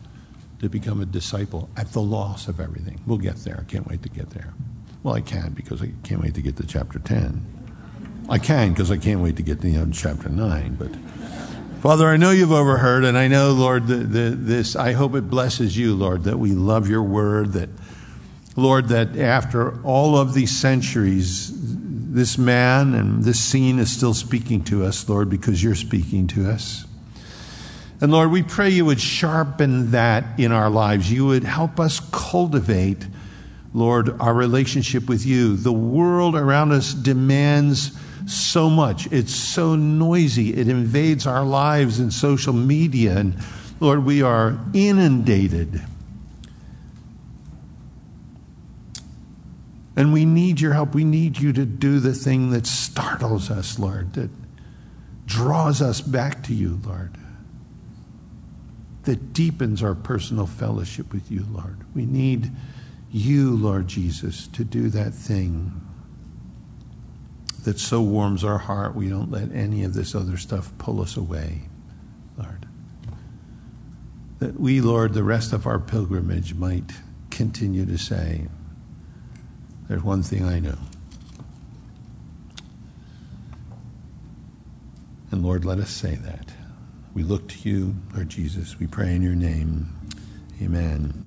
to 0.60 0.68
become 0.68 1.00
a 1.00 1.06
disciple 1.06 1.68
at 1.76 1.92
the 1.92 2.00
loss 2.00 2.48
of 2.48 2.60
everything. 2.60 3.00
We'll 3.06 3.18
get 3.18 3.36
there. 3.36 3.58
I 3.60 3.70
can't 3.70 3.86
wait 3.86 4.02
to 4.04 4.08
get 4.08 4.30
there. 4.30 4.54
Well, 5.03 5.14
I 5.14 5.20
can 5.20 5.53
because 5.53 5.82
I 5.82 5.92
can't 6.05 6.20
wait 6.20 6.34
to 6.34 6.42
get 6.42 6.57
to 6.59 6.66
chapter 6.66 6.98
10. 6.98 8.26
I 8.28 8.38
can 8.38 8.72
because 8.72 8.90
I 8.90 8.96
can't 8.98 9.20
wait 9.20 9.36
to 9.36 9.42
get 9.42 9.61
to 9.61 9.70
the 9.70 9.92
chapter 9.92 10.28
9. 10.28 10.76
But 10.76 10.90
Father, 11.82 12.07
I 12.07 12.16
know 12.16 12.30
you've 12.30 12.53
overheard, 12.53 13.05
and 13.05 13.18
I 13.18 13.26
know, 13.26 13.50
Lord, 13.50 13.88
that 13.88 13.96
this, 14.05 14.76
I 14.76 14.92
hope 14.92 15.16
it 15.16 15.28
blesses 15.28 15.76
you, 15.76 15.96
Lord, 15.96 16.22
that 16.24 16.38
we 16.38 16.53
love 16.53 16.88
your 16.88 17.03
word, 17.03 17.55
that, 17.55 17.70
Lord, 18.55 18.88
that 18.90 19.16
after 19.16 19.82
all 19.82 20.16
of 20.16 20.32
these 20.32 20.57
centuries, 20.57 21.50
this 22.12 22.38
man 22.38 22.94
and 22.94 23.24
this 23.24 23.40
scene 23.40 23.80
is 23.80 23.90
still 23.90 24.14
speaking 24.14 24.62
to 24.64 24.84
us, 24.84 25.09
Lord, 25.09 25.28
because 25.28 25.61
you're 25.61 25.74
speaking 25.74 26.28
to 26.28 26.48
us. 26.48 26.84
And 28.00 28.12
Lord, 28.12 28.30
we 28.30 28.44
pray 28.44 28.70
you 28.70 28.84
would 28.84 29.00
sharpen 29.00 29.90
that 29.90 30.38
in 30.38 30.53
our 30.53 30.70
lives. 30.70 31.11
You 31.11 31.26
would 31.26 31.42
help 31.42 31.80
us 31.80 31.98
cultivate 32.12 33.07
Lord, 33.74 34.20
our 34.20 34.34
relationship 34.34 35.08
with 35.08 35.24
you. 35.24 35.56
The 35.56 35.72
world 35.72 36.36
around 36.36 36.72
us 36.72 36.92
demands 36.92 37.92
so 38.26 38.68
much. 38.68 39.10
It's 39.10 39.34
so 39.34 39.76
noisy. 39.76 40.54
It 40.54 40.68
invades 40.68 41.26
our 41.26 41.44
lives 41.44 41.98
in 41.98 42.10
social 42.10 42.52
media. 42.52 43.16
And 43.18 43.36
Lord, 43.80 44.04
we 44.04 44.22
are 44.22 44.58
inundated. 44.74 45.82
And 49.96 50.12
we 50.12 50.24
need 50.24 50.60
your 50.60 50.72
help. 50.72 50.94
We 50.94 51.04
need 51.04 51.38
you 51.38 51.52
to 51.52 51.64
do 51.64 52.00
the 52.00 52.14
thing 52.14 52.50
that 52.50 52.66
startles 52.66 53.50
us, 53.50 53.78
Lord, 53.78 54.14
that 54.14 54.30
draws 55.26 55.82
us 55.82 56.00
back 56.00 56.42
to 56.44 56.54
you, 56.54 56.80
Lord, 56.84 57.16
that 59.04 59.32
deepens 59.32 59.82
our 59.82 59.94
personal 59.94 60.46
fellowship 60.46 61.12
with 61.12 61.30
you, 61.30 61.46
Lord. 61.50 61.78
We 61.94 62.06
need 62.06 62.50
you, 63.12 63.54
Lord 63.54 63.88
Jesus, 63.88 64.48
to 64.48 64.64
do 64.64 64.88
that 64.88 65.12
thing 65.12 65.80
that 67.64 67.78
so 67.78 68.00
warms 68.00 68.42
our 68.42 68.58
heart 68.58 68.96
we 68.96 69.08
don't 69.08 69.30
let 69.30 69.52
any 69.52 69.84
of 69.84 69.94
this 69.94 70.14
other 70.14 70.36
stuff 70.36 70.72
pull 70.78 71.00
us 71.00 71.16
away, 71.16 71.62
Lord. 72.36 72.66
That 74.40 74.58
we, 74.58 74.80
Lord, 74.80 75.12
the 75.12 75.22
rest 75.22 75.52
of 75.52 75.66
our 75.66 75.78
pilgrimage 75.78 76.54
might 76.54 76.90
continue 77.30 77.86
to 77.86 77.98
say, 77.98 78.48
There's 79.88 80.02
one 80.02 80.22
thing 80.22 80.44
I 80.44 80.58
know. 80.58 80.78
And 85.30 85.42
Lord, 85.42 85.64
let 85.64 85.78
us 85.78 85.90
say 85.90 86.14
that. 86.16 86.52
We 87.14 87.22
look 87.22 87.48
to 87.48 87.68
you, 87.68 87.96
Lord 88.14 88.30
Jesus. 88.30 88.78
We 88.78 88.86
pray 88.86 89.14
in 89.14 89.22
your 89.22 89.34
name. 89.34 89.94
Amen. 90.62 91.26